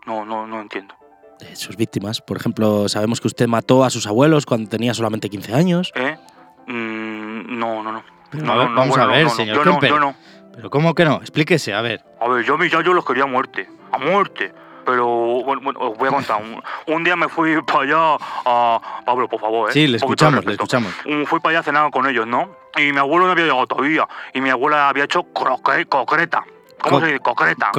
No, 0.09 0.25
no, 0.25 0.47
no 0.47 0.59
entiendo. 0.59 0.95
Eh, 1.39 1.55
Sus 1.55 1.77
víctimas. 1.77 2.19
Por 2.19 2.35
ejemplo, 2.37 2.89
sabemos 2.89 3.21
que 3.21 3.27
usted 3.27 3.47
mató 3.47 3.83
a 3.83 3.91
sus 3.91 4.07
abuelos 4.07 4.47
cuando 4.47 4.67
tenía 4.69 4.93
solamente 4.95 5.29
15 5.29 5.53
años. 5.53 5.91
¿Eh? 5.93 6.17
Mm, 6.65 7.59
no, 7.59 7.83
no, 7.83 7.91
no. 7.91 8.03
Pero 8.31 8.43
no, 8.43 8.53
a 8.53 8.57
ver, 8.57 8.69
no, 8.69 8.75
vamos 8.75 8.89
bueno, 8.97 9.03
a 9.03 9.15
ver, 9.15 9.23
no, 9.25 9.29
no, 9.29 9.35
señor 9.35 9.55
Yo 9.57 9.65
no, 9.65 9.81
yo 9.81 9.99
no. 9.99 10.15
Pero 10.55 10.69
¿cómo 10.71 10.95
que 10.95 11.05
no? 11.05 11.17
Explíquese, 11.17 11.73
a 11.75 11.81
ver. 11.81 12.03
A 12.19 12.27
ver, 12.27 12.43
yo 12.43 12.55
a 12.55 12.57
mis 12.57 12.71
yayos 12.71 12.93
los 12.95 13.05
quería 13.05 13.23
a 13.23 13.27
muerte. 13.27 13.69
A 13.91 13.97
muerte. 13.99 14.51
Pero, 14.85 15.05
bueno, 15.45 15.61
bueno, 15.63 15.79
os 15.81 15.97
voy 15.97 16.07
a 16.07 16.11
contar. 16.11 16.41
Un, 16.41 16.61
un 16.93 17.03
día 17.03 17.15
me 17.15 17.29
fui 17.29 17.61
para 17.67 17.81
allá 17.81 18.17
a... 18.45 19.01
Pablo, 19.05 19.29
por 19.29 19.39
favor, 19.39 19.69
¿eh? 19.69 19.73
Sí, 19.73 19.85
le 19.87 19.97
escuchamos, 19.97 20.43
le 20.43 20.53
escuchamos. 20.53 20.91
Un- 21.05 21.27
fui 21.27 21.39
para 21.39 21.51
allá 21.51 21.59
a 21.59 21.63
cenar 21.63 21.91
con 21.91 22.07
ellos, 22.07 22.25
¿no? 22.25 22.49
Y 22.77 22.91
mi 22.91 22.97
abuelo 22.97 23.25
no 23.27 23.31
había 23.33 23.45
llegado 23.45 23.67
todavía. 23.67 24.07
Y 24.33 24.41
mi 24.41 24.49
abuela 24.49 24.89
había 24.89 25.03
hecho 25.03 25.23
croque, 25.23 25.85
concreta. 25.85 26.43
¿Cómo 26.81 26.95
Co- 26.99 26.99
se 27.01 27.07
dice? 27.07 27.19
Concreta. 27.19 27.69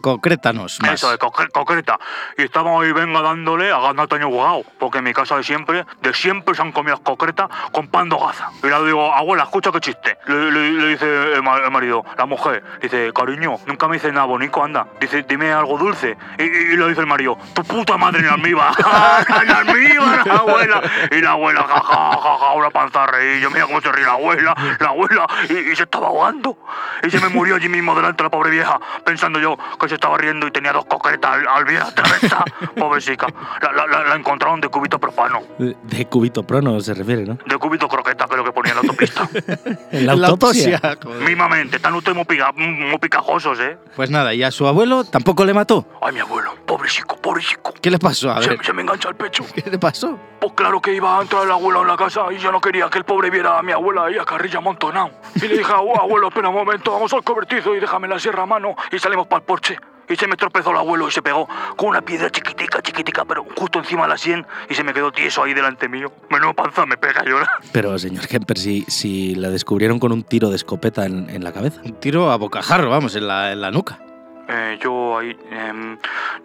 Concrétanos 0.00 0.80
más. 0.80 0.92
Eso, 0.94 1.10
de 1.10 1.18
concre- 1.18 1.50
concreta. 1.52 1.98
Y 2.38 2.42
estamos 2.42 2.82
ahí, 2.84 2.92
venga, 2.92 3.20
dándole 3.20 3.70
a 3.72 3.76
Antonio 3.88 4.28
jugado. 4.28 4.62
Porque 4.78 4.98
en 4.98 5.04
mi 5.04 5.12
casa 5.12 5.36
de 5.36 5.42
siempre, 5.42 5.84
de 6.02 6.14
siempre 6.14 6.54
se 6.54 6.62
han 6.62 6.72
comido 6.72 6.98
concretas 7.02 7.48
con 7.72 7.88
pan 7.88 8.08
de 8.08 8.16
hogaza. 8.16 8.50
Y 8.62 8.66
le 8.66 8.84
digo, 8.84 9.12
abuela, 9.12 9.44
escucha 9.44 9.70
qué 9.72 9.80
chiste. 9.80 10.18
Le, 10.26 10.50
le- 10.50 10.72
le 10.72 10.88
dice 10.88 11.32
el, 11.34 11.42
ma- 11.42 11.58
el 11.58 11.70
marido, 11.70 12.04
la 12.16 12.26
mujer, 12.26 12.62
dice, 12.80 13.12
cariño, 13.14 13.56
nunca 13.66 13.88
me 13.88 13.94
dices 13.96 14.12
nada 14.12 14.26
bonito, 14.26 14.62
anda. 14.62 14.86
Dice, 15.00 15.24
dime 15.28 15.52
algo 15.52 15.76
dulce. 15.78 16.16
Y, 16.38 16.42
y- 16.44 16.46
y 16.74 16.76
le 16.76 16.88
dice 16.88 17.00
el 17.00 17.06
marido, 17.06 17.36
tu 17.54 17.62
puta 17.64 17.96
madre 17.96 18.20
en 18.20 18.28
almíbar. 18.28 18.72
en 19.42 19.50
almíbar, 19.50 20.26
la 20.26 20.34
abuela. 20.36 20.82
Y 21.10 21.20
la 21.20 21.30
abuela, 21.32 21.62
jaja, 21.62 22.10
jaja, 22.20 22.52
una 22.54 22.70
panza 22.70 23.04
a 23.04 23.06
reír. 23.06 23.40
Yo 23.42 23.50
mira 23.50 23.66
cómo 23.66 23.80
se 23.80 23.90
ríe 23.92 24.04
la 24.04 24.12
abuela, 24.12 24.54
la 24.78 24.88
abuela. 24.88 25.26
Y, 25.48 25.70
y 25.72 25.76
se 25.76 25.82
estaba 25.84 26.06
ahogando. 26.08 26.56
Y 27.02 27.10
se 27.10 27.20
me 27.20 27.28
murió 27.28 27.56
allí 27.56 27.68
mismo 27.68 27.94
delante 27.94 28.18
de 28.18 28.22
la 28.24 28.30
pobre 28.30 28.43
vieja, 28.50 28.78
pensando 29.04 29.38
yo 29.38 29.56
que 29.80 29.88
se 29.88 29.94
estaba 29.94 30.16
riendo 30.18 30.46
y 30.46 30.50
tenía 30.50 30.72
dos 30.72 30.84
concretas 30.86 31.32
al, 31.32 31.48
al 31.48 31.64
vieja 31.64 31.88
atravesada. 31.88 32.44
Pobrecita. 32.76 33.26
La, 33.62 33.72
la, 33.72 33.86
la, 33.86 34.04
la 34.04 34.14
encontraron 34.16 34.60
de 34.60 34.68
cubito 34.68 34.98
profano. 34.98 35.40
De, 35.58 35.76
de 35.82 36.06
cubito 36.06 36.42
prono 36.42 36.80
se 36.80 36.94
refiere, 36.94 37.24
¿no? 37.24 37.38
De 37.46 37.56
cubito 37.58 37.88
croqueta, 37.88 38.26
que 38.26 38.32
es 38.32 38.38
lo 38.38 38.44
que 38.44 38.52
ponía 38.52 38.72
en 38.72 38.76
la 38.76 38.82
autopista. 38.82 39.28
En 39.90 40.06
La 40.06 40.28
autopsia. 40.28 40.80
joder. 41.02 41.22
Mismamente, 41.28 41.76
están 41.76 41.94
ustedes 41.94 42.16
muy, 42.16 42.24
pica- 42.24 42.52
muy 42.52 42.98
picajosos, 42.98 43.58
¿eh? 43.60 43.78
Pues 43.96 44.10
nada, 44.10 44.34
y 44.34 44.42
a 44.42 44.50
su 44.50 44.66
abuelo 44.66 45.04
tampoco 45.04 45.44
le 45.44 45.54
mató. 45.54 45.86
Ay, 46.02 46.12
mi 46.14 46.20
abuelo, 46.20 46.54
pobrecico, 46.66 47.16
pobrecico. 47.16 47.72
¿Qué 47.80 47.90
le 47.90 47.98
pasó? 47.98 48.30
A 48.30 48.42
Se, 48.42 48.50
ver, 48.50 48.64
se 48.64 48.72
me 48.72 48.82
engancha 48.82 49.08
el 49.08 49.14
pecho. 49.14 49.44
¿qué 49.54 49.70
le 49.70 49.78
pasó? 49.78 50.18
Pues 50.40 50.52
claro 50.54 50.80
que 50.80 50.94
iba 50.94 51.18
a 51.18 51.22
entrar 51.22 51.44
el 51.44 51.50
abuelo 51.52 51.82
en 51.82 51.88
la 51.88 51.96
casa 51.96 52.22
y 52.32 52.38
yo 52.38 52.50
no 52.52 52.60
quería 52.60 52.88
que 52.90 52.98
el 52.98 53.04
pobre 53.04 53.30
viera 53.30 53.58
a 53.58 53.62
mi 53.62 53.72
abuela 53.72 54.04
ahí 54.06 54.18
a 54.18 54.24
carrilla 54.24 54.58
amontonado. 54.58 55.10
Y 55.36 55.40
le 55.48 55.58
dije, 55.58 55.72
"Abu- 55.72 55.98
abuelo, 55.98 56.28
espera 56.28 56.48
un 56.50 56.54
momento, 56.56 56.92
vamos 56.92 57.12
al 57.14 57.22
cobertizo 57.22 57.74
y 57.74 57.80
déjame 57.80 58.08
la 58.08 58.18
sierra 58.18 58.33
a 58.40 58.46
mano. 58.46 58.74
Y 58.92 58.98
salimos 58.98 59.26
para 59.26 59.40
el 59.40 59.44
porche. 59.46 59.76
Y 60.06 60.16
se 60.16 60.26
me 60.26 60.36
tropezó 60.36 60.70
el 60.70 60.76
abuelo 60.76 61.08
y 61.08 61.10
se 61.10 61.22
pegó 61.22 61.48
con 61.76 61.88
una 61.88 62.02
piedra 62.02 62.28
chiquitica, 62.28 62.82
chiquitica, 62.82 63.24
pero 63.24 63.46
justo 63.56 63.78
encima 63.78 64.02
de 64.02 64.08
la 64.08 64.18
sien 64.18 64.46
y 64.68 64.74
se 64.74 64.84
me 64.84 64.92
quedó 64.92 65.10
tieso 65.10 65.42
ahí 65.42 65.54
delante 65.54 65.88
mío. 65.88 66.12
Menudo 66.28 66.52
panza 66.52 66.84
me 66.84 66.98
pega 66.98 67.24
yo. 67.24 67.38
Pero, 67.72 67.98
señor 67.98 68.28
Kemper, 68.28 68.58
si, 68.58 68.82
si 68.86 69.34
la 69.34 69.48
descubrieron 69.48 69.98
con 69.98 70.12
un 70.12 70.22
tiro 70.22 70.50
de 70.50 70.56
escopeta 70.56 71.06
en, 71.06 71.30
en 71.30 71.42
la 71.42 71.52
cabeza. 71.54 71.80
Un 71.84 71.94
tiro 72.00 72.30
a 72.30 72.36
bocajarro, 72.36 72.90
vamos, 72.90 73.16
en 73.16 73.26
la, 73.26 73.52
en 73.52 73.62
la 73.62 73.70
nuca. 73.70 73.98
Eh, 74.46 74.78
yo 74.82 75.16
ahí, 75.16 75.34
em, 75.50 75.96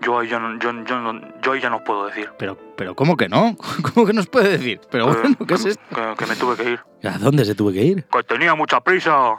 yo 0.02 0.20
ahí 0.20 0.30
ya 0.30 0.40
no, 0.40 0.58
yo, 0.58 0.72
yo 0.86 1.00
no- 1.02 1.20
yo 1.42 1.52
ahí 1.52 1.60
ya 1.60 1.70
no 1.70 1.84
puedo 1.84 2.06
decir. 2.06 2.30
Pero, 2.40 2.58
pero 2.78 2.96
¿cómo 2.96 3.18
que 3.18 3.28
no? 3.28 3.58
¿Cómo 3.94 4.06
que 4.08 4.14
nos 4.14 4.28
puede 4.28 4.52
decir? 4.58 4.80
Pero 4.90 5.12
Eh, 5.12 5.18
bueno, 5.22 5.36
¿qué 5.46 5.54
es 5.56 5.66
esto? 5.66 5.84
Que, 5.94 6.14
que 6.18 6.26
me 6.28 6.38
tuve 6.38 6.56
que 6.56 6.64
ir. 6.72 6.80
¿A 7.04 7.18
dónde 7.18 7.44
se 7.44 7.56
tuve 7.56 7.74
que 7.74 7.84
ir? 7.84 8.06
Que 8.06 8.24
tenía 8.24 8.56
mucha 8.56 8.80
prisa. 8.80 9.34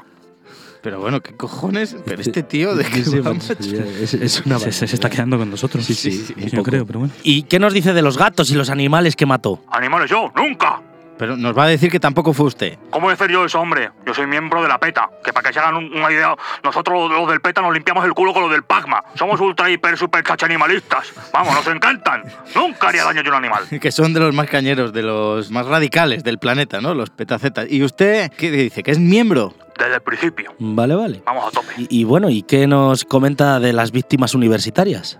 Pero 0.83 1.01
bueno, 1.01 1.21
¿qué 1.21 1.35
cojones? 1.37 1.95
Pero 2.07 2.23
este 2.23 2.43
tío, 2.43 2.75
¿de 2.75 2.85
qué 2.85 3.05
Sí, 3.05 3.19
va, 3.19 3.33
pues, 3.35 3.49
macho? 3.51 3.63
es, 4.03 4.15
es 4.15 4.47
una 4.47 4.59
Se, 4.59 4.85
está 4.87 5.11
quedando 5.11 5.37
con 5.39 5.51
nosotros. 5.51 5.85
Sí, 5.85 5.95
sí, 5.95 6.11
sí, 6.13 6.35
un 6.37 6.45
yo 6.45 6.51
poco. 6.59 6.63
creo, 6.71 6.87
pero 6.87 7.01
bueno. 7.01 7.15
¿Y 7.23 7.43
qué 7.43 7.59
nos 7.59 7.75
dice 7.75 7.93
de 7.93 8.03
los 8.03 8.17
gatos 8.17 8.51
y 8.51 8.55
los 8.55 8.71
animales 8.71 9.15
que 9.17 9.27
mató? 9.27 9.63
Animales 9.71 10.11
yo, 10.11 10.33
nunca. 10.35 10.81
Pero 11.21 11.37
nos 11.37 11.57
va 11.57 11.65
a 11.65 11.69
decir 11.69 11.91
que 11.91 12.01
tampoco 12.01 12.33
fue 12.33 12.47
usted. 12.47 12.79
¿Cómo 12.91 13.05
voy 13.05 13.11
a 13.11 13.15
hacer 13.15 13.31
yo 13.31 13.45
eso, 13.45 13.61
hombre? 13.61 13.91
Yo 14.07 14.15
soy 14.15 14.27
miembro 14.27 14.63
de 14.63 14.69
la 14.69 14.79
PETA. 14.79 15.09
Que 15.23 15.33
para 15.35 15.47
que 15.47 15.53
se 15.53 15.61
hagan 15.61 15.77
un- 15.77 15.93
una 15.93 16.11
idea, 16.11 16.35
nosotros 16.65 17.11
los 17.13 17.29
del 17.29 17.41
PETA 17.43 17.61
nos 17.61 17.75
limpiamos 17.75 18.05
el 18.07 18.15
culo 18.15 18.33
con 18.33 18.43
los 18.43 18.51
del 18.51 18.63
PACMA. 18.65 19.05
Somos 19.15 19.39
ultra, 19.41 19.71
hiper, 19.71 19.97
super 19.99 20.23
cachanimalistas. 20.25 21.13
Vamos, 21.33 21.55
nos 21.55 21.67
encantan. 21.69 22.23
Nunca 22.57 22.89
haría 22.89 23.05
daño 23.05 23.21
yo 23.23 23.35
a 23.35 23.39
un 23.39 23.45
animal. 23.45 23.65
Que 23.81 23.93
son 23.93 24.15
de 24.15 24.21
los 24.21 24.35
más 24.35 24.49
cañeros, 24.49 24.93
de 24.95 25.03
los 25.03 25.51
más 25.51 25.67
radicales 25.67 26.25
del 26.25 26.39
planeta, 26.39 26.81
¿no? 26.81 26.95
Los 26.95 27.11
petacetas. 27.11 27.67
¿Y 27.71 27.85
usted 27.85 28.33
qué 28.33 28.51
dice? 28.51 28.83
¿Que 28.83 28.91
es 28.91 28.99
miembro? 28.99 29.55
Desde 29.79 29.95
el 29.97 30.01
principio. 30.03 30.55
Vale, 30.59 30.95
vale. 30.95 31.23
Vamos 31.27 31.47
a 31.47 31.51
tope. 31.51 31.73
Y, 31.77 32.01
y 32.01 32.05
bueno, 32.05 32.31
¿y 32.31 32.43
qué 32.43 32.67
nos 32.67 33.05
comenta 33.05 33.61
de 33.61 33.73
las 33.75 33.93
víctimas 33.93 34.35
universitarias? 34.35 35.19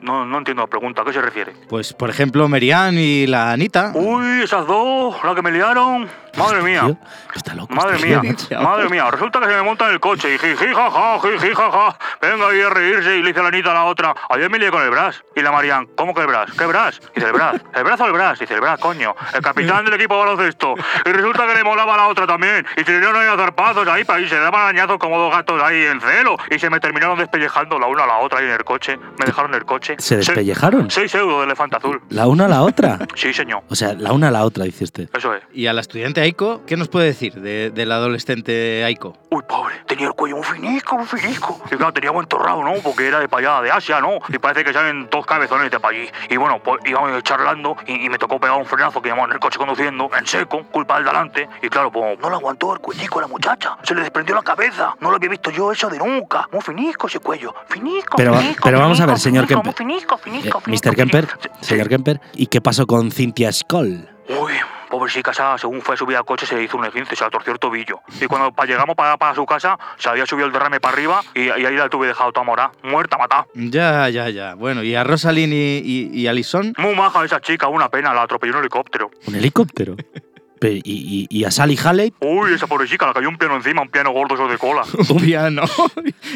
No, 0.00 0.24
no 0.24 0.38
entiendo 0.38 0.62
la 0.62 0.68
pregunta. 0.68 1.02
¿A 1.02 1.04
qué 1.04 1.12
se 1.12 1.22
refiere? 1.22 1.52
Pues, 1.68 1.92
por 1.92 2.10
ejemplo, 2.10 2.48
Merian 2.48 2.96
y 2.96 3.26
la 3.26 3.52
Anita. 3.52 3.92
Uy, 3.94 4.42
esas 4.42 4.66
dos, 4.66 5.16
la 5.24 5.34
que 5.34 5.42
me 5.42 5.50
liaron. 5.50 6.08
Madre 6.36 6.62
mía. 6.62 6.80
Tío, 6.86 6.96
está 7.34 7.54
loco. 7.54 7.74
Madre 7.74 7.98
mía, 7.98 8.22
madre 8.62 8.88
mía, 8.88 9.10
resulta 9.10 9.38
que 9.38 9.46
se 9.46 9.54
me 9.54 9.62
monta 9.62 9.86
en 9.86 9.92
el 9.92 10.00
coche 10.00 10.34
y 10.34 10.38
jiji, 10.38 10.74
jaja, 10.74 11.20
jiji, 11.20 11.54
jaja. 11.54 11.98
Venga 12.22 12.48
ahí 12.48 12.60
a 12.62 12.70
reírse 12.70 13.18
y 13.18 13.22
le 13.22 13.28
dice 13.28 13.40
a 13.40 13.42
la 13.42 13.48
Anita 13.50 13.70
a 13.72 13.74
la 13.74 13.84
otra, 13.84 14.14
ayer 14.30 14.48
me 14.48 14.58
lié 14.58 14.70
con 14.70 14.82
el 14.82 14.90
Bras. 14.90 15.22
Y 15.36 15.42
la 15.42 15.52
Marian, 15.52 15.86
¿cómo 15.94 16.14
que 16.14 16.22
el 16.22 16.28
Bras? 16.28 16.50
¿Qué 16.52 16.64
Bras? 16.64 17.00
Dice 17.14 17.26
el 17.26 17.32
Bras, 17.32 17.60
¿el 17.74 17.84
brazo 17.84 18.04
o 18.04 18.06
el 18.06 18.12
Bras? 18.12 18.38
Dice 18.38 18.54
el 18.54 18.60
Bras, 18.60 18.80
coño, 18.80 19.14
el 19.34 19.42
capitán 19.42 19.84
del 19.84 19.94
equipo 19.94 20.18
baloncesto. 20.18 20.74
Y 21.04 21.10
resulta 21.10 21.46
que 21.46 21.54
le 21.54 21.64
molaba 21.64 21.94
a 21.94 21.96
la 21.98 22.08
otra 22.08 22.26
también. 22.26 22.66
Y 22.78 22.84
se 22.84 22.98
dieron 22.98 23.14
ahí 23.16 23.28
a 23.28 23.36
zarpazos 23.36 23.86
ahí 23.88 24.04
para 24.04 24.18
ahí, 24.18 24.28
se 24.28 24.38
daban 24.38 24.62
arañazos 24.62 24.98
como 24.98 25.18
dos 25.18 25.32
gatos 25.32 25.62
ahí 25.62 25.84
en 25.84 26.00
celo. 26.00 26.36
Y 26.50 26.58
se 26.58 26.70
me 26.70 26.80
terminaron 26.80 27.18
despellejando 27.18 27.78
la 27.78 27.86
una 27.88 28.04
a 28.04 28.06
la 28.06 28.16
otra 28.18 28.38
ahí 28.38 28.46
en 28.46 28.52
el 28.52 28.64
coche. 28.64 28.98
Me 29.18 29.26
dejaron 29.26 29.41
el 29.54 29.64
coche. 29.64 29.96
¿Se 29.98 30.08
Se- 30.08 30.16
despellejaron? 30.16 30.90
Seis 30.90 31.14
euros 31.14 31.38
de 31.38 31.44
elefante 31.46 31.76
azul. 31.76 32.00
¿La 32.10 32.26
una 32.26 32.46
a 32.46 32.48
la 32.48 32.62
otra? 32.62 32.98
Sí, 33.14 33.32
señor. 33.32 33.62
O 33.68 33.74
sea, 33.74 33.92
la 33.94 34.12
una 34.12 34.28
a 34.28 34.30
la 34.30 34.44
otra, 34.44 34.64
dice 34.64 34.84
usted. 34.84 35.08
Eso 35.12 35.34
es. 35.34 35.42
Y 35.52 35.66
a 35.66 35.72
la 35.72 35.80
estudiante 35.80 36.20
Aiko, 36.20 36.62
¿qué 36.66 36.76
nos 36.76 36.88
puede 36.88 37.06
decir 37.06 37.34
de, 37.34 37.70
del 37.70 37.92
adolescente 37.92 38.84
Aiko? 38.84 39.16
Uy, 39.30 39.42
pobre, 39.48 39.74
tenía 39.86 40.06
el 40.06 40.12
cuello 40.14 40.36
muy 40.36 40.44
finico, 40.44 40.96
muy 40.98 41.06
finico. 41.06 41.60
Y 41.70 41.76
claro, 41.76 41.92
tenía 41.92 42.10
buen 42.10 42.26
torrado, 42.26 42.62
¿no? 42.62 42.74
Porque 42.82 43.06
era 43.08 43.18
de 43.20 43.28
para 43.28 43.56
allá, 43.58 43.62
de 43.62 43.70
Asia, 43.70 44.00
¿no? 44.00 44.18
Y 44.28 44.38
parece 44.38 44.64
que 44.64 44.72
salen 44.72 45.08
dos 45.10 45.24
cabezones 45.26 45.70
de 45.70 45.80
para 45.80 45.96
allí. 45.96 46.08
Y 46.30 46.36
bueno, 46.36 46.60
pues 46.62 46.80
íbamos 46.84 47.22
charlando 47.22 47.76
y, 47.86 48.06
y 48.06 48.08
me 48.08 48.18
tocó 48.18 48.38
pegar 48.38 48.56
un 48.58 48.66
frenazo 48.66 49.00
que 49.02 49.08
íbamos 49.08 49.26
en 49.28 49.32
el 49.34 49.38
coche 49.40 49.58
conduciendo, 49.58 50.10
en 50.16 50.26
seco, 50.26 50.62
culpa 50.70 50.96
del 50.96 51.04
delante. 51.04 51.48
Y 51.62 51.68
claro, 51.68 51.90
pues 51.90 52.18
no 52.20 52.28
le 52.30 52.36
aguantó 52.36 52.72
el 52.74 52.80
cuellico 52.80 53.18
a 53.18 53.22
la 53.22 53.28
muchacha. 53.28 53.76
Se 53.82 53.94
le 53.94 54.00
desprendió 54.02 54.34
la 54.34 54.42
cabeza. 54.42 54.94
No 55.00 55.10
lo 55.10 55.16
había 55.16 55.30
visto 55.30 55.50
yo 55.50 55.72
eso 55.72 55.88
de 55.88 55.98
nunca. 55.98 56.46
Muy 56.52 56.60
finico 56.60 57.06
ese 57.06 57.18
cuello. 57.20 57.54
Finico, 57.68 58.16
Pero, 58.16 58.34
finico, 58.34 58.60
pero 58.64 58.78
vamos 58.78 59.00
a 59.00 59.06
ver, 59.06 59.18
señor 59.22 59.46
finico, 59.46 59.62
Kemper. 59.62 59.84
muy 59.86 59.94
Finico, 59.94 60.18
finico, 60.18 60.58
Eh, 60.66 60.70
Mr. 60.70 60.94
Kemper, 60.96 61.28
señor 61.60 61.88
Kemper, 61.88 62.20
¿y 62.34 62.46
qué 62.46 62.60
pasó 62.60 62.86
con 62.86 63.10
Cynthia 63.10 63.52
Skoll? 63.52 64.08
Uy, 64.28 64.52
pobrecita, 64.88 65.32
esa, 65.32 65.58
según 65.58 65.80
fue 65.82 65.94
a 65.94 65.98
subir 65.98 66.16
al 66.16 66.24
coche 66.24 66.46
se 66.46 66.54
le 66.54 66.62
hizo 66.62 66.76
un 66.76 66.84
esguince, 66.84 67.16
se 67.16 67.24
la 67.24 67.30
torció 67.30 67.52
el 67.52 67.58
tobillo. 67.58 68.00
Y 68.20 68.26
cuando 68.26 68.52
pa- 68.52 68.64
llegamos 68.66 68.94
para, 68.94 69.16
para 69.16 69.34
su 69.34 69.44
casa, 69.44 69.78
se 69.98 70.08
había 70.08 70.24
subido 70.26 70.46
el 70.46 70.52
derrame 70.52 70.80
para 70.80 70.94
arriba 70.94 71.20
y, 71.34 71.40
y 71.42 71.50
ahí 71.50 71.76
la 71.76 71.88
tuve 71.88 72.06
dejado 72.06 72.32
toda 72.32 72.44
morada, 72.44 72.72
muerta, 72.82 73.18
matada. 73.18 73.46
Ya, 73.54 74.08
ya, 74.08 74.28
ya. 74.30 74.54
Bueno, 74.54 74.82
¿y 74.82 74.94
a 74.94 75.02
Rosalind 75.04 75.52
y, 75.52 75.82
y, 75.84 76.20
y 76.20 76.26
Alison? 76.28 76.72
Muy 76.78 76.94
maja 76.94 77.24
esa 77.24 77.40
chica, 77.40 77.68
una 77.68 77.88
pena, 77.88 78.14
la 78.14 78.22
atropelló 78.22 78.52
un 78.54 78.60
helicóptero. 78.60 79.10
¿Un 79.26 79.34
helicóptero? 79.34 79.96
¿Y, 80.68 80.80
y, 80.84 81.26
y 81.30 81.44
a 81.44 81.50
Sally 81.50 81.78
Haley? 81.82 82.14
Uy, 82.20 82.54
esa 82.54 82.66
pobre 82.66 82.86
chica, 82.86 83.06
le 83.06 83.12
cayó 83.14 83.28
un 83.28 83.36
piano 83.38 83.56
encima, 83.56 83.82
un 83.82 83.88
piano 83.88 84.10
gordo 84.12 84.34
eso 84.34 84.48
de 84.48 84.58
cola. 84.58 84.82
Un 85.08 85.16
piano. 85.20 85.62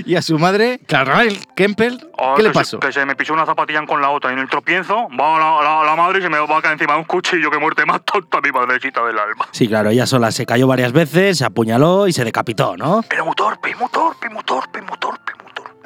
¿Y 0.04 0.14
a 0.16 0.22
su 0.22 0.38
madre? 0.38 0.80
Carral 0.86 1.36
Kemper. 1.54 1.92
Ah, 2.18 2.34
¿Qué 2.36 2.42
le 2.42 2.48
se- 2.50 2.54
pasó? 2.54 2.80
que 2.80 2.92
se 2.92 3.04
me 3.06 3.14
pisó 3.16 3.32
una 3.32 3.46
zapatilla 3.46 3.84
con 3.86 4.00
la 4.00 4.10
otra 4.10 4.30
y 4.30 4.34
en 4.34 4.40
el 4.40 4.48
tropiezo 4.48 5.08
va 5.18 5.38
la, 5.38 5.62
la- 5.62 5.84
la 5.84 5.96
madre 5.96 6.18
y 6.18 6.22
se 6.22 6.28
me 6.28 6.38
va 6.38 6.58
a 6.58 6.62
caer 6.62 6.74
encima 6.74 6.94
de 6.94 6.98
un 7.00 7.04
cuchillo. 7.04 7.50
Que 7.50 7.58
muerte 7.58 7.84
más 7.86 8.02
tonta, 8.04 8.40
mi 8.40 8.50
madrecita 8.50 9.04
del 9.06 9.18
alma. 9.18 9.46
Sí, 9.52 9.68
claro, 9.68 9.90
ella 9.90 10.06
sola 10.06 10.30
se 10.32 10.44
cayó 10.46 10.66
varias 10.66 10.92
veces, 10.92 11.38
se 11.38 11.44
apuñaló 11.44 12.06
y 12.08 12.12
se 12.12 12.24
decapitó, 12.24 12.76
¿no? 12.76 13.02
Pero 13.08 13.24
muy 13.24 13.34
torpe, 13.34 13.74
muy 13.76 13.88
torpe, 13.90 14.28
muy 14.30 14.42
torpe, 14.44 14.80
muy 14.82 14.98
torpe. 14.98 15.32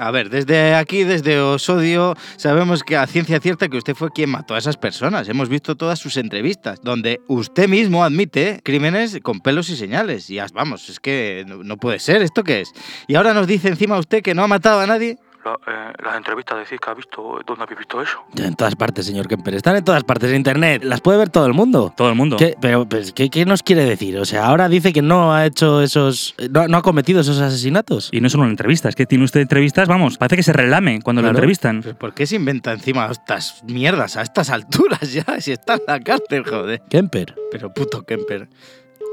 A 0.00 0.10
ver, 0.10 0.30
desde 0.30 0.74
aquí, 0.76 1.04
desde 1.04 1.38
Osodio, 1.38 2.16
sabemos 2.38 2.82
que 2.82 2.96
a 2.96 3.06
ciencia 3.06 3.38
cierta 3.38 3.68
que 3.68 3.76
usted 3.76 3.94
fue 3.94 4.10
quien 4.10 4.30
mató 4.30 4.54
a 4.54 4.58
esas 4.58 4.78
personas. 4.78 5.28
Hemos 5.28 5.50
visto 5.50 5.76
todas 5.76 5.98
sus 5.98 6.16
entrevistas, 6.16 6.80
donde 6.82 7.20
usted 7.28 7.68
mismo 7.68 8.02
admite 8.02 8.62
crímenes 8.64 9.18
con 9.22 9.40
pelos 9.40 9.68
y 9.68 9.76
señales. 9.76 10.30
Y 10.30 10.38
vamos, 10.54 10.88
es 10.88 11.00
que 11.00 11.44
no 11.46 11.76
puede 11.76 11.98
ser, 11.98 12.22
¿esto 12.22 12.42
qué 12.44 12.62
es? 12.62 12.72
Y 13.08 13.16
ahora 13.16 13.34
nos 13.34 13.46
dice 13.46 13.68
encima 13.68 13.98
usted 13.98 14.22
que 14.22 14.34
no 14.34 14.42
ha 14.42 14.48
matado 14.48 14.80
a 14.80 14.86
nadie. 14.86 15.18
La- 15.44 15.58
eh, 15.66 15.92
las 16.04 16.16
entrevistas 16.16 16.58
decís 16.58 16.78
que 16.78 16.90
ha 16.90 16.94
visto, 16.94 17.40
¿dónde 17.46 17.62
habéis 17.64 17.78
visto 17.78 18.02
eso? 18.02 18.18
En 18.36 18.54
todas 18.56 18.76
partes, 18.76 19.06
señor 19.06 19.26
Kemper. 19.26 19.54
Están 19.54 19.74
en 19.76 19.84
todas 19.84 20.04
partes 20.04 20.28
en 20.30 20.36
internet. 20.36 20.82
Las 20.84 21.00
puede 21.00 21.16
ver 21.18 21.30
todo 21.30 21.46
el 21.46 21.54
mundo. 21.54 21.92
Todo 21.96 22.10
el 22.10 22.14
mundo. 22.14 22.36
¿Qué, 22.36 22.56
pero, 22.60 22.86
pues, 22.86 23.12
¿qué, 23.14 23.30
qué 23.30 23.46
nos 23.46 23.62
quiere 23.62 23.84
decir? 23.84 24.18
O 24.18 24.24
sea, 24.26 24.44
ahora 24.46 24.68
dice 24.68 24.92
que 24.92 25.00
no 25.00 25.32
ha 25.34 25.46
hecho 25.46 25.80
esos. 25.80 26.34
No, 26.50 26.68
no 26.68 26.76
ha 26.76 26.82
cometido 26.82 27.22
esos 27.22 27.40
asesinatos. 27.40 28.10
Y 28.12 28.20
no 28.20 28.28
solo 28.28 28.42
una 28.42 28.50
entrevista, 28.52 28.88
es 28.90 28.94
que 28.96 29.06
tiene 29.06 29.24
usted 29.24 29.40
entrevistas, 29.40 29.88
vamos, 29.88 30.18
parece 30.18 30.36
que 30.36 30.42
se 30.42 30.52
relame 30.52 31.00
cuando 31.00 31.22
Claro. 31.22 31.32
lo 31.32 31.38
entrevistan. 31.38 31.80
¿Pero 31.82 31.96
¿Por 31.98 32.12
qué 32.12 32.26
se 32.26 32.36
inventa 32.36 32.72
encima 32.72 33.06
estas 33.10 33.64
mierdas 33.64 34.16
a 34.18 34.22
estas 34.22 34.50
alturas 34.50 35.12
ya? 35.12 35.24
Si 35.40 35.52
está 35.52 35.74
en 35.74 35.80
la 35.86 36.00
cárcel, 36.00 36.44
joder. 36.44 36.82
Kemper. 36.90 37.34
Pero 37.50 37.72
puto 37.72 38.02
Kemper. 38.02 38.48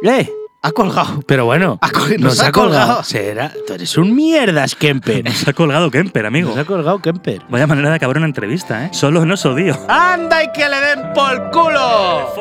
¡Eh! 0.04 0.30
Ha 0.68 0.72
colgado. 0.74 1.22
Pero 1.26 1.46
bueno, 1.46 1.80
Ha 1.82 1.90
nos, 2.20 2.42
ha 2.42 2.52
colgado. 2.52 3.02
Será. 3.02 3.54
Tú 3.66 3.74
eres 3.74 3.98
un 3.98 4.14
mierdas, 4.14 4.76
Kemper. 4.76 5.32
Se 5.32 5.52
ha 5.52 5.54
colgado 5.54 5.90
Kemper, 5.90 6.26
amigo. 6.26 6.50
Nos 6.50 6.58
ha 6.58 6.66
colgado 6.66 7.02
Kemper. 7.02 7.42
Vaya 7.48 7.66
manera 7.68 7.90
de 7.90 7.96
acabar 7.96 8.18
una 8.18 8.26
entrevista, 8.26 8.84
¿eh? 8.84 8.90
Solo 8.92 9.26
no 9.26 9.38
se 9.38 9.48
odio. 9.48 9.80
¡Anda 9.88 10.44
y 10.44 10.52
que 10.52 10.68
le 10.68 10.76
den 10.82 11.14
por 11.14 11.52
culo! 11.52 12.34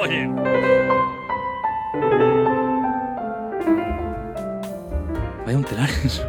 Vaya 5.47 5.57
un 5.57 5.65
telares. 5.65 6.23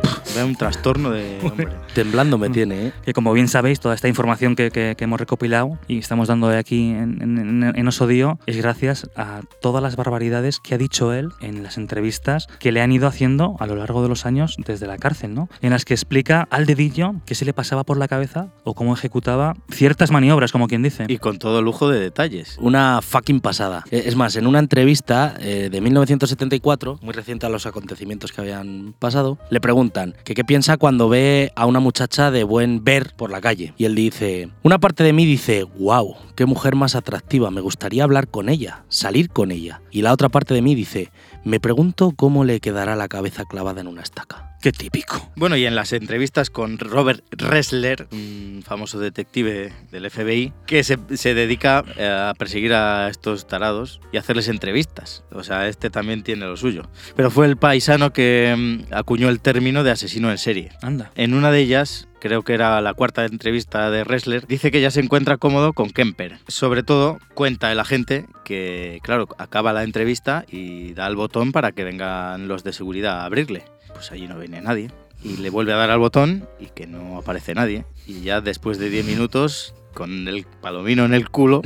Un 0.46 0.56
trastorno 0.56 1.12
de 1.12 1.40
hombre. 1.44 1.68
Temblando 1.94 2.38
me 2.38 2.50
tiene, 2.50 2.88
¿eh? 2.88 2.94
que 3.04 3.14
como 3.14 3.34
bien 3.34 3.48
sabéis, 3.48 3.80
toda 3.80 3.96
esta 3.96 4.08
información 4.08 4.56
que, 4.56 4.72
que- 4.72 4.96
que 4.98 5.04
hemos 5.04 5.20
recopilado 5.20 5.78
y 5.88 5.98
estamos 6.00 6.28
dando 6.28 6.48
de 6.48 6.58
aquí 6.58 6.92
en, 6.92 7.64
en, 7.76 7.88
Osodío 7.88 8.40
es 8.46 8.58
gracias 8.58 9.10
a 9.16 9.42
todas 9.62 9.82
las 9.84 9.96
barbaridades 9.96 10.60
que 10.60 10.76
ha 10.76 10.78
dicho 10.78 11.14
él 11.14 11.30
en 11.42 11.64
las 11.64 11.78
entrevistas 11.78 12.48
que 12.60 12.72
le 12.72 12.82
han 12.82 12.92
ido 12.92 13.08
haciendo 13.08 13.56
a 13.60 13.66
lo 13.68 13.76
largo 13.76 14.02
de 14.04 14.10
los 14.10 14.26
años 14.26 14.56
desde 14.66 14.88
la 14.88 14.98
cárcel, 14.98 15.34
¿no? 15.34 15.50
En 15.62 15.72
las 15.72 15.86
que 15.86 15.94
explica 15.94 16.48
al 16.52 16.66
dedillo 16.66 17.16
qué 17.26 17.36
se 17.36 17.46
le 17.46 17.54
pasaba 17.54 17.84
por 17.84 17.98
la 17.98 18.08
cabeza 18.08 18.48
o 18.64 18.74
cómo 18.74 18.94
ejecutaba 18.94 19.56
ciertas 19.72 20.12
maniobras, 20.12 20.52
como 20.52 20.68
quien 20.68 20.84
dice. 20.84 21.06
Y 21.08 21.18
con 21.18 21.40
todo 21.40 21.62
lujo 21.62 21.90
de 21.90 22.00
detalles. 22.00 22.58
Una 22.60 23.02
fucking 23.02 23.40
pasada. 23.40 23.84
Eh, 23.92 24.04
Es 24.06 24.16
más, 24.16 24.36
en 24.36 24.48
una 24.48 24.60
entrevista 24.60 25.36
eh, 25.40 25.70
de 25.72 25.82
1974, 25.82 27.00
muy 27.02 27.14
reciente 27.14 27.46
a 27.46 27.50
los 27.50 27.66
acontecimientos 27.66 28.32
que 28.32 28.42
habían 28.42 28.94
pasado, 29.00 29.38
le 29.50 29.60
preguntan 29.62 30.14
que 30.28 30.34
qué 30.34 30.44
piensa 30.44 30.76
cuando 30.76 31.08
ve 31.08 31.54
a 31.56 31.66
una 31.66 31.80
muchacha 31.80 32.32
de 32.32 32.44
buen 32.44 32.84
ver 32.84 33.14
por 33.16 33.32
la 33.32 33.40
calle. 33.40 33.74
Y 33.78 33.86
él 33.86 33.96
dice, 33.96 34.50
una 34.62 34.78
parte 34.78 35.06
de 35.06 35.14
mí 35.14 35.26
dice, 35.26 35.64
wow, 35.64 36.18
qué 36.36 36.46
mujer 36.46 36.76
más 36.76 36.96
atractiva, 36.96 37.50
me 37.50 37.62
gustaría 37.62 38.04
hablar 38.04 38.28
con 38.28 38.50
ella, 38.50 38.84
salir 38.90 39.30
con 39.30 39.52
ella. 39.52 39.80
Y 39.90 40.02
la 40.02 40.12
otra 40.12 40.28
parte 40.28 40.54
de 40.54 40.62
mí 40.62 40.76
dice, 40.76 41.12
me 41.46 41.62
pregunto 41.62 42.12
cómo 42.14 42.44
le 42.44 42.60
quedará 42.60 42.98
la 42.98 43.08
cabeza 43.08 43.46
clavada 43.46 43.80
en 43.80 43.88
una 43.88 44.02
estaca. 44.02 44.47
Qué 44.62 44.72
típico. 44.72 45.32
Bueno, 45.36 45.56
y 45.56 45.66
en 45.66 45.76
las 45.76 45.94
entrevistas 45.94 46.50
con 46.50 46.80
Robert 46.80 47.24
Ressler, 47.32 48.08
un 48.12 48.64
famoso 48.66 49.00
detective 49.00 49.72
del 49.92 50.10
FBI, 50.10 50.52
que 50.66 50.84
se, 50.84 50.98
se 51.16 51.36
dedica 51.36 51.86
eh, 51.96 52.08
a 52.08 52.34
perseguir 52.34 52.74
a 52.74 53.08
estos 53.08 53.48
tarados 53.48 54.02
y 54.12 54.18
hacerles 54.18 54.48
entrevistas. 54.48 55.24
O 55.32 55.44
sea, 55.44 55.68
este 55.68 55.90
también 55.90 56.24
tiene 56.24 56.46
lo 56.46 56.58
suyo. 56.58 56.90
Pero 57.16 57.30
fue 57.30 57.46
el 57.46 57.58
paisano 57.58 58.14
que 58.14 58.56
mm, 58.90 58.94
acuñó 58.94 59.30
el 59.30 59.40
término 59.40 59.84
de 59.84 59.92
asesino 59.92 60.32
en 60.32 60.40
serie. 60.40 60.72
Anda. 60.82 61.12
En 61.16 61.36
una 61.36 61.52
de 61.52 61.60
ellas, 61.60 62.08
creo 62.20 62.42
que 62.42 62.54
era 62.54 62.82
la 62.82 62.94
cuarta 62.94 63.26
entrevista 63.26 63.92
de 63.92 64.04
Ressler, 64.04 64.48
dice 64.48 64.72
que 64.72 64.82
ya 64.82 64.92
se 64.92 65.02
encuentra 65.02 65.38
cómodo 65.38 65.74
con 65.74 65.92
Kemper. 65.92 66.40
Sobre 66.48 66.82
todo, 66.82 67.20
cuenta 67.36 67.72
el 67.72 67.80
agente 67.80 68.26
que, 68.44 69.00
claro, 69.04 69.28
acaba 69.38 69.74
la 69.74 69.84
entrevista 69.84 70.46
y 70.50 70.94
da 70.94 71.08
el 71.08 71.16
botón 71.16 71.52
para 71.52 71.72
que 71.72 71.84
vengan 71.84 72.48
los 72.48 72.64
de 72.64 72.74
seguridad 72.74 73.22
a 73.22 73.26
abrirle. 73.26 73.66
Pues 73.98 74.12
allí 74.12 74.28
no 74.28 74.38
viene 74.38 74.62
nadie. 74.62 74.92
Y 75.24 75.38
le 75.38 75.50
vuelve 75.50 75.74
a 75.74 75.78
dar 75.78 75.90
al 75.90 75.98
botón 75.98 76.48
y 76.60 76.68
que 76.68 76.86
no 76.86 77.18
aparece 77.18 77.56
nadie. 77.56 77.84
Y 78.06 78.22
ya 78.22 78.42
después 78.42 78.78
de 78.78 78.92
10 78.92 79.06
minutos, 79.06 79.74
con 79.96 80.28
el 80.28 80.46
palomino 80.62 81.04
en 81.04 81.16
el 81.16 81.30
culo, 81.30 81.64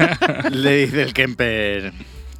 le 0.50 0.86
dice 0.86 1.02
el 1.02 1.12
Kemper... 1.12 1.92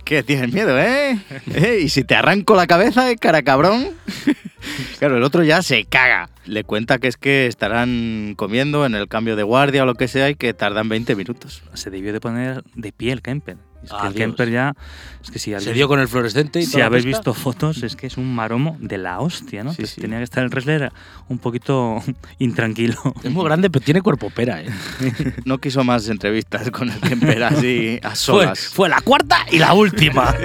¿Qué? 0.05 0.23
¿Tienes 0.23 0.53
miedo, 0.53 0.79
eh? 0.79 1.19
¿Eh? 1.55 1.81
¿Y 1.83 1.89
si 1.89 2.05
te 2.05 2.15
arranco 2.15 2.55
la 2.55 2.67
cabeza, 2.67 3.11
eh, 3.11 3.17
cara 3.17 3.43
cabrón? 3.43 3.89
Claro, 4.99 5.19
el 5.19 5.23
otro 5.23 5.43
ya 5.43 5.61
se 5.61 5.85
caga. 5.85 6.31
Le 6.47 6.65
cuenta 6.65 6.99
que 6.99 7.09
es 7.09 7.19
que 7.19 7.47
estarán 7.47 8.33
comiendo 8.35 8.87
en 8.87 8.95
el 8.95 9.09
cambio 9.09 9.37
de 9.37 9.43
guardia 9.43 9.83
o 9.83 9.87
lo 9.87 9.95
que 9.95 10.09
sea 10.09 10.31
y 10.31 10.37
que 10.37 10.55
tardan 10.55 10.89
20 10.89 11.15
minutos. 11.17 11.63
Se 11.75 11.91
debió 11.91 12.15
de 12.15 12.21
poner 12.21 12.63
de 12.75 12.91
pie 12.91 13.13
el 13.13 13.21
Kemper. 13.21 13.59
Es 13.85 13.91
que 13.91 14.07
el 14.09 14.13
Dios. 14.15 14.27
Kemper 14.27 14.51
ya... 14.51 14.75
Es 15.23 15.31
que 15.31 15.39
si 15.39 15.51
Se 15.53 15.57
habéis- 15.57 15.73
dio 15.75 15.89
con 15.89 16.01
el 16.01 16.09
fluorescente 16.09 16.61
y 16.61 16.67
Si 16.67 16.81
habéis 16.81 17.05
visto 17.05 17.33
fotos, 17.35 17.83
es 17.83 17.97
que 17.97 18.07
es 18.07 18.17
un 18.17 18.35
maromo 18.35 18.77
de 18.81 18.99
la 18.99 19.21
hostia, 19.21 19.65
¿no? 19.65 19.73
Sí, 19.73 19.83
Te- 19.83 19.87
sí. 19.89 20.01
Tenía 20.01 20.19
que 20.19 20.25
estar 20.25 20.43
el 20.45 20.51
wrestler 20.51 20.93
un 21.29 21.39
poquito 21.39 22.03
intranquilo. 22.39 22.97
Es 23.23 23.31
muy 23.31 23.45
grande, 23.45 23.71
pero 23.71 23.85
tiene 23.85 24.03
cuerpo 24.03 24.31
pera, 24.31 24.61
¿eh? 24.63 24.67
No 25.45 25.59
quiso 25.59 25.83
más 25.85 26.09
entrevistas 26.09 26.71
con 26.71 26.91
el 26.91 27.01
Kemper 27.01 27.43
así 27.45 27.99
a 28.03 28.09
Fue, 28.11 28.17
solas. 28.17 28.61
fue 28.69 28.89
la 28.89 29.01
cuarta 29.01 29.39
y 29.51 29.59
la 29.59 29.73
última. 29.75 30.35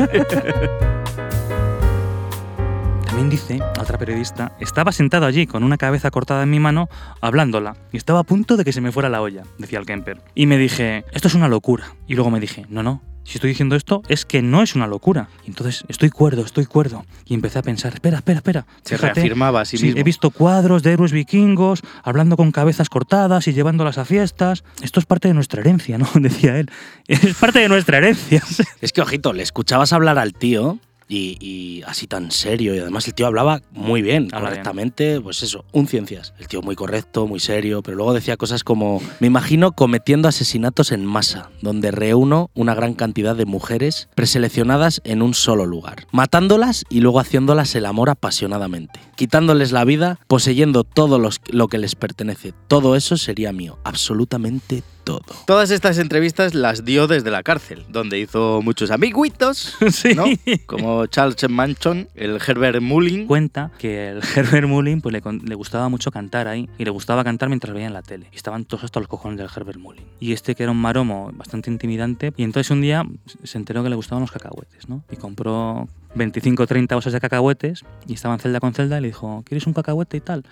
También 3.06 3.30
dice, 3.30 3.60
otra 3.80 3.98
periodista, 3.98 4.52
estaba 4.60 4.92
sentado 4.92 5.26
allí 5.26 5.48
con 5.48 5.64
una 5.64 5.78
cabeza 5.78 6.12
cortada 6.12 6.44
en 6.44 6.52
mi 6.52 6.60
mano, 6.60 6.88
hablándola, 7.22 7.76
y 7.92 7.98
estaba 7.98 8.20
a 8.20 8.24
punto 8.24 8.56
de 8.56 8.64
que 8.64 8.72
se 8.72 8.82
me 8.82 8.92
fuera 8.92 9.10
la 9.10 9.22
olla, 9.22 9.44
decía 9.58 9.80
el 9.80 9.86
Kemper. 9.86 10.22
Y 10.36 10.46
me 10.46 10.58
dije, 10.58 11.04
esto 11.12 11.28
es 11.28 11.34
una 11.34 11.48
locura. 11.48 11.86
Y 12.08 12.14
luego 12.14 12.30
me 12.30 12.40
dije, 12.40 12.66
no, 12.70 12.84
no, 12.84 13.02
si 13.30 13.38
estoy 13.38 13.52
diciendo 13.52 13.76
esto 13.76 14.02
es 14.10 14.26
que 14.26 14.42
no 14.42 14.64
es 14.64 14.76
una 14.76 14.88
locura. 14.88 15.30
Entonces, 15.46 15.84
estoy 15.88 16.10
cuerdo, 16.10 16.44
estoy 16.44 16.66
cuerdo. 16.66 17.06
Y 17.26 17.36
empecé 17.36 17.60
a 17.60 17.62
pensar, 17.62 17.94
espera, 17.94 18.18
espera, 18.18 18.38
espera. 18.38 18.66
Se 18.84 18.96
fíjate, 18.98 19.14
reafirmaba 19.14 19.62
a 19.62 19.66
sí, 19.66 19.78
Sí, 19.78 19.86
mismo. 19.86 20.00
he 20.00 20.04
visto 20.04 20.32
cuadros 20.32 20.82
de 20.82 20.94
héroes 20.94 21.12
vikingos 21.12 21.82
hablando 22.04 22.38
con 22.38 22.52
cabezas 22.52 22.90
cortadas 22.90 23.48
y 23.48 23.54
llevándolas 23.54 24.00
a 24.00 24.06
fiestas. 24.06 24.64
Esto 24.82 25.00
es 25.00 25.06
parte 25.06 25.28
de 25.28 25.36
nuestra 25.36 25.62
herencia, 25.62 25.98
¿no? 26.00 26.10
Decía 26.16 26.58
él. 26.58 26.72
Es 27.08 27.36
parte 27.36 27.60
de 27.60 27.70
nuestra 27.70 27.98
herencia. 27.98 28.44
Es 28.82 28.92
que, 28.94 29.02
ojito, 29.02 29.32
le 29.34 29.44
escuchabas 29.44 29.94
hablar 29.94 30.18
al 30.18 30.34
tío 30.34 30.80
y, 31.10 31.38
y 31.46 31.82
así 31.88 32.08
tan 32.08 32.32
serio. 32.32 32.74
Y 32.74 32.80
además 32.80 33.06
el 33.08 33.14
tío 33.16 33.28
hablaba 33.28 33.62
muy 33.72 34.02
bien. 34.02 34.30
correctamente. 34.30 35.20
Pues 35.20 35.44
eso, 35.44 35.66
un 35.74 35.88
ciencias. 35.88 36.34
El 36.40 36.48
tío 36.48 36.62
muy 36.62 36.76
correcto, 36.76 37.28
muy 37.28 37.40
serio. 37.42 37.82
Pero 37.82 37.98
luego 37.98 38.14
decía 38.14 38.38
cosas 38.38 38.64
como: 38.64 39.02
Me 39.20 39.28
imagino 39.28 39.74
cometiendo 39.74 40.28
asesinatos 40.30 40.92
en 40.94 41.06
masa, 41.06 41.50
donde 41.62 41.92
reúno 41.92 42.52
una 42.54 42.76
gran 42.76 42.94
cantidad 42.94 43.36
de 43.36 43.46
mujeres 43.46 44.08
preseleccionadas 44.16 45.02
en 45.04 45.22
un 45.22 45.34
solo 45.34 45.66
lugar, 45.66 46.06
matándolas 46.12 46.86
y 46.90 47.02
luego 47.02 47.20
haciéndolas 47.20 47.74
el 47.76 47.86
amor 47.88 48.10
apasionadamente, 48.10 49.00
quitándoles 49.16 49.72
la 49.72 49.84
vida, 49.86 50.20
poseyendo 50.28 50.84
todo 50.84 51.18
los- 51.18 51.42
lo 51.50 51.68
que 51.68 51.80
les 51.80 51.96
pertenece. 51.96 52.54
Todo 52.68 52.96
eso 52.96 53.18
sería 53.18 53.52
mío, 53.52 53.80
absolutamente 53.84 54.82
todo. 54.82 54.99
Todas 55.46 55.72
estas 55.72 55.98
entrevistas 55.98 56.54
las 56.54 56.86
dio 56.86 57.08
desde 57.08 57.32
la 57.32 57.44
cárcel, 57.44 57.86
donde 57.90 58.20
hizo 58.20 58.62
muchos 58.62 58.92
amiguitos, 58.92 59.76
Sí. 59.92 60.14
¿no? 60.14 60.26
Como 60.66 61.06
Charles 61.08 61.50
Manchon, 61.50 62.08
el 62.16 62.40
Herbert 62.46 62.82
Mullin. 62.82 63.28
cuenta 63.28 63.72
que 63.78 64.10
el 64.10 64.22
Herbert 64.36 64.68
Mullin 64.68 65.02
pues, 65.02 65.14
le, 65.14 65.56
gustaba 65.56 65.90
mucho 65.90 66.12
cantar 66.12 66.48
ahí 66.48 66.70
y 66.78 66.86
le 66.86 66.92
gustaba 66.92 67.24
cantar 67.24 67.50
mientras 67.50 67.74
veía 67.74 67.88
en 67.88 67.94
la 67.94 68.02
tele. 68.02 68.28
Y 68.32 68.36
estaban 68.36 68.66
todos 68.66 68.84
hasta 68.84 69.00
los 69.00 69.08
cojones 69.10 69.38
del 69.38 69.50
Herbert 69.54 69.80
Mullin. 69.80 70.06
Y 70.20 70.34
este 70.34 70.56
que 70.56 70.64
era 70.64 70.72
un 70.72 70.82
maromo 70.82 71.32
bastante 71.34 71.70
intimidante 71.72 72.34
y 72.38 72.44
entonces 72.44 72.70
un 72.72 72.82
día 72.82 73.04
se 73.44 73.58
enteró 73.58 73.84
que 73.84 73.90
le 73.90 73.96
gustaban 73.96 74.22
los 74.22 74.32
cacahuetes, 74.32 74.88
¿no? 74.90 75.04
Y 75.12 75.16
compró 75.16 75.88
25 76.16 76.64
o 76.64 76.68
30 76.68 76.96
bolsas 76.96 77.14
de 77.14 77.20
cacahuetes 77.20 77.84
y 78.08 78.14
estaba 78.14 78.34
en 78.36 78.40
celda 78.40 78.60
con 78.60 78.74
celda 78.74 78.98
y 78.98 79.02
le 79.02 79.08
dijo, 79.08 79.44
¿quieres 79.46 79.68
un 79.68 79.74
cacahuete 79.74 80.18
y 80.18 80.22
tal? 80.22 80.44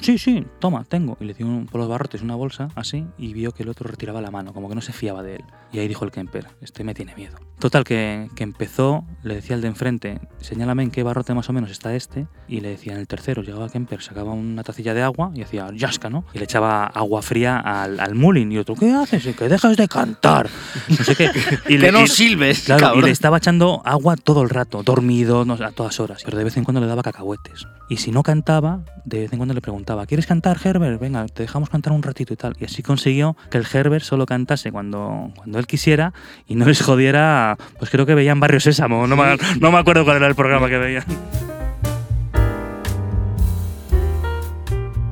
Sí, 0.00 0.18
sí, 0.18 0.44
toma, 0.60 0.84
tengo. 0.84 1.16
Y 1.20 1.24
le 1.24 1.34
dio 1.34 1.46
un- 1.46 1.66
por 1.66 1.80
los 1.80 1.88
barrotes 1.88 2.22
una 2.22 2.34
bolsa 2.34 2.68
así 2.74 3.04
y 3.18 3.32
vio 3.32 3.52
que 3.52 3.62
el 3.64 3.68
otro 3.68 3.88
retiraba 3.90 4.20
la 4.20 4.30
mano, 4.30 4.52
como 4.52 4.68
que 4.68 4.74
no 4.74 4.80
se 4.80 4.92
fiaba 4.92 5.22
de 5.22 5.36
él. 5.36 5.44
Y 5.72 5.80
ahí 5.80 5.88
dijo 5.88 6.04
el 6.04 6.10
Kemper, 6.10 6.46
este 6.62 6.82
me 6.84 6.94
tiene 6.94 7.14
miedo. 7.14 7.36
Total, 7.58 7.82
que, 7.84 8.30
que 8.36 8.44
empezó, 8.44 9.04
le 9.24 9.34
decía 9.34 9.56
al 9.56 9.60
de 9.62 9.68
enfrente, 9.68 10.20
señálame 10.40 10.84
en 10.84 10.90
qué 10.92 11.02
barrote 11.02 11.34
más 11.34 11.48
o 11.50 11.52
menos 11.52 11.70
está 11.72 11.94
este. 11.96 12.26
Y 12.46 12.60
le 12.60 12.68
decía 12.70 12.92
en 12.92 13.00
el 13.00 13.08
tercero, 13.08 13.42
llegaba 13.42 13.68
Kemper, 13.68 14.00
sacaba 14.00 14.32
una 14.32 14.62
tacilla 14.62 14.94
de 14.94 15.02
agua 15.02 15.32
y 15.34 15.42
hacía 15.42 15.66
yasca, 15.74 16.08
¿no? 16.08 16.24
Y 16.32 16.38
le 16.38 16.44
echaba 16.44 16.84
agua 16.86 17.20
fría 17.20 17.58
al, 17.58 17.98
al 17.98 18.14
Mullin. 18.14 18.52
Y 18.52 18.58
otro, 18.58 18.76
¿qué 18.76 18.92
haces? 18.92 19.26
Y 19.26 19.32
que 19.34 19.48
dejas 19.48 19.76
de 19.76 19.88
cantar. 19.88 20.48
No 20.88 20.96
sé 21.04 21.16
qué. 21.16 21.30
Y 21.66 21.66
que 21.66 21.78
le- 21.78 21.92
no 21.92 22.02
y- 22.04 22.06
silbes, 22.08 22.60
Claro, 22.64 22.78
y 22.78 22.84
cabrón. 22.84 23.04
le 23.06 23.10
estaba 23.10 23.38
echando 23.38 23.82
agua 23.84 24.14
todo 24.16 24.42
el 24.42 24.50
rato, 24.50 24.82
dormido, 24.84 25.44
no 25.44 25.54
a 25.54 25.72
todas 25.72 25.98
horas. 25.98 26.22
Pero 26.24 26.38
de 26.38 26.44
vez 26.44 26.56
en 26.56 26.62
cuando 26.64 26.80
le 26.80 26.86
daba 26.86 27.02
cacahuetes. 27.02 27.66
Y 27.90 27.96
si 27.96 28.12
no 28.12 28.22
cantaba, 28.22 28.80
de 29.04 29.20
vez 29.20 29.32
en 29.32 29.38
cuando 29.38 29.54
le 29.54 29.60
preguntaba, 29.62 29.87
¿quieres 30.06 30.26
cantar, 30.26 30.58
Herbert? 30.62 31.00
Venga, 31.00 31.26
te 31.26 31.42
dejamos 31.42 31.70
cantar 31.70 31.92
un 31.92 32.02
ratito 32.02 32.34
y 32.34 32.36
tal. 32.36 32.56
Y 32.60 32.64
así 32.64 32.82
consiguió 32.82 33.36
que 33.50 33.58
el 33.58 33.66
Herbert 33.70 34.04
solo 34.04 34.26
cantase 34.26 34.70
cuando, 34.70 35.30
cuando 35.36 35.58
él 35.58 35.66
quisiera 35.66 36.12
y 36.46 36.54
no 36.56 36.66
les 36.66 36.82
jodiera, 36.82 37.56
pues 37.78 37.90
creo 37.90 38.04
que 38.04 38.14
veían 38.14 38.40
Barrio 38.40 38.60
Sésamo. 38.60 39.06
No 39.06 39.16
me, 39.16 39.36
no 39.60 39.72
me 39.72 39.78
acuerdo 39.78 40.04
cuál 40.04 40.18
era 40.18 40.26
el 40.26 40.34
programa 40.34 40.68
que 40.68 40.78
veían. 40.78 41.04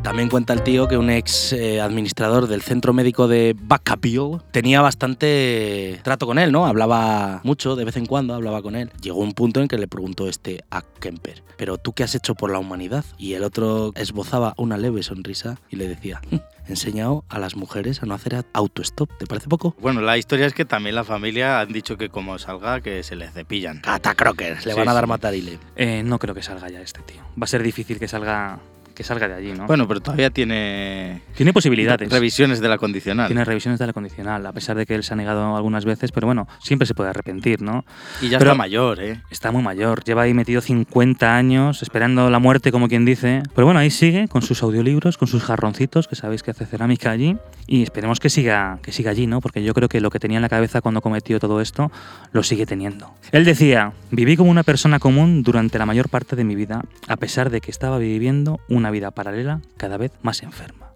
También 0.06 0.28
cuenta 0.28 0.52
el 0.52 0.62
tío 0.62 0.86
que 0.86 0.96
un 0.96 1.10
ex 1.10 1.52
eh, 1.52 1.80
administrador 1.80 2.46
del 2.46 2.62
centro 2.62 2.92
médico 2.92 3.26
de 3.26 3.56
Vacaville 3.60 4.38
tenía 4.52 4.80
bastante 4.80 5.98
trato 6.04 6.26
con 6.28 6.38
él, 6.38 6.52
¿no? 6.52 6.64
Hablaba 6.64 7.40
mucho, 7.42 7.74
de 7.74 7.84
vez 7.84 7.96
en 7.96 8.06
cuando 8.06 8.32
hablaba 8.32 8.62
con 8.62 8.76
él. 8.76 8.92
Llegó 9.02 9.18
un 9.18 9.32
punto 9.32 9.60
en 9.60 9.66
que 9.66 9.76
le 9.78 9.88
preguntó 9.88 10.28
este 10.28 10.62
a 10.70 10.82
Kemper, 11.00 11.42
¿pero 11.56 11.76
tú 11.76 11.92
qué 11.92 12.04
has 12.04 12.14
hecho 12.14 12.36
por 12.36 12.52
la 12.52 12.60
humanidad? 12.60 13.04
Y 13.18 13.32
el 13.32 13.42
otro 13.42 13.90
esbozaba 13.96 14.54
una 14.58 14.78
leve 14.78 15.02
sonrisa 15.02 15.58
y 15.70 15.74
le 15.74 15.88
decía, 15.88 16.20
"Hm, 16.30 16.36
enseñado 16.68 17.24
a 17.28 17.40
las 17.40 17.56
mujeres 17.56 18.00
a 18.04 18.06
no 18.06 18.14
hacer 18.14 18.44
autostop, 18.52 19.10
¿te 19.18 19.26
parece 19.26 19.48
poco? 19.48 19.74
Bueno, 19.80 20.02
la 20.02 20.16
historia 20.18 20.46
es 20.46 20.54
que 20.54 20.64
también 20.64 20.94
la 20.94 21.02
familia 21.02 21.58
han 21.58 21.72
dicho 21.72 21.96
que 21.96 22.10
como 22.10 22.38
salga, 22.38 22.80
que 22.80 23.02
se 23.02 23.16
le 23.16 23.28
cepillan. 23.28 23.80
Cata 23.80 24.14
Crocker, 24.14 24.54
le 24.64 24.72
Sí, 24.72 24.78
van 24.78 24.88
a 24.88 24.94
dar 24.94 25.04
sí. 25.04 25.08
matarile. 25.08 25.58
Eh, 25.74 26.02
no 26.04 26.20
creo 26.20 26.32
que 26.36 26.42
salga 26.44 26.68
ya 26.70 26.80
este 26.80 27.00
tío. 27.02 27.22
Va 27.30 27.42
a 27.42 27.46
ser 27.48 27.64
difícil 27.64 27.98
que 27.98 28.06
salga, 28.06 28.60
que 28.96 29.04
salga 29.04 29.28
de 29.28 29.34
allí, 29.34 29.52
¿no? 29.52 29.66
Bueno, 29.66 29.86
pero 29.86 30.00
todavía 30.00 30.30
tiene 30.30 31.20
Tiene 31.36 31.52
posibilidades. 31.52 32.10
revisiones 32.10 32.60
de 32.60 32.68
la 32.68 32.78
condicional. 32.78 33.26
Tiene 33.28 33.44
revisiones 33.44 33.78
de 33.78 33.86
la 33.86 33.92
condicional, 33.92 34.44
a 34.46 34.52
pesar 34.52 34.76
de 34.76 34.86
que 34.86 34.94
él 34.94 35.04
se 35.04 35.12
ha 35.12 35.16
negado 35.16 35.54
algunas 35.56 35.84
veces, 35.84 36.10
pero 36.12 36.26
bueno, 36.26 36.48
siempre 36.62 36.86
se 36.86 36.94
puede 36.94 37.10
arrepentir, 37.10 37.60
¿no? 37.62 37.84
Y 38.22 38.28
ya 38.30 38.38
Pero- 38.38 38.52
está 38.52 38.58
mayor, 38.58 39.00
¿eh? 39.00 39.20
Está 39.30 39.52
muy 39.52 39.62
mayor, 39.62 40.02
lleva 40.02 40.22
ahí 40.22 40.32
metido 40.34 40.60
50 40.60 41.36
años, 41.36 41.82
esperando 41.82 42.30
la 42.30 42.38
muerte, 42.38 42.72
como 42.72 42.88
quien 42.88 43.04
dice. 43.04 43.42
Pero 43.54 43.66
bueno, 43.66 43.78
ahí 43.80 43.90
sigue, 43.90 44.28
con 44.28 44.42
sus 44.42 44.62
audiolibros, 44.62 45.18
con 45.18 45.28
sus 45.28 45.42
jarroncitos, 45.44 46.08
que 46.08 46.16
sabéis 46.16 46.42
que 46.42 46.50
hace 46.52 46.64
cerámica 46.66 47.10
allí. 47.10 47.36
Y 47.68 47.82
esperemos 47.82 48.18
que 48.20 48.30
siga, 48.30 48.78
que 48.82 48.92
siga 48.92 49.10
allí, 49.10 49.26
¿no? 49.26 49.40
Porque 49.40 49.62
yo 49.62 49.74
creo 49.74 49.88
que 49.88 50.00
lo 50.00 50.08
que 50.10 50.18
tenía 50.20 50.38
en 50.38 50.42
la 50.42 50.48
cabeza 50.48 50.80
cuando 50.80 51.02
cometió 51.02 51.38
todo 51.38 51.60
esto, 51.60 51.90
lo 52.32 52.42
sigue 52.42 52.64
teniendo. 52.64 53.12
Él 53.32 53.44
decía, 53.44 53.92
viví 54.10 54.36
como 54.36 54.50
una 54.50 54.62
persona 54.62 54.98
común 55.00 55.42
durante 55.42 55.78
la 55.78 55.84
mayor 55.84 56.08
parte 56.08 56.36
de 56.36 56.44
mi 56.44 56.54
vida, 56.54 56.82
a 57.08 57.16
pesar 57.16 57.50
de 57.50 57.60
que 57.60 57.70
estaba 57.70 57.98
viviendo 57.98 58.60
una 58.68 58.85
una 58.86 58.92
vida 58.92 59.10
paralela 59.10 59.60
cada 59.76 59.96
vez 59.96 60.12
más 60.22 60.44
enferma. 60.44 60.92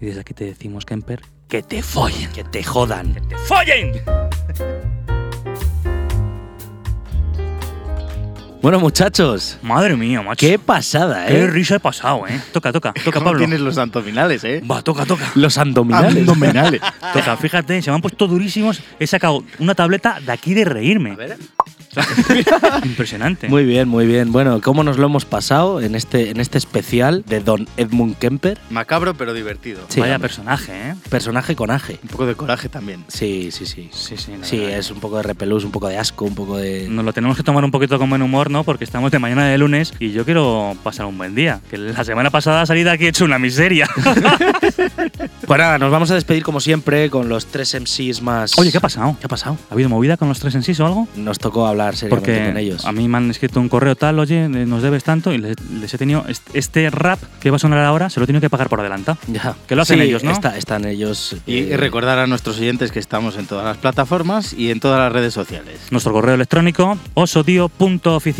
Y 0.00 0.06
desde 0.06 0.20
aquí 0.20 0.34
te 0.34 0.44
decimos, 0.44 0.86
Kemper, 0.86 1.20
que 1.48 1.64
te 1.64 1.82
follen. 1.82 2.30
Que 2.32 2.44
te 2.44 2.62
jodan. 2.62 3.14
¡Te 3.28 3.36
follen! 3.38 3.92
Bueno, 8.62 8.78
muchachos, 8.78 9.58
Madre 9.60 9.96
mía, 9.96 10.22
macho. 10.22 10.46
qué 10.46 10.56
pasada, 10.56 11.26
Qué 11.26 11.40
¿eh? 11.40 11.46
risa 11.48 11.74
he 11.74 11.80
pasado, 11.80 12.28
¿eh? 12.28 12.40
Toca, 12.52 12.72
toca, 12.72 12.92
toca, 12.92 13.10
¿Cómo 13.10 13.24
Pablo. 13.24 13.38
tienes 13.40 13.58
los 13.60 13.76
abdominales, 13.76 14.44
eh? 14.44 14.62
Va, 14.70 14.82
toca, 14.82 15.04
toca. 15.04 15.32
Los 15.34 15.58
abdominales. 15.58 16.16
Abdominales. 16.28 16.80
Toca, 17.12 17.36
fíjate, 17.36 17.82
se 17.82 17.90
me 17.90 17.96
han 17.96 18.00
puesto 18.02 18.28
durísimos. 18.28 18.80
He 19.00 19.06
sacado 19.08 19.42
una 19.58 19.74
tableta 19.74 20.20
de 20.24 20.30
aquí 20.30 20.54
de 20.54 20.64
reírme. 20.64 21.16
Impresionante. 22.84 23.48
Muy 23.48 23.64
bien, 23.64 23.88
muy 23.88 24.06
bien. 24.06 24.32
Bueno, 24.32 24.60
¿cómo 24.62 24.82
nos 24.84 24.96
lo 24.96 25.06
hemos 25.06 25.24
pasado 25.24 25.80
en 25.82 25.94
este, 25.94 26.30
en 26.30 26.40
este 26.40 26.56
especial 26.56 27.22
de 27.26 27.40
Don 27.40 27.68
Edmund 27.76 28.16
Kemper? 28.16 28.58
Macabro, 28.70 29.14
pero 29.14 29.34
divertido. 29.34 29.80
Sí, 29.88 30.00
Vaya 30.00 30.14
hombre. 30.14 30.28
personaje, 30.28 30.72
¿eh? 30.72 30.94
Personaje 31.10 31.54
con 31.56 31.70
aje. 31.70 31.98
Un 32.02 32.08
poco 32.08 32.26
de 32.26 32.34
coraje 32.36 32.68
también. 32.68 33.04
Sí, 33.08 33.50
sí, 33.50 33.66
sí. 33.66 33.90
Sí, 33.92 34.16
sí. 34.16 34.32
Sí, 34.42 34.58
verdad. 34.60 34.78
es 34.78 34.90
un 34.90 35.00
poco 35.00 35.16
de 35.18 35.24
repelús, 35.24 35.64
un 35.64 35.72
poco 35.72 35.88
de 35.88 35.98
asco, 35.98 36.24
un 36.24 36.34
poco 36.36 36.56
de... 36.56 36.86
Nos 36.88 37.04
lo 37.04 37.12
tenemos 37.12 37.36
que 37.36 37.42
tomar 37.42 37.64
un 37.64 37.70
poquito 37.72 37.98
con 37.98 38.08
buen 38.08 38.22
humor, 38.22 38.50
¿no? 38.52 38.64
Porque 38.64 38.84
estamos 38.84 39.10
de 39.10 39.18
mañana 39.18 39.46
de 39.46 39.58
lunes 39.58 39.94
y 39.98 40.12
yo 40.12 40.24
quiero 40.24 40.76
pasar 40.82 41.06
un 41.06 41.18
buen 41.18 41.34
día. 41.34 41.60
Que 41.70 41.78
la 41.78 42.04
semana 42.04 42.30
pasada 42.30 42.64
salí 42.66 42.82
de 42.84 42.90
aquí 42.90 43.06
hecho 43.06 43.24
una 43.24 43.38
miseria. 43.38 43.88
Pues 45.46 45.58
nada, 45.58 45.78
nos 45.78 45.90
vamos 45.90 46.10
a 46.10 46.14
despedir 46.14 46.42
como 46.42 46.60
siempre 46.60 47.10
con 47.10 47.28
los 47.28 47.46
tres 47.46 47.74
MCs 47.78 48.22
más... 48.22 48.58
Oye, 48.58 48.70
¿qué 48.70 48.78
ha 48.78 48.80
pasado? 48.80 49.16
¿Qué 49.20 49.26
ha 49.26 49.28
pasado? 49.28 49.58
¿Ha 49.70 49.74
habido 49.74 49.88
movida 49.88 50.16
con 50.16 50.28
los 50.28 50.38
tres 50.38 50.56
sí 50.64 50.80
o 50.80 50.86
algo? 50.86 51.08
Nos 51.16 51.38
tocó 51.38 51.66
hablar 51.66 51.96
seriamente 51.96 52.32
Porque 52.32 52.46
con 52.48 52.56
ellos. 52.58 52.84
a 52.86 52.92
mí 52.92 53.08
me 53.08 53.16
han 53.18 53.30
escrito 53.30 53.60
un 53.60 53.68
correo 53.68 53.96
tal, 53.96 54.18
oye, 54.18 54.44
eh, 54.44 54.48
nos 54.48 54.82
debes 54.82 55.04
tanto 55.04 55.32
y 55.32 55.38
les, 55.38 55.56
les 55.80 55.92
he 55.92 55.98
tenido 55.98 56.24
est- 56.28 56.48
este 56.54 56.88
rap 56.90 57.18
que 57.40 57.50
va 57.50 57.56
a 57.56 57.58
sonar 57.58 57.80
ahora, 57.84 58.08
se 58.08 58.20
lo 58.20 58.24
he 58.24 58.26
tenido 58.26 58.40
que 58.40 58.48
pagar 58.50 58.68
por 58.68 58.80
adelantado. 58.80 59.18
Ya. 59.26 59.54
Que 59.66 59.74
lo 59.76 59.82
hacen 59.82 59.98
Sí, 59.98 60.04
ellos, 60.04 60.22
¿no? 60.24 60.30
está- 60.30 60.56
están 60.56 60.84
ellos. 60.86 61.36
Y, 61.46 61.54
eh, 61.58 61.68
y 61.72 61.76
recordar 61.76 62.18
a 62.18 62.26
nuestros 62.26 62.58
oyentes 62.58 62.92
que 62.92 62.98
estamos 63.00 63.36
en 63.36 63.46
todas 63.46 63.64
las 63.64 63.76
plataformas 63.78 64.52
y 64.52 64.70
en 64.70 64.80
todas 64.80 64.98
las 65.00 65.12
redes 65.12 65.34
sociales. 65.34 65.80
Nuestro 65.90 66.12
correo 66.12 66.34
electrónico 66.34 66.96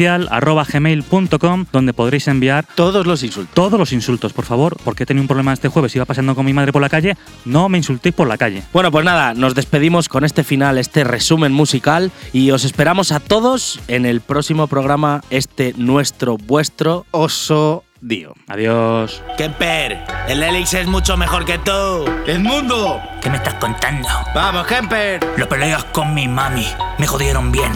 osodio.oficial.gmail.com 0.03 1.67
donde 1.73 1.93
podréis 1.93 2.29
enviar 2.29 2.67
Todos 2.75 3.07
los 3.07 3.23
insultos. 3.23 3.55
todos 3.55 3.79
los 3.79 3.93
insultos, 3.93 4.33
por 4.33 4.45
favor, 4.45 4.77
porque 4.85 5.05
he 5.05 5.07
tenido 5.07 5.23
un 5.23 5.29
problema 5.29 5.53
este 5.53 5.69
jueves, 5.69 5.95
iba 5.97 6.05
pasando 6.05 6.35
con 6.35 6.45
mi 6.45 6.53
madre 6.53 6.73
por 6.73 6.83
la 6.83 6.89
calle, 6.89 7.17
no 7.45 7.69
me 7.69 7.79
insultéis 7.79 8.15
por 8.15 8.29
la 8.29 8.39
calle. 8.39 8.63
Bueno, 8.73 8.91
pues 8.91 9.05
nada, 9.05 9.35
nos 9.35 9.55
despedimos 9.55 10.09
con 10.09 10.25
este 10.25 10.45
final, 10.45 10.79
este 10.79 11.05
resumen 11.05 11.53
musical 11.53 12.11
y 12.33 12.51
os 12.51 12.65
esperamos 12.65 13.13
a 13.13 13.21
todos 13.21 13.81
en 13.89 14.07
el 14.07 14.21
próximo 14.21 14.67
programa, 14.67 15.23
este 15.31 15.75
nuestro, 15.77 16.37
vuestro. 16.37 17.07
Oso 17.11 17.85
Dio. 18.01 18.35
Adiós. 18.49 19.23
Kemper, 19.39 20.05
el 20.27 20.43
Elix 20.43 20.75
es 20.75 20.89
mucho 20.89 21.17
mejor 21.17 21.45
que 21.45 21.59
tú. 21.59 22.05
¡El 22.27 22.41
mundo! 22.41 23.01
¿Qué 23.21 23.31
me 23.31 23.37
estás 23.37 23.55
contando? 23.55 24.09
¡Vamos, 24.35 24.67
Kemper! 24.67 25.21
Lo 25.37 25.49
peleas 25.49 25.85
con 25.85 26.13
mi 26.13 26.27
mami. 26.27 26.67
Me 26.99 27.07
jodieron 27.07 27.53
bien. 27.53 27.73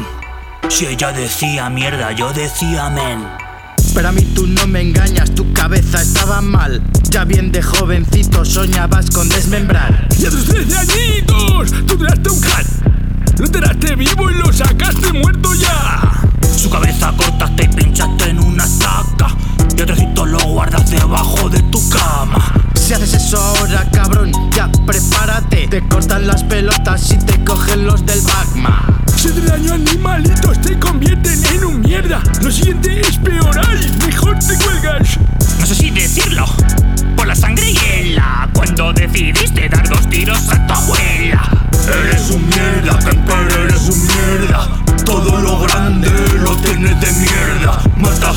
Si 0.68 0.84
ella 0.84 1.12
decía 1.12 1.70
mierda, 1.70 2.12
yo 2.12 2.32
decía 2.32 2.90
men. 2.90 3.26
Pero 3.94 4.08
a 4.08 4.12
mí 4.12 4.22
tú 4.34 4.46
no 4.46 4.66
me 4.66 4.82
engañas, 4.82 5.34
tu 5.34 5.52
cabeza 5.52 6.02
estaba 6.02 6.40
mal. 6.42 6.82
Ya 7.10 7.24
bien 7.24 7.50
de 7.50 7.62
jovencito 7.62 8.44
soñabas 8.44 9.10
con 9.10 9.28
desmembrar. 9.28 10.08
Y 10.18 10.26
a 10.26 10.30
tus 10.30 10.44
13 10.44 10.76
añitos, 10.76 11.70
tú 11.86 11.96
tiraste 11.96 12.28
un 12.28 12.40
cat. 12.40 12.66
Lo 13.38 13.48
tiraste 13.48 13.94
vivo 13.94 14.30
y 14.30 14.34
lo 14.34 14.52
sacaste 14.52 15.12
muerto 15.14 15.54
ya. 15.54 16.20
Su 16.54 16.68
cabeza 16.68 17.12
cortaste 17.16 17.64
y 17.64 17.68
pinchaste 17.68 18.30
en 18.30 18.40
una 18.40 18.64
estaca. 18.64 19.28
Y 19.76 19.80
el 19.80 19.86
trocito 19.86 20.26
lo 20.26 20.40
guardas 20.40 20.90
debajo 20.90 21.48
de 21.48 21.62
tu 21.62 21.88
cama. 21.88 22.52
Si 22.86 22.94
haces 22.94 23.14
eso 23.14 23.36
ahora, 23.36 23.84
cabrón, 23.90 24.30
ya 24.54 24.70
prepárate. 24.86 25.66
Te 25.66 25.82
cortan 25.88 26.24
las 26.28 26.44
pelotas 26.44 27.10
y 27.10 27.18
te 27.18 27.42
cogen 27.42 27.84
los 27.84 28.06
del 28.06 28.22
magma. 28.22 29.02
Si 29.16 29.28
te 29.28 29.40
daño 29.40 29.72
animalitos 29.72 30.60
te 30.60 30.78
convierten 30.78 31.44
en 31.46 31.64
un 31.64 31.80
mierda. 31.80 32.22
Lo 32.42 32.48
siguiente 32.48 33.00
es 33.00 33.18
peor, 33.18 33.58
ay, 33.68 33.92
mejor 34.06 34.38
te 34.38 34.56
cuelgas. 34.58 35.18
No 35.58 35.66
sé 35.66 35.74
si 35.74 35.90
decirlo. 35.90 36.46
Por 37.16 37.26
la 37.26 37.34
sangre 37.34 37.72
hiela. 37.72 38.48
Cuando 38.52 38.92
decidiste 38.92 39.68
dar 39.68 39.88
dos 39.88 40.08
tiros 40.08 40.48
a 40.48 40.64
tu 40.68 40.72
abuela. 40.72 41.42
Eres 41.88 42.30
un 42.30 42.48
mierda, 42.48 43.00
Kemper, 43.00 43.64
eres 43.64 43.88
un 43.88 44.00
mierda. 44.06 44.68
Todo 45.04 45.40
lo 45.40 45.58
grande 45.58 46.08
lo 46.38 46.54
tienes 46.58 47.00
de 47.00 47.12
mierda. 47.14 47.80
Matas 47.96 48.35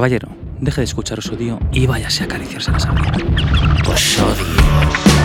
Caballero, 0.00 0.30
deje 0.62 0.80
de 0.80 0.86
escuchar 0.86 1.18
Osodio 1.18 1.60
y 1.72 1.86
váyase 1.86 2.22
a 2.22 2.24
acariciarse 2.24 2.72
la 2.72 2.80
sangre. 2.80 3.10
Os 3.86 4.18
odio. 4.18 5.19